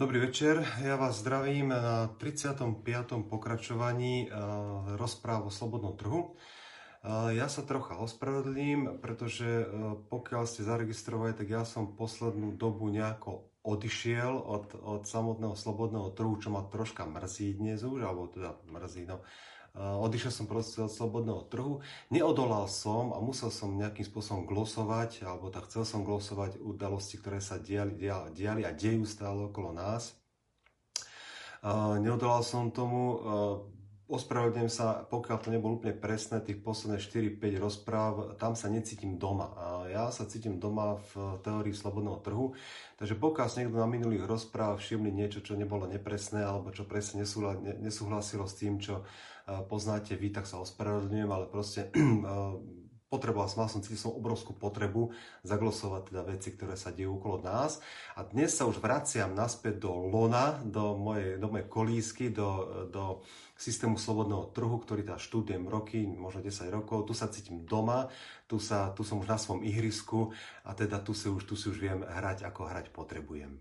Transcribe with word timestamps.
Dobrý 0.00 0.16
večer, 0.16 0.64
ja 0.80 0.96
vás 0.96 1.20
zdravím 1.20 1.76
na 1.76 2.08
35. 2.16 2.72
pokračovaní 3.28 4.32
uh, 4.32 4.96
rozpráv 4.96 5.44
o 5.44 5.52
slobodnom 5.52 5.92
trhu. 5.92 6.32
Uh, 7.04 7.28
ja 7.36 7.52
sa 7.52 7.60
trocha 7.60 8.00
ospravedlím, 8.00 8.96
pretože 9.04 9.44
uh, 9.44 10.00
pokiaľ 10.08 10.48
ste 10.48 10.64
zaregistrovali, 10.64 11.36
tak 11.36 11.52
ja 11.52 11.68
som 11.68 12.00
poslednú 12.00 12.56
dobu 12.56 12.88
nejako 12.88 13.52
odišiel 13.60 14.40
od, 14.40 14.72
od 14.80 15.04
samotného 15.04 15.52
slobodného 15.52 16.16
trhu, 16.16 16.32
čo 16.40 16.48
ma 16.48 16.64
troška 16.64 17.04
mrzí 17.04 17.60
dnes 17.60 17.84
už, 17.84 18.00
alebo 18.00 18.32
teda 18.32 18.56
mrzí, 18.72 19.04
no, 19.04 19.20
odišiel 19.76 20.32
som 20.34 20.46
proste 20.50 20.82
od 20.82 20.90
slobodného 20.90 21.46
trhu, 21.46 21.78
neodolal 22.10 22.66
som 22.66 23.14
a 23.14 23.22
musel 23.22 23.54
som 23.54 23.78
nejakým 23.78 24.02
spôsobom 24.02 24.42
glosovať, 24.44 25.22
alebo 25.22 25.48
tak 25.48 25.70
chcel 25.70 25.86
som 25.86 26.02
glosovať 26.02 26.58
udalosti, 26.58 27.22
ktoré 27.22 27.38
sa 27.38 27.60
diali, 27.62 27.94
diali 28.34 28.62
a 28.66 28.74
dejú 28.74 29.06
stále 29.06 29.46
okolo 29.46 29.70
nás. 29.70 30.18
Neodolal 32.00 32.40
som 32.40 32.72
tomu, 32.72 33.20
ospravedlňujem 34.10 34.72
sa, 34.72 35.06
pokiaľ 35.06 35.38
to 35.38 35.54
nebolo 35.54 35.78
úplne 35.78 35.94
presné, 35.94 36.42
tých 36.42 36.58
posledných 36.58 37.38
4-5 37.38 37.62
rozpráv, 37.62 38.12
tam 38.42 38.58
sa 38.58 38.66
necítim 38.66 39.22
doma. 39.22 39.54
Ja 39.86 40.10
sa 40.10 40.26
cítim 40.26 40.58
doma 40.58 40.98
v 41.14 41.38
teórii 41.46 41.70
slobodného 41.70 42.18
trhu, 42.24 42.58
takže 42.98 43.14
pokiaľ 43.14 43.46
si 43.46 43.62
niekto 43.62 43.78
na 43.78 43.86
minulých 43.86 44.26
rozpráv 44.26 44.82
všimli 44.82 45.14
niečo, 45.14 45.46
čo 45.46 45.54
nebolo 45.54 45.86
nepresné, 45.86 46.42
alebo 46.42 46.74
čo 46.74 46.88
presne 46.90 47.22
nesúhlasilo 47.78 48.50
s 48.50 48.58
tým, 48.58 48.82
čo 48.82 49.06
poznáte 49.66 50.14
vy, 50.14 50.30
tak 50.30 50.46
sa 50.46 50.62
ospravedlňujem, 50.62 51.30
ale 51.30 51.46
proste 51.50 51.90
potreboval 53.10 53.50
som, 53.50 53.66
mal 53.66 53.68
som, 53.68 53.82
cítil 53.82 53.98
som 53.98 54.14
obrovskú 54.14 54.54
potrebu 54.54 55.10
zaglosovať 55.42 56.02
teda 56.14 56.22
veci, 56.22 56.48
ktoré 56.54 56.78
sa 56.78 56.94
dejú 56.94 57.18
okolo 57.18 57.42
nás. 57.42 57.82
A 58.14 58.22
dnes 58.22 58.54
sa 58.54 58.70
už 58.70 58.78
vraciam 58.78 59.34
naspäť 59.34 59.82
do 59.82 59.90
lona, 59.90 60.62
do 60.62 60.94
mojej, 60.94 61.42
do 61.42 61.50
mojej 61.50 61.66
kolísky, 61.66 62.30
do, 62.30 62.86
do 62.86 63.26
systému 63.58 63.98
slobodného 63.98 64.54
trhu, 64.54 64.78
ktorý 64.78 65.02
teda 65.02 65.18
študujem 65.18 65.66
roky, 65.66 66.06
možno 66.06 66.46
10 66.46 66.70
rokov. 66.70 67.10
Tu 67.10 67.12
sa 67.18 67.26
cítim 67.26 67.66
doma, 67.66 68.06
tu, 68.46 68.62
sa, 68.62 68.94
tu 68.94 69.02
som 69.02 69.18
už 69.18 69.26
na 69.26 69.36
svojom 69.42 69.66
ihrisku 69.66 70.30
a 70.62 70.70
teda 70.78 71.02
tu 71.02 71.10
si 71.10 71.26
už, 71.26 71.42
tu 71.50 71.58
si 71.58 71.66
už 71.66 71.82
viem 71.82 72.06
hrať, 72.06 72.46
ako 72.46 72.70
hrať 72.70 72.94
potrebujem. 72.94 73.58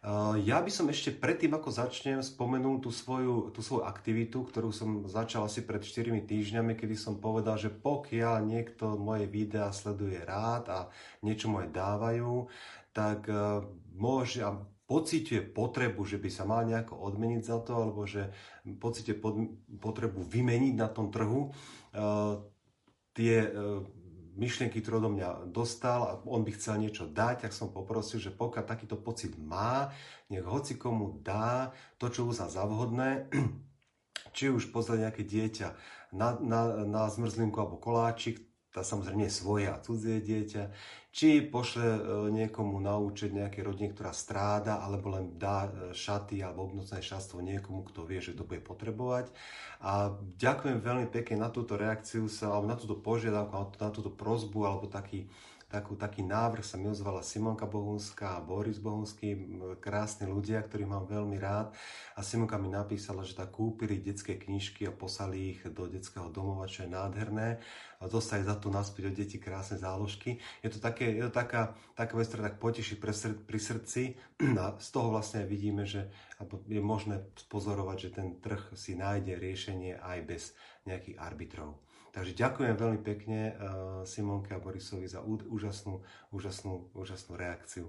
Eh, 0.00 0.48
ja 0.48 0.64
by 0.64 0.72
som 0.72 0.88
ešte 0.88 1.12
predtým, 1.12 1.52
ako 1.52 1.68
začnem, 1.68 2.24
spomenul 2.24 2.80
tú 2.80 2.88
svoju, 2.88 3.52
tú 3.52 3.60
svoju 3.60 3.84
aktivitu, 3.84 4.48
ktorú 4.48 4.72
som 4.72 5.04
začal 5.04 5.44
asi 5.44 5.60
pred 5.60 5.84
4 5.84 6.24
týždňami, 6.24 6.72
kedy 6.72 6.96
som 6.96 7.20
povedal, 7.20 7.60
že 7.60 7.68
pokiaľ 7.68 8.40
niekto 8.48 8.96
moje 8.96 9.28
videá 9.28 9.68
sleduje 9.76 10.16
rád 10.24 10.64
a 10.72 10.78
niečo 11.20 11.52
moje 11.52 11.68
dávajú, 11.68 12.48
tak 12.96 13.28
eh, 13.28 13.60
môže 13.92 14.40
a 14.40 14.56
pociťuje 14.88 15.52
potrebu, 15.52 16.00
že 16.08 16.16
by 16.16 16.30
sa 16.32 16.48
mal 16.48 16.64
nejako 16.64 16.96
odmeniť 16.96 17.42
za 17.44 17.60
to, 17.60 17.72
alebo 17.76 18.08
že 18.08 18.32
pociťuje 18.64 19.20
potrebu 19.78 20.24
vymeniť 20.24 20.74
na 20.74 20.90
tom 20.90 21.14
trhu 21.14 21.46
uh, 21.46 22.42
tie 23.14 23.38
myšlienky, 24.34 24.82
ktoré 24.82 24.98
do 24.98 25.10
mňa 25.14 25.50
dostal 25.50 26.00
a 26.06 26.12
on 26.26 26.42
by 26.42 26.50
chcel 26.54 26.82
niečo 26.82 27.06
dať, 27.06 27.46
tak 27.46 27.52
som 27.54 27.70
poprosil, 27.70 28.18
že 28.18 28.34
pokiaľ 28.34 28.64
takýto 28.66 28.98
pocit 28.98 29.34
má, 29.38 29.94
nech 30.28 30.42
hoci 30.42 30.74
komu 30.74 31.22
dá 31.22 31.70
to, 31.96 32.10
čo 32.10 32.26
uzná 32.26 32.50
za 32.50 32.66
vhodné, 32.66 33.30
či 34.36 34.50
už 34.50 34.74
pozrie 34.74 35.06
nejaké 35.06 35.22
dieťa 35.22 35.68
na, 36.14 36.34
na, 36.42 36.60
na 36.84 37.02
zmrzlinku 37.06 37.56
alebo 37.58 37.78
koláčik, 37.78 38.49
tá 38.70 38.86
samozrejme 38.86 39.26
svoje 39.26 39.66
a 39.66 39.82
cudzie 39.82 40.22
dieťa, 40.22 40.70
či 41.10 41.42
pošle 41.42 41.86
e, 41.90 42.00
niekomu 42.30 42.78
naučiť 42.78 43.34
nejakej 43.34 43.62
rodine, 43.66 43.90
ktorá 43.90 44.14
stráda, 44.14 44.78
alebo 44.78 45.10
len 45.10 45.34
dá 45.34 45.66
e, 45.66 45.70
šaty 45.90 46.38
alebo 46.38 46.70
obnocné 46.70 47.02
šatstvo 47.02 47.42
niekomu, 47.42 47.82
kto 47.90 48.06
vie, 48.06 48.22
že 48.22 48.38
to 48.38 48.46
bude 48.46 48.62
potrebovať. 48.62 49.34
A 49.82 50.14
ďakujem 50.38 50.78
veľmi 50.78 51.10
pekne 51.10 51.42
na 51.42 51.50
túto 51.50 51.74
reakciu, 51.74 52.30
sa, 52.30 52.54
alebo 52.54 52.70
na 52.70 52.78
túto 52.78 52.94
požiadavku, 52.94 53.74
na 53.82 53.90
túto 53.90 54.14
prozbu, 54.14 54.62
alebo 54.62 54.86
taký 54.86 55.26
takú, 55.70 55.94
taký 55.94 56.26
návrh 56.26 56.66
sa 56.66 56.74
mi 56.74 56.90
ozvala 56.90 57.22
Simonka 57.22 57.62
Bohunská 57.62 58.36
a 58.36 58.42
Boris 58.42 58.82
Bohunský, 58.82 59.38
krásni 59.78 60.26
ľudia, 60.26 60.66
ktorých 60.66 60.90
mám 60.90 61.06
veľmi 61.06 61.38
rád. 61.38 61.70
A 62.18 62.26
Simonka 62.26 62.58
mi 62.58 62.66
napísala, 62.66 63.22
že 63.22 63.38
tak 63.38 63.54
kúpili 63.54 64.02
detské 64.02 64.34
knižky 64.34 64.90
a 64.90 64.92
poslali 64.92 65.54
ich 65.54 65.62
do 65.70 65.86
detského 65.86 66.26
domova, 66.34 66.66
čo 66.66 66.84
je 66.84 66.90
nádherné. 66.90 67.62
A 68.02 68.10
dostali 68.10 68.42
za 68.42 68.58
to 68.58 68.66
naspäť 68.74 69.14
od 69.14 69.14
detí 69.14 69.38
krásne 69.38 69.78
záložky. 69.78 70.42
Je 70.66 70.74
to, 70.74 70.82
také, 70.82 71.14
je 71.14 71.22
to 71.30 71.32
taká, 71.32 71.78
taká 71.94 72.18
vec, 72.18 72.26
ktorá 72.26 72.50
tak 72.50 72.58
poteší 72.58 72.98
pri, 72.98 73.14
sr- 73.14 73.38
pri 73.38 73.60
srdci. 73.62 74.02
A 74.60 74.74
z 74.74 74.88
toho 74.90 75.14
vlastne 75.14 75.46
vidíme, 75.46 75.86
že 75.86 76.10
je 76.66 76.82
možné 76.82 77.22
spozorovať, 77.38 77.96
že 78.02 78.10
ten 78.10 78.28
trh 78.42 78.74
si 78.74 78.98
nájde 78.98 79.38
riešenie 79.38 80.02
aj 80.02 80.18
bez 80.26 80.42
nejakých 80.88 81.20
arbitrov. 81.22 81.78
Takže 82.10 82.34
ďakujem 82.34 82.74
veľmi 82.74 83.00
pekne 83.06 83.40
uh, 83.54 83.54
Simonke 84.02 84.50
a 84.54 84.62
Borisovi 84.62 85.06
za 85.06 85.22
úžasnú, 85.22 86.02
úžasnú, 86.34 86.90
úžasnú 86.94 87.38
reakciu. 87.38 87.86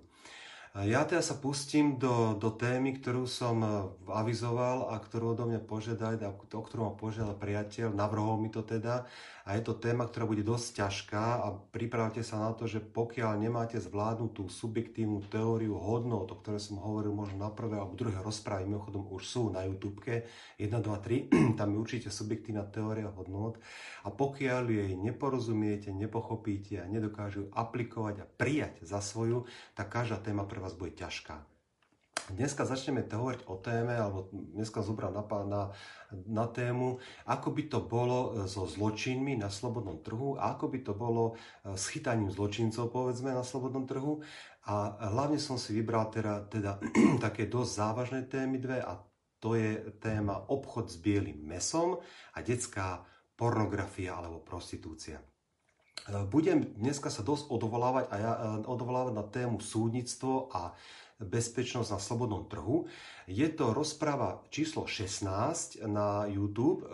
Ja 0.72 1.04
teda 1.04 1.20
sa 1.20 1.36
pustím 1.36 2.00
do, 2.00 2.32
do 2.40 2.48
témy, 2.48 2.96
ktorú 2.96 3.28
som 3.28 3.60
e, 3.60 3.68
avizoval 4.08 4.96
a 4.96 5.04
ktorú 5.04 5.36
odo 5.36 5.44
mňa 5.44 5.68
požiadali, 5.68 6.16
o 6.24 6.64
ktorú 6.64 6.88
ma 6.88 6.96
požiadal 6.96 7.36
priateľ, 7.36 7.92
navrhol 7.92 8.40
mi 8.40 8.48
to 8.48 8.64
teda. 8.64 9.04
A 9.46 9.58
je 9.58 9.66
to 9.66 9.74
téma, 9.74 10.06
ktorá 10.06 10.30
bude 10.30 10.46
dosť 10.46 10.86
ťažká 10.86 11.26
a 11.42 11.48
pripravte 11.74 12.22
sa 12.22 12.38
na 12.38 12.52
to, 12.54 12.70
že 12.70 12.82
pokiaľ 12.82 13.42
nemáte 13.42 13.82
zvládnutú 13.82 14.48
subjektívnu 14.48 15.26
teóriu 15.28 15.76
hodnot, 15.78 16.30
o 16.30 16.40
ktorej 16.40 16.62
som 16.62 16.78
hovoril 16.78 17.14
možno 17.14 17.42
na 17.42 17.50
prvé 17.50 17.82
alebo 17.82 17.98
druhé 17.98 18.22
rozprávy, 18.22 18.70
mimochodom 18.70 19.10
už 19.10 19.24
sú 19.26 19.44
na 19.50 19.66
YouTube 19.66 20.02
1, 20.06 20.24
2, 20.58 20.80
3, 20.80 21.58
tam 21.60 21.68
je 21.74 21.78
určite 21.78 22.10
subjektívna 22.14 22.64
teória 22.70 23.10
hodnot. 23.10 23.58
A 24.06 24.10
pokiaľ 24.10 24.64
jej 24.70 24.92
neporozumiete, 24.96 25.90
nepochopíte 25.94 26.82
a 26.82 26.90
nedokážu 26.90 27.50
aplikovať 27.54 28.16
a 28.24 28.30
prijať 28.30 28.86
za 28.86 29.02
svoju, 29.02 29.46
tak 29.76 29.92
každá 29.92 30.18
téma 30.22 30.46
pre 30.46 30.64
vás 30.64 30.74
bude 30.78 30.94
ťažká. 30.96 31.51
Dneska 32.30 32.70
začneme 32.70 33.02
hovoriť 33.02 33.50
o 33.50 33.58
téme, 33.58 33.98
alebo 33.98 34.30
dneska 34.30 34.86
zobrám 34.86 35.10
na, 35.10 35.24
na, 35.50 35.62
na 36.30 36.46
tému, 36.46 37.02
ako 37.26 37.50
by 37.50 37.64
to 37.66 37.80
bolo 37.82 38.20
e, 38.20 38.30
so 38.46 38.70
zločinmi 38.70 39.40
na 39.42 39.50
slobodnom 39.50 40.06
trhu 40.06 40.38
a 40.38 40.54
ako 40.54 40.70
by 40.70 40.80
to 40.86 40.94
bolo 40.94 41.34
e, 41.34 41.74
s 41.74 41.90
chytaním 41.90 42.30
zločincov, 42.30 42.94
povedzme, 42.94 43.34
na 43.34 43.42
slobodnom 43.42 43.90
trhu. 43.90 44.22
A 44.70 44.94
hlavne 45.10 45.42
som 45.42 45.58
si 45.58 45.74
vybral 45.74 46.14
teda, 46.14 46.46
teda 46.46 46.78
také 47.26 47.50
dosť 47.50 47.72
závažné 47.74 48.20
témy 48.30 48.62
dve 48.62 48.78
a 48.86 49.02
to 49.42 49.58
je 49.58 49.98
téma 49.98 50.46
obchod 50.54 50.94
s 50.94 51.02
bielým 51.02 51.42
mesom 51.42 51.98
a 52.38 52.46
detská 52.46 53.02
pornografia 53.34 54.14
alebo 54.14 54.46
prostitúcia. 54.46 55.18
E, 55.18 55.26
budem 56.30 56.78
dneska 56.78 57.10
sa 57.10 57.26
dosť 57.26 57.50
odvolávať, 57.50 58.06
a 58.14 58.16
ja, 58.22 58.34
odvolávať 58.70 59.14
na 59.18 59.26
tému 59.26 59.58
súdnictvo 59.58 60.54
a 60.54 60.78
bezpečnosť 61.22 61.90
na 61.94 62.00
slobodnom 62.02 62.50
trhu. 62.50 62.90
Je 63.30 63.46
to 63.48 63.72
rozpráva 63.72 64.42
číslo 64.50 64.90
16 64.90 65.86
na 65.86 66.26
YouTube. 66.26 66.84
E, 66.84 66.86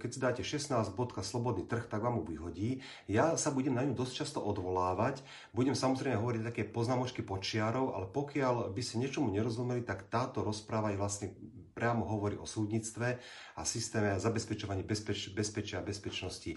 keď 0.00 0.08
si 0.10 0.18
dáte 0.18 0.42
16.slobodný 0.42 1.68
trh, 1.68 1.86
tak 1.86 2.00
vám 2.00 2.18
ju 2.20 2.24
vyhodí. 2.24 2.70
Ja 3.06 3.36
sa 3.36 3.52
budem 3.52 3.76
na 3.76 3.84
ňu 3.84 3.92
dosť 3.92 4.24
často 4.24 4.40
odvolávať. 4.40 5.20
Budem 5.52 5.76
samozrejme 5.76 6.16
hovoriť 6.18 6.42
také 6.48 6.62
poznámočky 6.64 7.20
počiarov, 7.20 7.94
ale 7.94 8.08
pokiaľ 8.08 8.72
by 8.72 8.82
ste 8.82 9.00
niečomu 9.04 9.28
nerozumeli, 9.30 9.84
tak 9.84 10.08
táto 10.08 10.40
rozpráva 10.40 10.90
je 10.90 11.00
vlastne 11.00 11.28
priamo 11.74 12.06
hovorí 12.06 12.38
o 12.38 12.46
súdnictve 12.46 13.18
a 13.58 13.62
systéme 13.66 14.14
zabezpečovaní 14.14 14.86
bezpeč, 14.86 15.34
bezpečia 15.34 15.82
a 15.82 15.86
bezpečnosti 15.86 16.54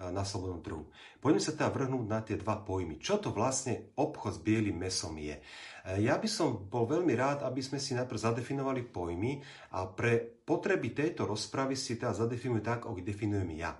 na 0.00 0.26
slobodnom 0.26 0.60
trhu. 0.60 0.84
Poďme 1.22 1.40
sa 1.40 1.54
teda 1.54 1.70
vrhnúť 1.70 2.06
na 2.10 2.20
tie 2.20 2.34
dva 2.34 2.58
pojmy. 2.58 2.98
Čo 2.98 3.22
to 3.22 3.30
vlastne 3.30 3.94
obchod 3.94 4.36
s 4.36 4.40
bielým 4.42 4.74
mesom 4.74 5.14
je? 5.16 5.38
E, 5.38 5.42
ja 6.02 6.18
by 6.18 6.28
som 6.28 6.66
bol 6.66 6.90
veľmi 6.90 7.14
rád, 7.14 7.46
aby 7.46 7.62
sme 7.62 7.78
si 7.78 7.94
najprv 7.94 8.18
zadefinovali 8.18 8.82
pojmy 8.90 9.38
a 9.78 9.86
pre 9.86 10.18
potreby 10.20 10.90
tejto 10.92 11.24
rozpravy 11.30 11.78
si 11.78 11.94
teda 11.94 12.12
zadefinujú 12.12 12.62
tak, 12.64 12.82
ako 12.84 12.98
definujem 12.98 13.54
ja. 13.54 13.78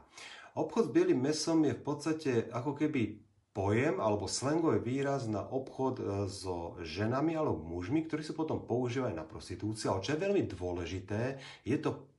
Obchod 0.54 0.88
s 0.88 0.94
bielým 0.94 1.18
mesom 1.18 1.66
je 1.66 1.74
v 1.74 1.82
podstate 1.82 2.32
ako 2.54 2.78
keby 2.78 3.24
pojem 3.54 4.02
alebo 4.02 4.26
slangový 4.26 4.82
výraz 4.82 5.30
na 5.30 5.42
obchod 5.42 5.94
e, 5.98 6.04
so 6.30 6.78
ženami 6.82 7.38
alebo 7.38 7.58
mužmi, 7.58 8.06
ktorí 8.06 8.22
sa 8.26 8.34
potom 8.34 8.62
používajú 8.66 9.14
na 9.14 9.26
prostitúciu. 9.26 9.94
Ale 9.94 10.02
čo 10.02 10.14
je 10.14 10.24
veľmi 10.26 10.42
dôležité, 10.46 11.38
je 11.62 11.78
to 11.78 12.13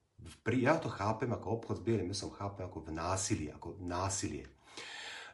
ja 0.55 0.77
to 0.81 0.89
chápem 0.89 1.33
ako 1.33 1.49
obchod 1.61 1.77
s 1.79 1.85
bielým 1.85 2.07
mesom, 2.11 2.33
chápem 2.33 2.65
ako 2.65 2.79
v 2.85 2.91
násilí, 2.93 3.51
ako 3.51 3.77
násilie. 3.81 4.45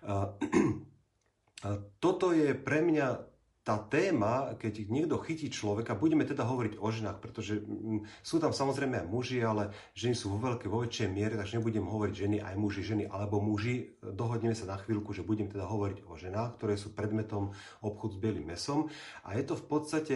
Toto 2.04 2.34
je 2.34 2.58
pre 2.58 2.82
mňa 2.82 3.32
tá 3.62 3.78
téma, 3.78 4.58
keď 4.58 4.90
niekto 4.90 5.22
chytí 5.22 5.54
človeka, 5.54 5.94
budeme 5.94 6.26
teda 6.26 6.50
hovoriť 6.50 6.82
o 6.82 6.90
ženách, 6.90 7.22
pretože 7.22 7.62
mm, 7.62 8.26
sú 8.26 8.42
tam 8.42 8.50
samozrejme 8.50 9.06
aj 9.06 9.06
muži, 9.06 9.38
ale 9.46 9.70
ženy 9.94 10.18
sú 10.18 10.34
vo 10.34 10.42
veľkej, 10.42 10.66
vo 10.66 10.82
väčšej 10.82 11.14
miere, 11.14 11.38
takže 11.38 11.62
nebudem 11.62 11.86
hovoriť 11.86 12.16
ženy, 12.26 12.38
aj 12.42 12.56
muži, 12.58 12.82
ženy 12.82 13.06
alebo 13.06 13.38
muži. 13.38 14.02
Dohodneme 14.02 14.58
sa 14.58 14.66
na 14.66 14.82
chvíľku, 14.82 15.14
že 15.14 15.22
budem 15.22 15.46
teda 15.46 15.70
hovoriť 15.70 16.10
o 16.10 16.18
ženách, 16.18 16.58
ktoré 16.58 16.74
sú 16.74 16.98
predmetom 16.98 17.54
obchodu 17.86 18.18
s 18.18 18.20
bielým 18.26 18.50
mesom. 18.50 18.90
A 19.30 19.38
je 19.38 19.46
to 19.46 19.54
v 19.54 19.66
podstate 19.70 20.16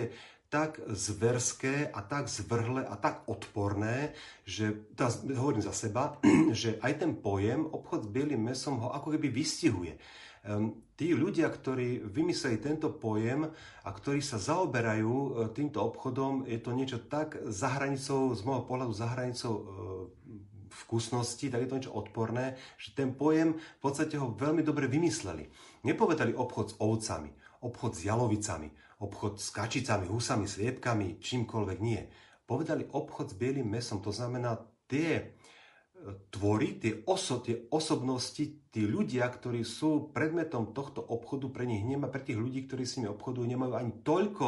tak 0.49 0.79
zverské 0.87 1.89
a 1.89 2.01
tak 2.01 2.29
zvrhle 2.29 2.85
a 2.85 2.95
tak 2.95 3.25
odporné, 3.25 4.13
že, 4.45 4.87
teraz 4.95 5.25
hovorím 5.25 5.65
za 5.65 5.73
seba, 5.73 6.17
že 6.55 6.77
aj 6.79 6.93
ten 7.01 7.11
pojem 7.17 7.65
obchod 7.65 8.05
s 8.05 8.11
bielým 8.11 8.41
mesom 8.45 8.79
ho 8.79 8.93
ako 8.93 9.17
keby 9.17 9.27
vystihuje. 9.33 9.97
Um, 10.45 10.85
tí 10.93 11.11
ľudia, 11.11 11.49
ktorí 11.49 12.05
vymysleli 12.05 12.61
tento 12.61 12.93
pojem 12.93 13.49
a 13.83 13.89
ktorí 13.89 14.21
sa 14.21 14.37
zaoberajú 14.39 15.11
e, 15.11 15.29
týmto 15.51 15.83
obchodom, 15.83 16.47
je 16.47 16.59
to 16.61 16.71
niečo 16.71 17.01
tak 17.01 17.35
za 17.49 17.75
hranicou, 17.75 18.31
z 18.31 18.41
môjho 18.45 18.63
pohľadu 18.63 18.93
za 18.95 19.09
hranicou 19.11 19.53
e, 19.57 19.63
vkusnosti, 20.85 21.49
tak 21.49 21.65
je 21.65 21.69
to 21.69 21.77
niečo 21.81 21.97
odporné, 21.97 22.55
že 22.77 22.95
ten 22.95 23.11
pojem 23.11 23.57
v 23.57 23.79
podstate 23.81 24.15
ho 24.21 24.37
veľmi 24.37 24.63
dobre 24.63 24.87
vymysleli. 24.87 25.49
Nepovedali 25.83 26.31
obchod 26.37 26.65
s 26.71 26.77
ovcami, 26.77 27.31
obchod 27.63 27.91
s 27.95 28.05
jalovicami, 28.07 28.69
obchod 29.05 29.37
s 29.37 29.53
kačicami, 29.53 30.09
husami, 30.09 30.49
sliepkami, 30.49 31.21
čímkoľvek 31.21 31.77
nie. 31.81 32.01
Povedali 32.45 32.85
obchod 32.89 33.33
s 33.33 33.35
bielým 33.37 33.69
mesom, 33.69 34.01
to 34.01 34.09
znamená 34.09 34.57
tie 34.85 35.11
e, 35.17 35.23
tvory, 36.29 36.77
tie, 36.81 37.05
oso, 37.05 37.41
tie 37.41 37.69
osobnosti, 37.69 38.69
tí 38.69 38.81
ľudia, 38.85 39.29
ktorí 39.29 39.61
sú 39.65 40.09
predmetom 40.13 40.73
tohto 40.73 41.01
obchodu, 41.01 41.49
pre 41.49 41.65
nich 41.69 41.81
nemá, 41.81 42.09
pre 42.09 42.21
tých 42.21 42.37
ľudí, 42.37 42.65
ktorí 42.65 42.83
s 42.85 42.97
nimi 42.97 43.09
obchodujú, 43.13 43.45
nemajú 43.45 43.73
ani 43.77 43.91
toľko 44.01 44.45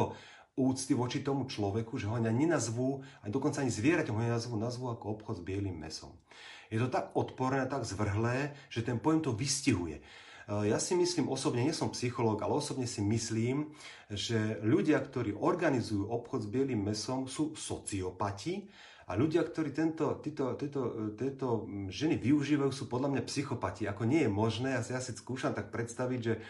úcty 0.58 0.92
voči 0.98 1.22
tomu 1.22 1.46
človeku, 1.46 1.94
že 1.94 2.10
ho 2.10 2.18
ani 2.18 2.34
nenazvú, 2.34 2.98
ani 3.22 3.30
dokonca 3.30 3.62
ani 3.62 3.70
zvieraťom 3.70 4.14
ho 4.18 4.22
nenazvú, 4.26 4.54
nazvú 4.58 4.90
ako 4.90 5.18
obchod 5.18 5.38
s 5.38 5.46
bielým 5.46 5.78
mesom. 5.78 6.18
Je 6.68 6.76
to 6.76 6.90
tak 6.90 7.14
odporné, 7.14 7.64
tak 7.70 7.86
zvrhlé, 7.86 8.58
že 8.68 8.82
ten 8.82 8.98
pojem 8.98 9.22
to 9.22 9.32
vystihuje. 9.32 10.02
Ja 10.48 10.80
si 10.80 10.96
myslím 10.96 11.28
osobne, 11.28 11.60
nie 11.60 11.76
som 11.76 11.92
psychológ, 11.92 12.40
ale 12.40 12.56
osobne 12.56 12.88
si 12.88 13.04
myslím, 13.04 13.68
že 14.08 14.56
ľudia, 14.64 14.96
ktorí 14.96 15.36
organizujú 15.36 16.08
obchod 16.08 16.48
s 16.48 16.48
bielým 16.48 16.88
mesom, 16.88 17.28
sú 17.28 17.52
sociopati 17.52 18.64
a 19.08 19.12
ľudia, 19.12 19.44
ktorí 19.44 19.76
tento, 19.76 20.16
títo, 20.24 20.56
títo, 20.56 21.12
títo 21.20 21.68
ženy 21.92 22.16
využívajú, 22.16 22.72
sú 22.72 22.88
podľa 22.88 23.12
mňa 23.12 23.22
psychopati. 23.28 23.84
Ako 23.92 24.08
nie 24.08 24.24
je 24.24 24.32
možné, 24.32 24.72
ja 24.72 24.80
si, 24.80 24.96
ja 24.96 25.04
si 25.04 25.12
skúšam 25.12 25.52
tak 25.52 25.68
predstaviť, 25.68 26.20
že 26.24 26.40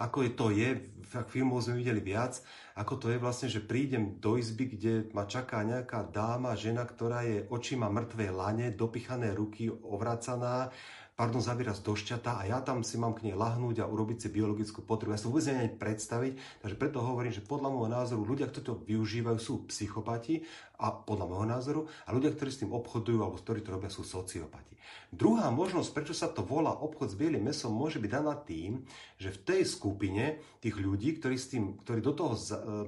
ako 0.00 0.18
je 0.24 0.32
to 0.32 0.46
je, 0.54 0.68
v 0.80 1.12
filmoch 1.28 1.60
sme 1.60 1.82
videli 1.82 2.00
viac, 2.00 2.40
ako 2.72 2.96
to 2.96 3.06
je 3.12 3.20
vlastne, 3.20 3.52
že 3.52 3.60
prídem 3.60 4.16
do 4.16 4.40
izby, 4.40 4.72
kde 4.72 5.12
ma 5.12 5.28
čaká 5.28 5.60
nejaká 5.60 6.08
dáma, 6.08 6.56
žena, 6.56 6.88
ktorá 6.88 7.20
je 7.26 7.44
očima 7.52 7.92
mŕtvej 7.92 8.30
lane, 8.32 8.72
dopichané 8.72 9.36
ruky, 9.36 9.68
ovracaná, 9.68 10.72
pardon, 11.20 11.44
zavírať 11.44 11.84
do 11.84 11.92
šťata 11.92 12.40
a 12.40 12.48
ja 12.48 12.64
tam 12.64 12.80
si 12.80 12.96
mám 12.96 13.12
k 13.12 13.28
nej 13.28 13.36
lahnúť 13.36 13.84
a 13.84 13.90
urobiť 13.92 14.24
si 14.24 14.28
biologickú 14.32 14.80
potrebu. 14.80 15.12
Ja 15.12 15.20
si 15.20 15.28
vôbec 15.28 15.44
neviem 15.52 15.76
predstaviť, 15.76 16.64
takže 16.64 16.80
preto 16.80 17.04
hovorím, 17.04 17.28
že 17.28 17.44
podľa 17.44 17.68
môjho 17.68 17.92
názoru 17.92 18.24
ľudia, 18.24 18.48
ktorí 18.48 18.64
to 18.64 18.80
využívajú, 18.88 19.36
sú 19.36 19.68
psychopati 19.68 20.40
a 20.80 20.88
podľa 20.88 21.28
môjho 21.28 21.46
názoru 21.52 21.80
a 22.08 22.16
ľudia, 22.16 22.32
ktorí 22.32 22.48
s 22.48 22.64
tým 22.64 22.72
obchodujú 22.72 23.20
alebo 23.20 23.36
ktorí 23.36 23.60
to 23.60 23.76
robia, 23.76 23.92
sú 23.92 24.00
sociopati. 24.00 24.80
Druhá 25.12 25.52
možnosť, 25.52 25.92
prečo 25.92 26.16
sa 26.16 26.32
to 26.32 26.40
volá 26.40 26.72
obchod 26.72 27.12
s 27.12 27.18
bielým 27.20 27.52
mesom, 27.52 27.76
môže 27.76 28.00
byť 28.00 28.10
daná 28.16 28.32
tým, 28.40 28.80
že 29.20 29.28
v 29.28 29.42
tej 29.44 29.62
skupine 29.68 30.40
tých 30.64 30.80
ľudí, 30.80 31.20
ktorí, 31.20 31.36
s 31.36 31.52
tým, 31.52 31.76
ktorí 31.84 32.00
do 32.00 32.16
toho 32.16 32.32
e, 32.32 32.40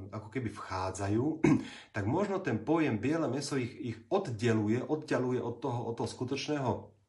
ako 0.09 0.29
keby 0.33 0.49
vchádzajú, 0.57 1.25
tak 2.01 2.05
možno 2.09 2.41
ten 2.41 2.65
pojem 2.65 2.97
biele 2.97 3.29
meso 3.29 3.61
ich, 3.61 3.77
ich 3.77 3.99
oddeluje, 4.09 4.81
oddeluje 4.89 5.37
od 5.37 5.61
toho, 5.61 5.93
od 5.93 5.95
toho 6.01 6.09
skutočného 6.09 7.02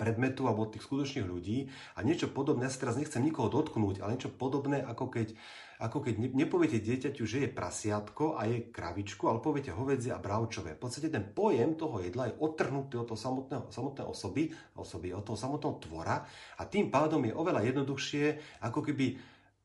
predmetu 0.00 0.48
alebo 0.48 0.64
od 0.64 0.72
tých 0.74 0.88
skutočných 0.88 1.28
ľudí 1.28 1.68
a 1.94 2.00
niečo 2.00 2.32
podobné, 2.32 2.66
ja 2.66 2.72
sa 2.72 2.88
teraz 2.88 2.96
nechcem 2.96 3.20
nikoho 3.20 3.52
dotknúť, 3.52 4.00
ale 4.00 4.16
niečo 4.16 4.32
podobné, 4.32 4.80
ako 4.80 5.12
keď, 5.12 5.36
ako 5.76 5.98
keď 6.00 6.14
nepoviete 6.32 6.80
dieťaťu, 6.80 7.22
že 7.22 7.44
je 7.44 7.52
prasiatko 7.52 8.40
a 8.40 8.48
je 8.48 8.72
kravičku, 8.72 9.28
ale 9.28 9.44
poviete 9.44 9.76
hovedzie 9.76 10.16
a 10.16 10.22
bravčové. 10.22 10.74
V 10.74 10.82
podstate 10.88 11.12
ten 11.12 11.28
pojem 11.36 11.76
toho 11.76 12.00
jedla 12.00 12.32
je 12.32 12.38
odtrhnutý 12.40 12.96
od 12.96 13.06
toho 13.12 13.20
samotného, 13.20 13.64
samotného 13.68 14.08
osoby, 14.08 14.48
osoby, 14.80 15.12
od 15.12 15.22
toho 15.22 15.36
samotného 15.36 15.76
tvora 15.84 16.16
a 16.58 16.62
tým 16.64 16.88
pádom 16.88 17.20
je 17.28 17.36
oveľa 17.36 17.68
jednoduchšie, 17.68 18.24
ako 18.64 18.80
keby 18.80 19.20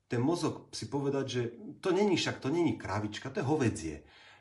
ten 0.09 0.19
mozog 0.25 0.73
si 0.73 0.89
povedať, 0.89 1.25
že 1.29 1.41
to 1.79 1.93
není 1.93 2.17
však, 2.17 2.41
to 2.41 2.49
není 2.49 2.75
kravička, 2.75 3.29
to 3.29 3.39
je 3.39 3.45
hovedzie. 3.45 3.97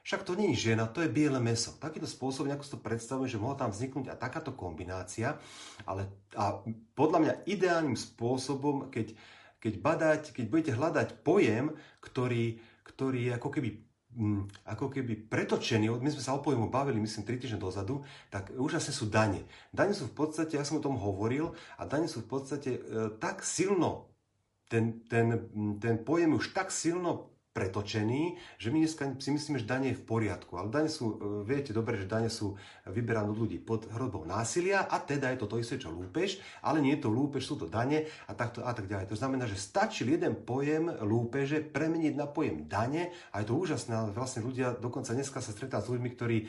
Však 0.09 0.25
to 0.25 0.41
nie 0.41 0.57
je 0.57 0.73
žena, 0.73 0.89
to 0.89 1.05
je 1.05 1.13
biele 1.13 1.37
meso. 1.37 1.77
Takýto 1.77 2.09
spôsob, 2.09 2.49
ako 2.49 2.65
si 2.65 2.73
to 2.73 2.81
predstavujem, 2.81 3.29
že 3.29 3.37
mohla 3.37 3.61
tam 3.61 3.69
vzniknúť 3.69 4.09
a 4.09 4.17
takáto 4.17 4.57
kombinácia, 4.57 5.37
ale 5.85 6.09
a 6.33 6.65
podľa 6.97 7.19
mňa 7.21 7.35
ideálnym 7.45 7.93
spôsobom, 7.93 8.89
keď, 8.89 9.13
keď, 9.61 9.75
badať, 9.77 10.23
keď 10.33 10.45
budete 10.49 10.73
hľadať 10.73 11.09
pojem, 11.21 11.77
ktorý, 12.01 12.57
ktorý 12.89 13.21
je 13.29 13.33
ako 13.37 13.49
keby 13.53 13.69
mm, 14.17 14.43
ako 14.73 14.89
keby 14.89 15.29
pretočený, 15.29 15.93
my 16.01 16.09
sme 16.09 16.25
sa 16.25 16.33
o 16.33 16.41
pojmu 16.41 16.73
bavili, 16.73 17.05
myslím, 17.05 17.29
3 17.29 17.45
týždne 17.45 17.61
dozadu, 17.61 18.01
tak 18.33 18.49
úžasne 18.57 18.97
sú 18.97 19.13
dane. 19.13 19.45
Dane 19.77 19.93
sú 19.93 20.09
v 20.09 20.25
podstate, 20.25 20.57
ja 20.57 20.65
som 20.65 20.81
o 20.81 20.87
tom 20.89 20.97
hovoril, 20.97 21.53
a 21.77 21.85
dane 21.85 22.09
sú 22.09 22.25
v 22.25 22.33
podstate 22.33 22.81
e, 22.81 23.13
tak 23.21 23.45
silno, 23.45 24.09
ten, 24.73 25.05
ten, 25.05 25.53
ten 25.77 26.01
pojem 26.01 26.33
už 26.33 26.57
tak 26.57 26.73
silno 26.73 27.37
pretočený, 27.59 28.39
že 28.63 28.71
my 28.71 28.87
dneska 28.87 29.19
si 29.19 29.35
myslíme, 29.35 29.59
že 29.59 29.67
dane 29.67 29.91
je 29.91 29.99
v 29.99 30.07
poriadku. 30.07 30.55
Ale 30.55 30.71
dane 30.71 30.87
sú, 30.87 31.19
e, 31.19 31.43
viete 31.43 31.75
dobre, 31.75 31.99
že 31.99 32.07
dane 32.07 32.31
sú 32.31 32.55
vyberané 32.87 33.35
od 33.35 33.39
ľudí 33.43 33.59
pod 33.59 33.91
hrozbou 33.91 34.23
násilia 34.23 34.87
a 34.87 35.03
teda 35.03 35.35
je 35.35 35.43
to 35.43 35.51
to 35.51 35.59
isté, 35.59 35.75
čo 35.83 35.91
lúpež, 35.91 36.39
ale 36.63 36.79
nie 36.79 36.95
je 36.95 37.03
to 37.03 37.11
lúpež, 37.11 37.43
sú 37.43 37.59
to 37.59 37.67
dane 37.67 38.07
a, 38.07 38.33
takto, 38.39 38.63
a 38.63 38.71
tak 38.71 38.87
ďalej. 38.87 39.11
To 39.11 39.19
znamená, 39.19 39.51
že 39.51 39.59
stačí 39.59 40.07
jeden 40.07 40.39
pojem 40.47 40.87
lúpeže 41.03 41.59
premeniť 41.67 42.15
na 42.15 42.31
pojem 42.31 42.71
dane 42.71 43.11
a 43.35 43.43
je 43.43 43.51
to 43.51 43.59
úžasné, 43.59 44.15
vlastne 44.15 44.47
ľudia 44.47 44.79
dokonca 44.79 45.11
dneska 45.11 45.43
sa 45.43 45.51
stretá 45.51 45.83
s 45.83 45.91
ľuďmi, 45.91 46.09
ktorí 46.15 46.47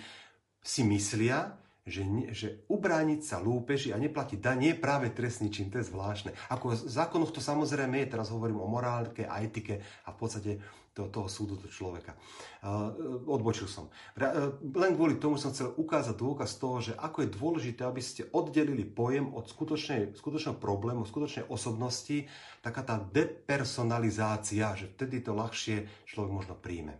si 0.61 0.85
myslia, 0.85 1.57
že, 1.89 2.05
že 2.31 2.47
ubrániť 2.69 3.19
sa 3.25 3.41
lúpeži 3.41 3.91
a 3.91 3.97
neplatiť 3.97 4.37
daň 4.39 4.59
je 4.71 4.73
práve 4.77 5.09
trestný 5.09 5.49
čin, 5.49 5.73
to 5.73 5.81
je 5.81 5.89
zvláštne. 5.89 6.31
Ako 6.53 6.77
v 6.77 6.85
zákonoch 6.85 7.33
to 7.33 7.41
samozrejme 7.41 7.97
je, 8.05 8.13
teraz 8.13 8.29
hovorím 8.29 8.61
o 8.61 8.69
morálke 8.69 9.25
a 9.25 9.41
etike 9.41 9.81
a 10.05 10.13
v 10.13 10.17
podstate 10.17 10.51
do 10.99 11.07
toho 11.07 11.31
súdu 11.31 11.55
do 11.55 11.71
človeka. 11.71 12.19
Uh, 12.59 13.23
odbočil 13.23 13.71
som. 13.71 13.87
Uh, 14.19 14.59
len 14.75 14.99
kvôli 14.99 15.15
tomu 15.15 15.39
som 15.39 15.55
chcel 15.55 15.71
ukázať 15.79 16.19
dôkaz 16.19 16.59
toho, 16.59 16.83
že 16.83 16.93
ako 16.99 17.23
je 17.23 17.35
dôležité, 17.39 17.81
aby 17.87 18.03
ste 18.03 18.27
oddelili 18.35 18.83
pojem 18.83 19.31
od 19.31 19.47
skutočného 19.47 20.59
problému, 20.59 21.07
skutočnej 21.07 21.47
osobnosti, 21.47 22.27
taká 22.59 22.83
tá 22.83 22.99
depersonalizácia, 22.99 24.75
že 24.75 24.91
vtedy 24.91 25.23
to 25.23 25.31
ľahšie 25.31 25.87
človek 26.03 26.31
možno 26.35 26.59
príjme. 26.59 26.99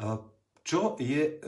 Uh, 0.00 0.24
čo, 0.66 0.98
je, 0.98 1.38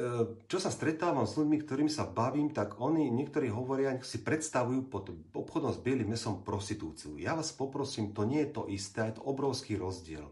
čo 0.47 0.63
sa 0.63 0.71
stretávam 0.71 1.27
s 1.27 1.35
ľuďmi, 1.35 1.59
ktorými 1.67 1.91
sa 1.91 2.07
bavím, 2.07 2.55
tak 2.55 2.79
oni 2.79 3.11
niektorí 3.11 3.51
hovoria, 3.51 3.99
si 4.07 4.23
predstavujú 4.23 4.87
pod 4.87 5.11
obchodom 5.35 5.75
s 5.75 5.83
bielým 5.83 6.15
mesom 6.15 6.47
prostitúciu. 6.47 7.19
Ja 7.19 7.35
vás 7.35 7.51
poprosím, 7.51 8.15
to 8.15 8.23
nie 8.23 8.47
je 8.47 8.55
to 8.55 8.71
isté, 8.71 9.11
je 9.11 9.19
to 9.19 9.27
obrovský 9.27 9.75
rozdiel. 9.75 10.31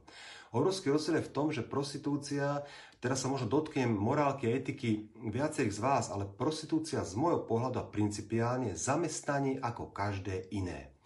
Obrovský 0.57 0.89
rozdiel 0.89 1.21
je 1.21 1.29
v 1.29 1.35
tom, 1.37 1.53
že 1.53 1.61
prostitúcia, 1.61 2.65
teraz 2.97 3.21
sa 3.21 3.29
možno 3.29 3.45
dotknem 3.45 3.93
morálky 3.93 4.49
a 4.49 4.57
etiky 4.57 5.13
viacerých 5.21 5.77
z 5.77 5.85
vás, 5.85 6.05
ale 6.09 6.25
prostitúcia 6.25 7.05
z 7.05 7.13
môjho 7.13 7.45
pohľadu 7.45 7.77
a 7.77 7.85
principiálne 7.85 8.73
zamestnanie 8.73 9.61
ako 9.61 9.93
každé 9.93 10.49
iné. 10.57 10.97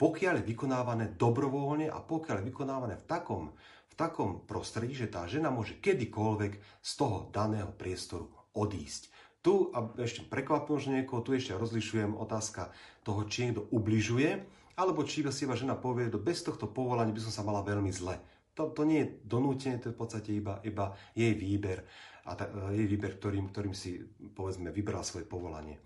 Pokiaľ 0.00 0.40
je 0.40 0.48
vykonávané 0.48 1.12
dobrovoľne 1.12 1.92
a 1.92 2.00
pokiaľ 2.00 2.40
je 2.40 2.48
vykonávané 2.48 2.96
v 2.96 3.04
takom, 3.04 3.44
v 3.92 3.94
takom 4.00 4.40
prostredí, 4.48 4.96
že 4.96 5.12
tá 5.12 5.28
žena 5.28 5.52
môže 5.52 5.76
kedykoľvek 5.76 6.80
z 6.80 6.92
toho 6.96 7.28
daného 7.28 7.68
priestoru 7.76 8.32
odísť. 8.56 9.12
Tu, 9.44 9.76
a 9.76 9.92
ešte 10.00 10.24
prekvapím 10.24 10.80
že 10.80 10.96
niekoho, 10.96 11.20
tu 11.20 11.36
ešte 11.36 11.52
rozlišujem 11.52 12.16
otázka 12.16 12.72
toho, 13.04 13.28
či 13.28 13.44
niekto 13.44 13.68
ubližuje, 13.76 14.40
alebo 14.72 15.04
či 15.04 15.20
si 15.28 15.44
iba 15.44 15.52
žena 15.52 15.76
povie, 15.76 16.08
že 16.08 16.16
bez 16.16 16.40
tohto 16.40 16.64
povolania 16.64 17.12
by 17.12 17.20
som 17.28 17.32
sa 17.32 17.44
mala 17.44 17.60
veľmi 17.60 17.92
zle 17.92 18.16
to, 18.56 18.72
to 18.72 18.82
nie 18.88 19.04
je 19.04 19.12
donútenie, 19.28 19.76
to 19.76 19.92
je 19.92 19.96
v 19.96 20.00
podstate 20.00 20.30
iba, 20.32 20.64
iba 20.64 20.96
jej 21.12 21.36
výber 21.36 21.84
a 22.24 22.32
ta, 22.32 22.48
e, 22.48 22.80
jej 22.80 22.88
výber, 22.88 23.20
ktorým, 23.20 23.52
ktorým 23.52 23.76
si 23.76 24.00
povedzme 24.32 24.72
vybral 24.72 25.04
svoje 25.04 25.28
povolanie. 25.28 25.76
E, 25.76 25.80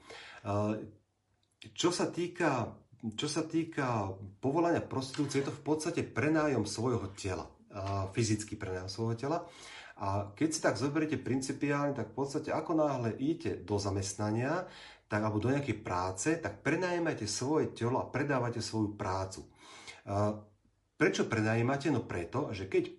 čo 1.75 1.91
sa 1.91 2.09
týka, 2.09 2.73
čo 3.19 3.29
sa 3.29 3.45
týka 3.45 4.15
povolania 4.41 4.81
prostitúcie, 4.81 5.43
je 5.43 5.51
to 5.51 5.59
v 5.59 5.65
podstate 5.67 6.01
prenájom 6.07 6.65
svojho 6.65 7.13
tela, 7.13 7.45
fyzický 8.17 8.57
prenájom 8.57 8.89
svojho 8.89 9.17
tela. 9.21 9.39
A 10.01 10.33
keď 10.33 10.49
si 10.49 10.61
tak 10.65 10.81
zoberiete 10.81 11.21
principiálne, 11.21 11.93
tak 11.93 12.17
v 12.17 12.25
podstate 12.25 12.49
ako 12.49 12.73
náhle 12.73 13.21
idete 13.21 13.61
do 13.61 13.77
zamestnania, 13.77 14.65
tak, 15.05 15.21
alebo 15.21 15.43
do 15.43 15.53
nejakej 15.53 15.77
práce, 15.85 16.29
tak 16.41 16.65
prenajímate 16.65 17.29
svoje 17.29 17.77
telo 17.77 18.01
a 18.01 18.09
predávate 18.09 18.65
svoju 18.65 18.97
prácu. 18.97 19.45
Prečo 21.01 21.25
prenajímate? 21.25 21.89
No 21.89 22.05
preto, 22.05 22.53
že 22.53 22.69
keď 22.69 22.93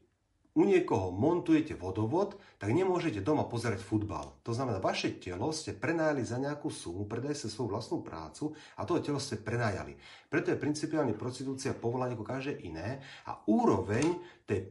u 0.57 0.65
niekoho 0.65 1.13
montujete 1.13 1.77
vodovod, 1.77 2.35
tak 2.57 2.73
nemôžete 2.73 3.21
doma 3.21 3.45
pozerať 3.45 3.79
futbal. 3.79 4.41
To 4.41 4.51
znamená, 4.51 4.81
vaše 4.81 5.13
telo 5.21 5.53
ste 5.53 5.77
prenajali 5.77 6.25
za 6.25 6.41
nejakú 6.41 6.67
sumu, 6.73 7.05
predajte 7.05 7.45
svoju 7.47 7.71
vlastnú 7.71 8.01
prácu 8.01 8.57
a 8.75 8.83
to 8.83 8.99
telo 8.99 9.21
ste 9.21 9.39
prenajali. 9.39 9.95
Preto 10.27 10.49
je 10.49 10.57
principiálne 10.57 11.13
prostitúcia 11.15 11.77
povolanie 11.77 12.17
ako 12.17 12.25
každé 12.25 12.65
iné 12.65 13.05
a 13.29 13.37
úroveň 13.45 14.17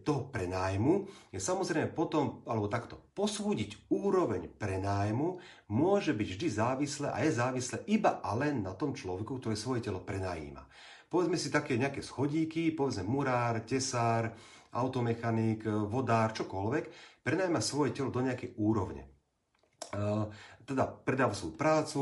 toho 0.04 0.28
prenájmu 0.28 1.08
je 1.32 1.40
samozrejme 1.40 1.96
potom, 1.96 2.44
alebo 2.44 2.68
takto, 2.68 3.00
posúdiť 3.16 3.88
úroveň 3.88 4.52
prenájmu 4.58 5.40
môže 5.72 6.12
byť 6.12 6.28
vždy 6.36 6.48
závislé 6.52 7.08
a 7.08 7.24
je 7.24 7.32
závislé 7.32 7.78
iba 7.88 8.20
a 8.20 8.36
len 8.36 8.60
na 8.60 8.76
tom 8.76 8.92
človeku, 8.92 9.40
ktorý 9.40 9.56
svoje 9.56 9.80
telo 9.88 10.04
prenajíma. 10.04 10.66
Povedzme 11.10 11.34
si 11.34 11.50
také 11.50 11.74
nejaké 11.74 12.06
schodíky, 12.06 12.70
povedzme 12.70 13.02
murár, 13.02 13.66
tesár, 13.66 14.30
automechanik, 14.70 15.66
vodár, 15.66 16.30
čokoľvek, 16.30 16.84
prenajma 17.26 17.58
svoje 17.58 17.90
telo 17.90 18.14
do 18.14 18.22
nejakej 18.22 18.54
úrovne. 18.54 19.10
Teda 20.62 20.86
predáva 20.86 21.34
svoju 21.34 21.58
prácu, 21.58 21.98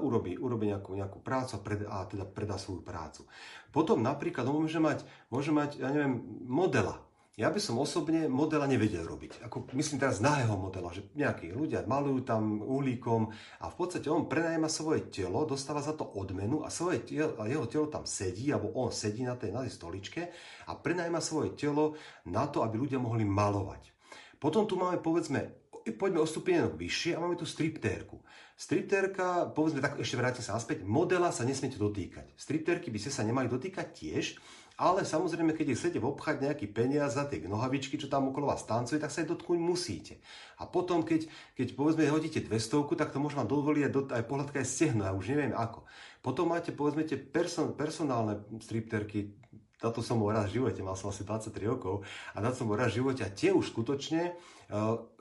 urobí, 0.00 0.40
urobí 0.40 0.72
nejakú, 0.72 0.96
nejakú 0.96 1.20
prácu 1.20 1.52
a, 1.54 1.60
pred, 1.60 1.80
a 1.84 2.08
teda 2.08 2.24
predá 2.24 2.56
svoju 2.56 2.80
prácu. 2.80 3.28
Potom 3.76 4.00
napríklad 4.00 4.48
môže 4.48 4.80
mať, 4.80 5.04
môže 5.28 5.52
mať, 5.52 5.76
ja 5.76 5.92
neviem, 5.92 6.24
modela. 6.48 7.05
Ja 7.36 7.52
by 7.52 7.60
som 7.60 7.76
osobne 7.76 8.32
modela 8.32 8.64
nevedel 8.64 9.04
robiť. 9.04 9.44
Ako, 9.44 9.68
myslím 9.76 10.00
teraz 10.00 10.24
nahého 10.24 10.56
modela, 10.56 10.88
že 10.88 11.04
nejakí 11.12 11.52
ľudia 11.52 11.84
malujú 11.84 12.24
tam 12.24 12.64
uhlíkom 12.64 13.28
a 13.60 13.68
v 13.68 13.76
podstate 13.76 14.08
on 14.08 14.24
prenajíma 14.24 14.72
svoje 14.72 15.12
telo, 15.12 15.44
dostáva 15.44 15.84
za 15.84 15.92
to 15.92 16.16
odmenu 16.16 16.64
a, 16.64 16.72
svoje 16.72 17.04
telo, 17.04 17.36
a 17.36 17.44
jeho 17.44 17.68
telo 17.68 17.92
tam 17.92 18.08
sedí, 18.08 18.48
alebo 18.48 18.72
on 18.80 18.88
sedí 18.88 19.20
na 19.20 19.36
tej, 19.36 19.52
na 19.52 19.68
tej 19.68 19.76
stoličke 19.76 20.32
a 20.64 20.80
prenajíma 20.80 21.20
svoje 21.20 21.52
telo 21.52 22.00
na 22.24 22.48
to, 22.48 22.64
aby 22.64 22.80
ľudia 22.80 22.96
mohli 22.96 23.28
malovať. 23.28 23.92
Potom 24.40 24.64
tu 24.64 24.80
máme, 24.80 24.96
povedzme, 25.04 25.68
poďme 25.92 26.24
o 26.24 26.26
stupienok 26.26 26.72
vyššie 26.72 27.14
a 27.14 27.22
máme 27.22 27.36
tu 27.36 27.44
striptérku. 27.44 28.16
Striptérka, 28.56 29.52
povedzme 29.52 29.84
tak, 29.84 30.00
ešte 30.00 30.16
vrátim 30.16 30.40
sa 30.40 30.56
naspäť, 30.56 30.88
modela 30.88 31.28
sa 31.28 31.44
nesmiete 31.44 31.76
dotýkať. 31.76 32.32
Striptérky 32.32 32.88
by 32.88 32.96
ste 32.96 33.12
sa 33.12 33.28
nemali 33.28 33.52
dotýkať 33.52 33.92
tiež, 33.92 34.40
ale 34.76 35.08
samozrejme, 35.08 35.56
keď 35.56 35.72
chcete 35.72 35.98
obchať 36.04 36.44
nejaký 36.44 36.68
peniaz 36.68 37.16
za 37.16 37.24
tie 37.24 37.40
nohavičky, 37.40 37.96
čo 37.96 38.12
tam 38.12 38.28
okolo 38.28 38.52
vás 38.52 38.68
tancuje, 38.68 39.00
tak 39.00 39.08
sa 39.08 39.24
aj 39.24 39.32
dotknúť 39.32 39.56
musíte. 39.56 40.20
A 40.60 40.68
potom, 40.68 41.00
keď, 41.00 41.24
keď 41.56 41.72
povedzme 41.72 42.04
hodíte 42.12 42.44
200, 42.44 42.84
tak 43.00 43.08
to 43.08 43.16
môže 43.16 43.40
vám 43.40 43.48
dovoliť 43.48 44.12
aj, 44.12 44.24
pohľadka 44.28 44.60
aj 44.60 44.68
stehno, 44.68 45.08
ja 45.08 45.16
už 45.16 45.32
neviem 45.32 45.56
ako. 45.56 45.88
Potom 46.20 46.52
máte, 46.52 46.76
povedzme, 46.76 47.08
tie 47.08 47.16
person, 47.16 47.72
personálne 47.72 48.44
stripterky, 48.60 49.32
táto 49.80 50.00
som 50.04 50.20
bol 50.20 50.32
raz 50.32 50.48
v 50.52 50.60
živote, 50.60 50.80
mal 50.84 50.96
som 50.96 51.12
asi 51.12 51.24
23 51.24 51.52
rokov 51.68 52.04
a 52.32 52.40
táto 52.40 52.64
som 52.64 52.68
bol 52.68 52.80
raz 52.80 52.92
v 52.92 53.04
živote 53.04 53.24
a 53.24 53.32
tie 53.32 53.52
už 53.52 53.72
skutočne 53.72 54.36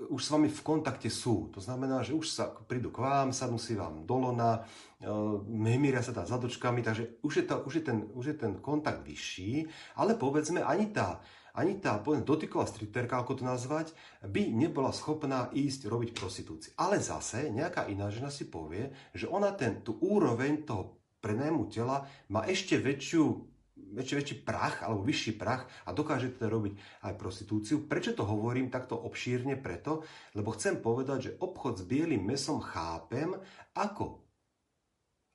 už 0.09 0.21
s 0.25 0.31
vami 0.33 0.49
v 0.49 0.61
kontakte 0.65 1.05
sú. 1.05 1.53
To 1.53 1.61
znamená, 1.61 2.01
že 2.01 2.17
už 2.17 2.25
sa 2.25 2.49
prídu 2.49 2.89
k 2.89 3.05
vám, 3.05 3.29
sadnú 3.29 3.61
si 3.61 3.77
vám 3.77 4.01
do 4.01 4.17
lona, 4.17 4.65
uh, 5.05 5.37
mýria 5.45 6.01
sa 6.01 6.17
tam 6.17 6.25
zadočkami, 6.25 6.81
takže 6.81 7.21
už 7.21 7.33
je, 7.37 7.45
to, 7.45 7.55
už, 7.61 7.73
je 7.77 7.83
ten, 7.85 7.97
už 8.17 8.25
je 8.33 8.35
ten 8.41 8.57
kontakt 8.57 9.05
vyšší, 9.05 9.69
ale 10.01 10.17
povedzme 10.17 10.65
ani 10.65 10.89
tá 10.89 11.21
ani 11.55 11.79
tá 11.79 12.03
povedzme, 12.03 12.27
dotyková 12.27 12.67
stripterka, 12.67 13.15
ako 13.15 13.39
to 13.39 13.43
nazvať, 13.47 13.95
by 14.27 14.51
nebola 14.51 14.91
schopná 14.91 15.47
ísť 15.55 15.87
robiť 15.87 16.11
prostitúcii. 16.11 16.75
Ale 16.75 16.99
zase 16.99 17.47
nejaká 17.47 17.87
iná 17.87 18.11
žena 18.11 18.27
si 18.27 18.51
povie, 18.51 18.91
že 19.15 19.31
ona 19.31 19.55
ten, 19.55 19.79
tú 19.79 19.95
úroveň 20.03 20.67
toho 20.67 20.99
prenajmu 21.23 21.71
tela 21.71 22.03
má 22.27 22.43
ešte 22.43 22.75
väčšiu 22.75 23.54
väčší, 23.93 24.13
väčší 24.17 24.35
prach 24.41 24.81
alebo 24.81 25.05
vyšší 25.05 25.33
prach 25.37 25.69
a 25.85 25.93
dokáže 25.93 26.33
teda 26.33 26.49
robiť 26.49 26.73
aj 27.05 27.13
prostitúciu. 27.19 27.85
Prečo 27.85 28.17
to 28.17 28.25
hovorím 28.25 28.73
takto 28.73 28.97
obšírne? 28.97 29.59
Preto, 29.59 30.05
lebo 30.33 30.55
chcem 30.55 30.81
povedať, 30.81 31.19
že 31.21 31.35
obchod 31.37 31.81
s 31.81 31.83
bielým 31.83 32.25
mesom 32.25 32.63
chápem 32.63 33.35
ako, 33.75 34.25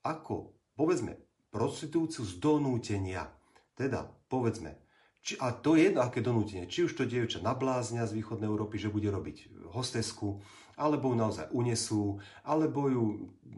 ako 0.03 0.61
povedzme, 0.81 1.13
prostitúciu 1.53 2.25
z 2.25 2.41
donútenia. 2.41 3.29
Teda, 3.77 4.09
povedzme, 4.33 4.81
či, 5.21 5.37
a 5.37 5.53
to 5.53 5.77
je 5.77 5.93
jedno, 5.93 6.01
aké 6.01 6.25
donútenie. 6.25 6.65
Či 6.65 6.89
už 6.89 6.97
to 6.97 7.05
dievča 7.05 7.45
nabláznia 7.45 8.09
z 8.09 8.17
východnej 8.17 8.49
Európy, 8.49 8.81
že 8.81 8.89
bude 8.89 9.13
robiť 9.13 9.69
hostesku, 9.69 10.41
alebo 10.81 11.13
ju 11.13 11.17
naozaj 11.21 11.53
unesú, 11.53 12.17
alebo 12.41 12.89
ju 12.89 13.05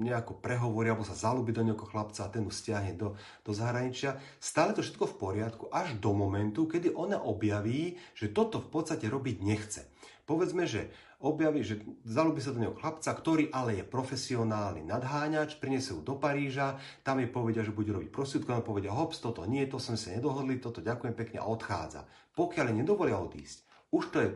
nejako 0.02 0.42
prehovoria, 0.42 0.98
alebo 0.98 1.06
sa 1.06 1.14
zalúbi 1.14 1.54
do 1.54 1.62
nejakého 1.62 1.86
chlapca 1.86 2.26
a 2.26 2.32
ten 2.32 2.42
ju 2.42 2.50
stiahne 2.50 2.98
do, 2.98 3.14
do 3.46 3.52
zahraničia. 3.54 4.18
Stále 4.42 4.74
to 4.74 4.82
všetko 4.82 5.06
v 5.06 5.18
poriadku, 5.22 5.64
až 5.70 5.94
do 6.02 6.10
momentu, 6.10 6.66
kedy 6.66 6.90
ona 6.90 7.22
objaví, 7.22 7.94
že 8.18 8.34
toto 8.34 8.58
v 8.58 8.68
podstate 8.72 9.06
robiť 9.06 9.36
nechce. 9.38 9.86
Povedzme, 10.26 10.66
že 10.66 10.90
objaví, 11.22 11.62
že 11.62 11.78
zalúbi 12.02 12.42
sa 12.42 12.50
do 12.50 12.58
neho 12.58 12.74
chlapca, 12.74 13.14
ktorý 13.14 13.54
ale 13.54 13.78
je 13.78 13.84
profesionálny 13.86 14.82
nadháňač, 14.82 15.62
priniesie 15.62 15.94
ju 15.94 16.02
do 16.02 16.18
Paríža, 16.18 16.82
tam 17.06 17.22
jej 17.22 17.30
povedia, 17.30 17.62
že 17.62 17.74
bude 17.74 17.94
robiť 17.94 18.10
prostitútku, 18.10 18.50
on 18.50 18.66
povedia, 18.66 18.90
hops, 18.90 19.22
toto 19.22 19.46
nie, 19.46 19.62
to 19.70 19.78
sme 19.78 19.94
sa 19.94 20.10
nedohodli, 20.10 20.58
toto 20.58 20.82
ďakujem 20.82 21.14
pekne 21.14 21.38
a 21.38 21.46
odchádza. 21.46 22.06
Pokiaľ 22.34 22.74
nedovolia 22.74 23.22
odísť, 23.22 23.62
už 23.94 24.04
to 24.10 24.18
je 24.18 24.28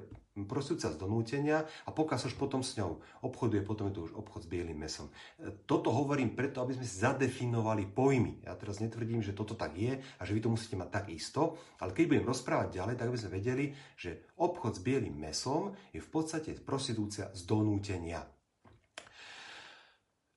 prostitúcia 0.45 0.93
z 0.93 1.01
donútenia 1.01 1.65
a 1.89 1.91
pokiaľ 1.95 2.19
sa 2.21 2.29
už 2.29 2.37
potom 2.37 2.61
s 2.61 2.77
ňou 2.77 3.01
obchoduje, 3.25 3.65
potom 3.65 3.89
je 3.89 3.97
to 3.97 4.05
už 4.05 4.13
obchod 4.13 4.45
s 4.45 4.51
bielým 4.53 4.77
mesom. 4.77 5.09
E, 5.41 5.65
toto 5.65 5.89
hovorím 5.89 6.37
preto, 6.37 6.61
aby 6.61 6.77
sme 6.77 6.85
si 6.85 7.01
zadefinovali 7.01 7.89
pojmy. 7.89 8.45
Ja 8.45 8.53
teraz 8.53 8.85
netvrdím, 8.85 9.25
že 9.25 9.33
toto 9.33 9.57
tak 9.57 9.73
je 9.81 9.97
a 9.97 10.23
že 10.29 10.37
vy 10.37 10.45
to 10.45 10.53
musíte 10.53 10.77
mať 10.77 10.93
tak 10.93 11.07
isto, 11.09 11.57
ale 11.81 11.97
keď 11.97 12.05
budem 12.13 12.29
rozprávať 12.29 12.69
ďalej, 12.77 12.95
tak 13.01 13.09
by 13.09 13.17
sme 13.17 13.31
vedeli, 13.33 13.65
že 13.97 14.29
obchod 14.37 14.77
s 14.77 14.85
bielým 14.85 15.17
mesom 15.17 15.73
je 15.97 16.05
v 16.05 16.11
podstate 16.13 16.53
prostitúcia 16.61 17.33
z 17.33 17.41
donútenia. 17.49 18.29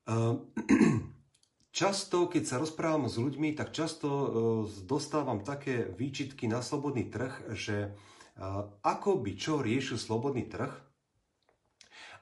E, 0.08 0.16
často, 1.80 2.28
keď 2.28 2.44
sa 2.46 2.56
rozprávam 2.58 3.08
s 3.08 3.16
ľuďmi, 3.16 3.54
tak 3.54 3.72
často 3.72 4.08
e, 4.08 4.28
dostávam 4.84 5.46
také 5.46 5.90
výčitky 5.94 6.50
na 6.50 6.60
slobodný 6.60 7.08
trh, 7.08 7.54
že 7.56 7.94
ako 8.84 9.20
by 9.20 9.32
čo 9.36 9.60
riešil 9.60 10.00
slobodný 10.00 10.48
trh. 10.48 10.72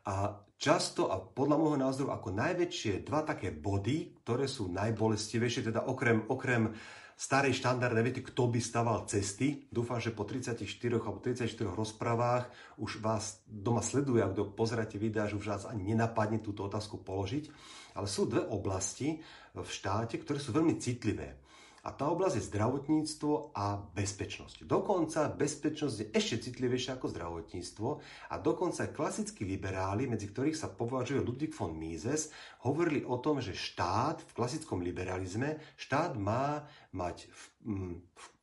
A 0.08 0.40
často, 0.58 1.14
a 1.14 1.22
podľa 1.22 1.58
môjho 1.62 1.80
názoru, 1.80 2.10
ako 2.10 2.34
najväčšie 2.34 3.06
dva 3.06 3.22
také 3.22 3.54
body, 3.54 4.24
ktoré 4.24 4.50
sú 4.50 4.72
najbolestivejšie, 4.74 5.70
teda 5.70 5.86
okrem, 5.86 6.26
okrem 6.32 6.74
starej 7.18 7.58
štandardnej 7.58 8.14
vety, 8.14 8.22
kto 8.30 8.46
by 8.46 8.62
staval 8.62 9.10
cesty. 9.10 9.66
Dúfam, 9.74 9.98
že 9.98 10.14
po 10.14 10.22
34 10.22 10.62
alebo 11.02 11.18
34 11.18 11.50
rozprávach 11.74 12.46
už 12.78 13.02
vás 13.02 13.42
doma 13.50 13.82
sleduje, 13.82 14.22
ak 14.22 14.54
pozeráte 14.54 15.02
videa, 15.02 15.26
že 15.26 15.38
už 15.38 15.46
vás 15.50 15.64
ani 15.66 15.98
nenapadne 15.98 16.46
túto 16.46 16.70
otázku 16.70 17.02
položiť. 17.02 17.50
Ale 17.98 18.06
sú 18.06 18.30
dve 18.30 18.46
oblasti 18.46 19.18
v 19.58 19.66
štáte, 19.66 20.22
ktoré 20.22 20.38
sú 20.38 20.54
veľmi 20.54 20.78
citlivé. 20.78 21.42
A 21.88 21.96
tá 21.96 22.12
oblasť 22.12 22.36
je 22.36 22.48
zdravotníctvo 22.52 23.56
a 23.56 23.80
bezpečnosť. 23.96 24.68
Dokonca 24.68 25.32
bezpečnosť 25.32 25.96
je 26.04 26.08
ešte 26.12 26.52
citlivejšia 26.52 27.00
ako 27.00 27.08
zdravotníctvo 27.08 27.88
a 28.28 28.36
dokonca 28.36 28.84
aj 28.84 28.92
klasickí 28.92 29.48
liberáli, 29.48 30.04
medzi 30.04 30.28
ktorých 30.28 30.60
sa 30.60 30.68
považuje 30.68 31.24
Ludwig 31.24 31.56
von 31.56 31.72
Mises, 31.80 32.36
hovorili 32.68 33.08
o 33.08 33.16
tom, 33.24 33.40
že 33.40 33.56
štát 33.56 34.20
v 34.20 34.36
klasickom 34.36 34.84
liberalizme, 34.84 35.64
štát 35.80 36.20
má 36.20 36.68
mať 36.92 37.32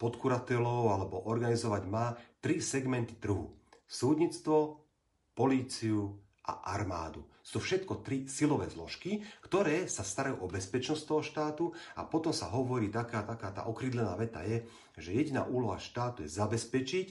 podkuratelov 0.00 0.88
alebo 0.88 1.28
organizovať 1.28 1.82
má 1.84 2.16
tri 2.40 2.64
segmenty 2.64 3.20
trhu. 3.20 3.52
Súdnictvo, 3.84 4.80
políciu 5.36 6.23
a 6.44 6.76
armádu. 6.76 7.24
Sú 7.44 7.60
všetko 7.60 8.04
tri 8.04 8.24
silové 8.28 8.68
zložky, 8.68 9.20
ktoré 9.44 9.88
sa 9.88 10.04
starajú 10.04 10.44
o 10.44 10.48
bezpečnosť 10.48 11.02
toho 11.04 11.22
štátu 11.24 11.64
a 11.96 12.04
potom 12.04 12.32
sa 12.32 12.52
hovorí 12.52 12.88
taká, 12.88 13.24
taká 13.24 13.52
tá 13.52 13.62
okrydlená 13.68 14.16
veta 14.16 14.44
je, 14.44 14.64
že 14.96 15.12
jediná 15.12 15.44
úloha 15.44 15.80
štátu 15.80 16.24
je 16.24 16.30
zabezpečiť, 16.32 17.06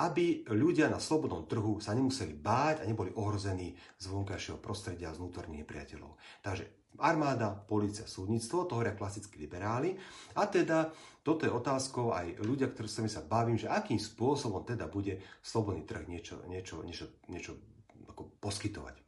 aby 0.00 0.50
ľudia 0.50 0.90
na 0.90 0.98
slobodnom 0.98 1.46
trhu 1.46 1.78
sa 1.78 1.94
nemuseli 1.94 2.34
báť 2.34 2.82
a 2.82 2.88
neboli 2.88 3.14
ohrození 3.14 3.78
z 3.94 4.04
vonkajšieho 4.10 4.58
prostredia 4.58 5.14
z 5.14 5.22
vnútorných 5.22 5.62
nepriateľov. 5.62 6.18
Takže 6.42 6.82
armáda, 6.98 7.54
policia, 7.54 8.04
súdnictvo, 8.04 8.66
to 8.66 8.74
hovoria 8.76 8.98
klasickí 8.98 9.38
liberáli. 9.38 9.94
A 10.34 10.50
teda 10.50 10.90
toto 11.22 11.46
je 11.46 11.54
otázkou 11.54 12.10
aj 12.10 12.42
ľudia, 12.42 12.74
ktorí 12.74 12.88
sa 12.90 13.00
mi 13.06 13.10
sa 13.10 13.22
bavím, 13.22 13.56
že 13.56 13.70
akým 13.70 14.02
spôsobom 14.02 14.66
teda 14.66 14.90
bude 14.90 15.22
slobodný 15.40 15.86
trh 15.86 16.10
niečo, 16.10 16.42
niečo, 16.50 16.82
niečo, 16.82 17.06
niečo 17.30 17.54
ako 18.12 18.36
poskytovať. 18.38 19.02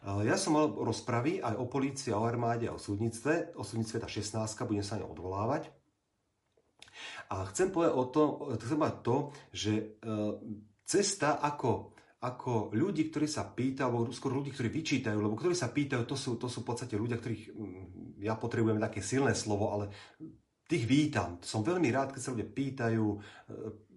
Eh, 0.00 0.22
ja 0.24 0.36
som 0.40 0.56
mal 0.56 0.72
rozpravy 0.72 1.44
aj 1.44 1.54
o 1.60 1.68
polícii, 1.68 2.12
o 2.16 2.24
armáde, 2.24 2.72
o 2.72 2.80
súdnictve. 2.80 3.52
O 3.60 3.64
súdnictve 3.64 4.00
tá 4.00 4.08
16, 4.08 4.64
budem 4.64 4.84
sa 4.84 4.96
ňou 4.96 5.12
odvolávať. 5.12 5.68
A 7.32 7.46
chcem 7.52 7.72
povedať 7.72 7.94
o 7.96 8.04
to, 8.08 8.22
chcem 8.60 8.76
povedať 8.76 8.98
to 9.04 9.16
že 9.52 9.72
eh, 9.76 10.32
cesta 10.88 11.38
ako, 11.38 11.94
ako 12.24 12.72
ľudí, 12.72 13.12
ktorí 13.12 13.28
sa 13.28 13.44
pýtajú, 13.44 13.86
alebo 13.86 14.10
skôr 14.10 14.32
ľudí, 14.32 14.50
ktorí 14.50 14.68
vyčítajú, 14.72 15.20
lebo 15.20 15.36
ktorí 15.36 15.54
sa 15.54 15.68
pýtajú, 15.68 16.02
to 16.08 16.16
sú, 16.16 16.40
to 16.40 16.48
sú 16.48 16.64
v 16.64 16.68
podstate 16.72 16.96
ľudia, 16.96 17.20
ktorých 17.20 17.44
mm, 17.52 17.84
ja 18.24 18.34
potrebujem 18.40 18.80
také 18.80 19.04
silné 19.04 19.36
slovo, 19.36 19.70
ale 19.72 19.92
tých 20.64 20.84
vítam. 20.88 21.38
Som 21.44 21.60
veľmi 21.60 21.88
rád, 21.92 22.16
keď 22.16 22.20
sa 22.24 22.32
ľudia 22.32 22.48
pýtajú, 22.48 23.06
eh, 23.14 23.90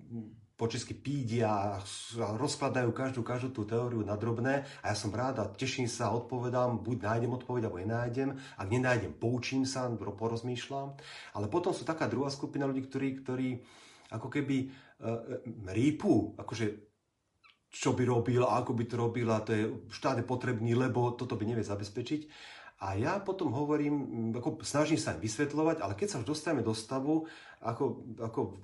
po 0.53 0.69
česky 0.69 0.93
pídia 0.93 1.49
a 1.49 1.67
rozkladajú 2.37 2.93
každú, 2.93 3.21
každú 3.25 3.49
tú 3.49 3.63
teóriu 3.65 4.05
na 4.05 4.13
drobné 4.13 4.69
a 4.85 4.93
ja 4.93 4.95
som 4.95 5.09
rád 5.09 5.41
a 5.41 5.49
teším 5.49 5.89
sa, 5.89 6.13
odpovedám, 6.13 6.85
buď 6.85 6.97
nájdem 7.09 7.33
odpoveď, 7.33 7.61
alebo 7.65 7.81
nenájdem. 7.81 8.37
Ak 8.37 8.67
nenájdem, 8.69 9.17
poučím 9.17 9.65
sa, 9.65 9.89
porozmýšľam. 9.89 10.93
Ale 11.33 11.45
potom 11.49 11.73
sú 11.73 11.81
taká 11.83 12.05
druhá 12.05 12.29
skupina 12.29 12.69
ľudí, 12.69 12.85
ktorí, 12.85 13.09
ktorí 13.25 13.49
ako 14.13 14.29
keby 14.29 14.69
uh, 14.69 15.41
rýpu, 15.73 16.37
akože 16.37 16.93
čo 17.73 17.97
by 17.97 18.05
robil 18.05 18.45
ako 18.45 18.77
by 18.77 18.83
to 18.85 18.95
robil 19.01 19.27
a 19.33 19.41
to 19.41 19.51
je 19.57 19.65
štát 19.89 20.21
potrebný, 20.29 20.77
lebo 20.77 21.17
toto 21.17 21.33
by 21.33 21.49
nevie 21.49 21.65
zabezpečiť. 21.65 22.21
A 22.85 22.99
ja 22.99 23.17
potom 23.17 23.49
hovorím, 23.49 24.29
ako 24.35 24.61
snažím 24.61 25.01
sa 25.01 25.17
im 25.17 25.23
vysvetľovať, 25.23 25.81
ale 25.81 25.97
keď 25.97 26.07
sa 26.13 26.19
už 26.21 26.29
dostaneme 26.29 26.61
do 26.61 26.75
stavu, 26.75 27.25
ako, 27.63 28.13
ako 28.21 28.61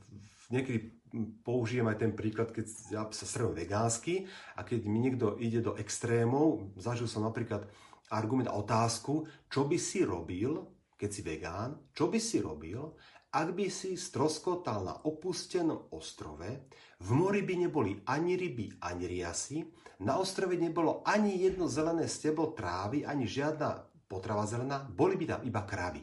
niekedy 0.52 0.99
použijem 1.42 1.90
aj 1.90 1.98
ten 2.06 2.12
príklad, 2.14 2.54
keď 2.54 2.66
ja 2.90 3.04
sa 3.10 3.26
strenujem 3.26 3.66
vegánsky 3.66 4.30
a 4.56 4.62
keď 4.62 4.80
mi 4.86 5.02
niekto 5.02 5.38
ide 5.42 5.66
do 5.66 5.74
extrémov, 5.76 6.74
zažil 6.78 7.10
som 7.10 7.26
napríklad 7.26 7.66
argument 8.10 8.50
a 8.50 8.58
otázku, 8.58 9.26
čo 9.50 9.66
by 9.66 9.78
si 9.78 10.06
robil, 10.06 10.66
keď 10.98 11.10
si 11.10 11.22
vegán, 11.22 11.70
čo 11.94 12.10
by 12.10 12.20
si 12.22 12.42
robil, 12.42 12.94
ak 13.30 13.54
by 13.54 13.70
si 13.70 13.94
stroskotal 13.94 14.82
na 14.82 14.96
opustenom 15.06 15.94
ostrove, 15.94 16.66
v 17.00 17.10
mori 17.14 17.46
by 17.46 17.56
neboli 17.70 18.02
ani 18.10 18.34
ryby, 18.34 18.82
ani 18.82 19.06
riasy, 19.06 19.70
na 20.02 20.18
ostrove 20.18 20.58
nebolo 20.58 21.06
ani 21.06 21.38
jedno 21.38 21.70
zelené 21.70 22.10
steblo 22.10 22.58
trávy, 22.58 23.06
ani 23.06 23.30
žiadna 23.30 23.86
potrava 24.10 24.50
zelená, 24.50 24.82
boli 24.90 25.14
by 25.14 25.26
tam 25.30 25.42
iba 25.46 25.62
kravy. 25.62 26.02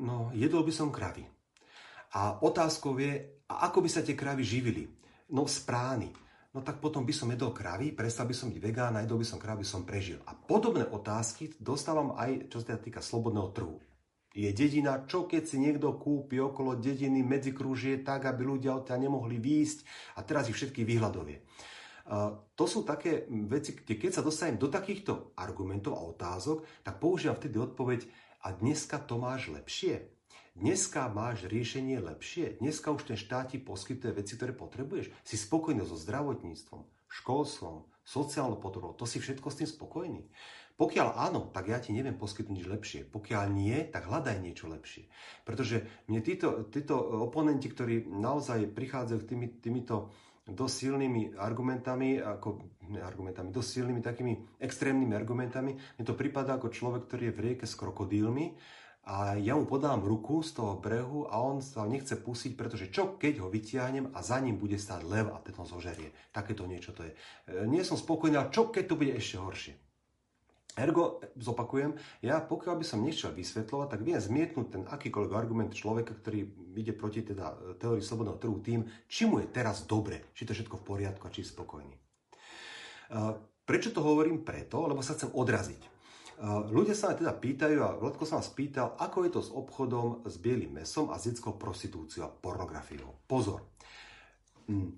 No, 0.00 0.32
jedol 0.32 0.64
by 0.64 0.72
som 0.72 0.88
kravy. 0.88 1.35
A 2.16 2.40
otázkou 2.40 2.96
je, 2.96 3.44
a 3.44 3.68
ako 3.68 3.84
by 3.84 3.88
sa 3.92 4.00
tie 4.00 4.16
kravy 4.16 4.40
živili? 4.40 4.88
No 5.36 5.44
z 5.44 5.60
prány. 5.68 6.08
No 6.56 6.64
tak 6.64 6.80
potom 6.80 7.04
by 7.04 7.12
som 7.12 7.28
jedol 7.28 7.52
kravy, 7.52 7.92
prestal 7.92 8.24
by 8.24 8.32
som 8.32 8.48
byť 8.48 8.60
vegán, 8.64 8.96
jedol 8.96 9.20
by 9.20 9.28
som 9.28 9.36
kravy, 9.36 9.60
som 9.60 9.84
prežil. 9.84 10.24
A 10.24 10.32
podobné 10.32 10.88
otázky 10.88 11.52
dostávam 11.60 12.16
aj, 12.16 12.48
čo 12.48 12.64
sa 12.64 12.80
týka 12.80 13.04
slobodného 13.04 13.52
trhu. 13.52 13.76
Je 14.32 14.48
dedina, 14.56 15.04
čo 15.04 15.28
keď 15.28 15.42
si 15.44 15.60
niekto 15.60 16.00
kúpi 16.00 16.40
okolo 16.40 16.80
dediny 16.80 17.20
medzikrúžie 17.20 18.00
tak, 18.00 18.24
aby 18.24 18.48
ľudia 18.48 18.72
od 18.72 18.88
nemohli 18.88 19.36
výjsť 19.36 19.78
a 20.16 20.24
teraz 20.24 20.48
ich 20.48 20.56
všetky 20.56 20.88
vyhľadovie. 20.88 21.44
Uh, 22.06 22.48
to 22.56 22.64
sú 22.64 22.80
také 22.86 23.28
veci, 23.44 23.76
kde 23.76 24.00
keď 24.00 24.10
sa 24.16 24.24
dostanem 24.24 24.56
do 24.56 24.72
takýchto 24.72 25.36
argumentov 25.36 26.00
a 26.00 26.06
otázok, 26.08 26.64
tak 26.80 26.96
používam 26.96 27.36
vtedy 27.36 27.60
odpoveď 27.60 28.00
a 28.48 28.56
dneska 28.56 29.04
to 29.04 29.20
máš 29.20 29.52
lepšie. 29.52 30.15
Dneska 30.56 31.12
máš 31.12 31.44
riešenie 31.44 32.00
lepšie. 32.00 32.56
Dneska 32.64 32.88
už 32.88 33.12
ten 33.12 33.20
štát 33.20 33.52
ti 33.52 33.60
poskytuje 33.60 34.16
veci, 34.16 34.40
ktoré 34.40 34.56
potrebuješ. 34.56 35.12
Si 35.20 35.36
spokojný 35.36 35.84
so 35.84 36.00
zdravotníctvom, 36.00 36.80
školstvom, 37.12 37.84
sociálnou 38.00 38.56
potrebou. 38.56 38.96
To 38.96 39.04
si 39.04 39.20
všetko 39.20 39.52
s 39.52 39.60
tým 39.60 39.68
spokojný. 39.68 40.24
Pokiaľ 40.80 41.12
áno, 41.12 41.52
tak 41.52 41.68
ja 41.68 41.76
ti 41.76 41.92
neviem 41.92 42.16
poskytnúť 42.16 42.72
lepšie. 42.72 43.00
Pokiaľ 43.04 43.44
nie, 43.52 43.84
tak 43.92 44.08
hľadaj 44.08 44.40
niečo 44.40 44.72
lepšie. 44.72 45.12
Pretože 45.44 46.08
mne 46.08 46.24
títo, 46.24 46.72
títo 46.72 47.04
oponenti, 47.04 47.68
ktorí 47.68 48.08
naozaj 48.08 48.72
prichádzajú 48.72 49.20
tými, 49.28 49.60
týmito 49.60 50.08
dosť 50.48 50.72
silnými 50.72 51.36
argumentami, 51.36 52.16
ako 52.16 52.64
ne 52.88 53.04
argumentami, 53.04 53.52
dosť 53.52 53.68
silnými 53.76 54.00
takými 54.00 54.56
extrémnymi 54.56 55.12
argumentami, 55.12 55.76
mne 55.76 56.04
to 56.08 56.16
prípada 56.16 56.56
ako 56.56 56.72
človek, 56.72 57.12
ktorý 57.12 57.28
je 57.28 57.36
v 57.36 57.42
rieke 57.44 57.66
s 57.68 57.76
krokodílmi 57.76 58.56
a 59.06 59.38
ja 59.38 59.54
mu 59.54 59.70
podám 59.70 60.02
ruku 60.02 60.42
z 60.42 60.58
toho 60.58 60.74
brehu 60.82 61.30
a 61.30 61.38
on 61.38 61.62
sa 61.62 61.86
nechce 61.86 62.18
pustiť, 62.18 62.58
pretože 62.58 62.90
čo 62.90 63.14
keď 63.14 63.38
ho 63.38 63.46
vytiahnem 63.46 64.10
a 64.10 64.18
za 64.18 64.42
ním 64.42 64.58
bude 64.58 64.74
stáť 64.74 65.06
lev 65.06 65.30
a 65.30 65.38
ten 65.38 65.54
ho 65.54 65.62
zožerie. 65.62 66.10
Takéto 66.34 66.66
niečo 66.66 66.90
to 66.90 67.06
je. 67.06 67.14
E, 67.46 67.70
nie 67.70 67.86
som 67.86 67.94
spokojný, 67.94 68.34
ale 68.34 68.50
čo 68.50 68.66
keď 68.66 68.84
to 68.90 68.98
bude 68.98 69.14
ešte 69.14 69.38
horšie. 69.38 69.74
Ergo, 70.76 71.22
zopakujem, 71.38 71.94
ja 72.20 72.42
pokiaľ 72.42 72.82
by 72.82 72.84
som 72.84 73.00
nechcel 73.00 73.30
vysvetľovať, 73.30 73.88
tak 73.94 74.00
viem 74.02 74.18
zmietnúť 74.18 74.66
ten 74.74 74.82
akýkoľvek 74.84 75.32
argument 75.32 75.70
človeka, 75.72 76.12
ktorý 76.18 76.52
ide 76.76 76.92
proti 76.92 77.22
teda 77.22 77.78
teórii 77.78 78.04
slobodného 78.04 78.42
trhu 78.42 78.58
tým, 78.60 78.84
či 79.06 79.24
mu 79.24 79.38
je 79.40 79.48
teraz 79.48 79.86
dobre, 79.86 80.34
či 80.36 80.44
to 80.44 80.52
všetko 80.52 80.82
v 80.82 80.84
poriadku 80.84 81.24
a 81.24 81.32
či 81.32 81.46
je 81.46 81.54
spokojný. 81.54 81.94
E, 81.94 82.00
prečo 83.62 83.94
to 83.94 84.02
hovorím? 84.02 84.42
Preto, 84.42 84.82
lebo 84.90 84.98
sa 84.98 85.14
chcem 85.14 85.30
odraziť. 85.30 85.95
Ľudia 86.44 86.92
sa 86.92 87.16
aj 87.16 87.24
teda 87.24 87.32
pýtajú, 87.32 87.78
a 87.80 87.96
Vladko 87.96 88.28
sa 88.28 88.36
vás 88.36 88.52
pýtal, 88.52 88.92
ako 89.00 89.24
je 89.24 89.30
to 89.32 89.40
s 89.40 89.50
obchodom 89.56 90.28
s 90.28 90.36
bielým 90.36 90.76
mesom 90.76 91.08
a 91.08 91.16
s 91.16 91.32
detskou 91.32 91.56
prostitúciou 91.56 92.28
a 92.28 92.32
pornografiou. 92.32 93.24
Pozor, 93.24 93.64
hm, 94.68 94.92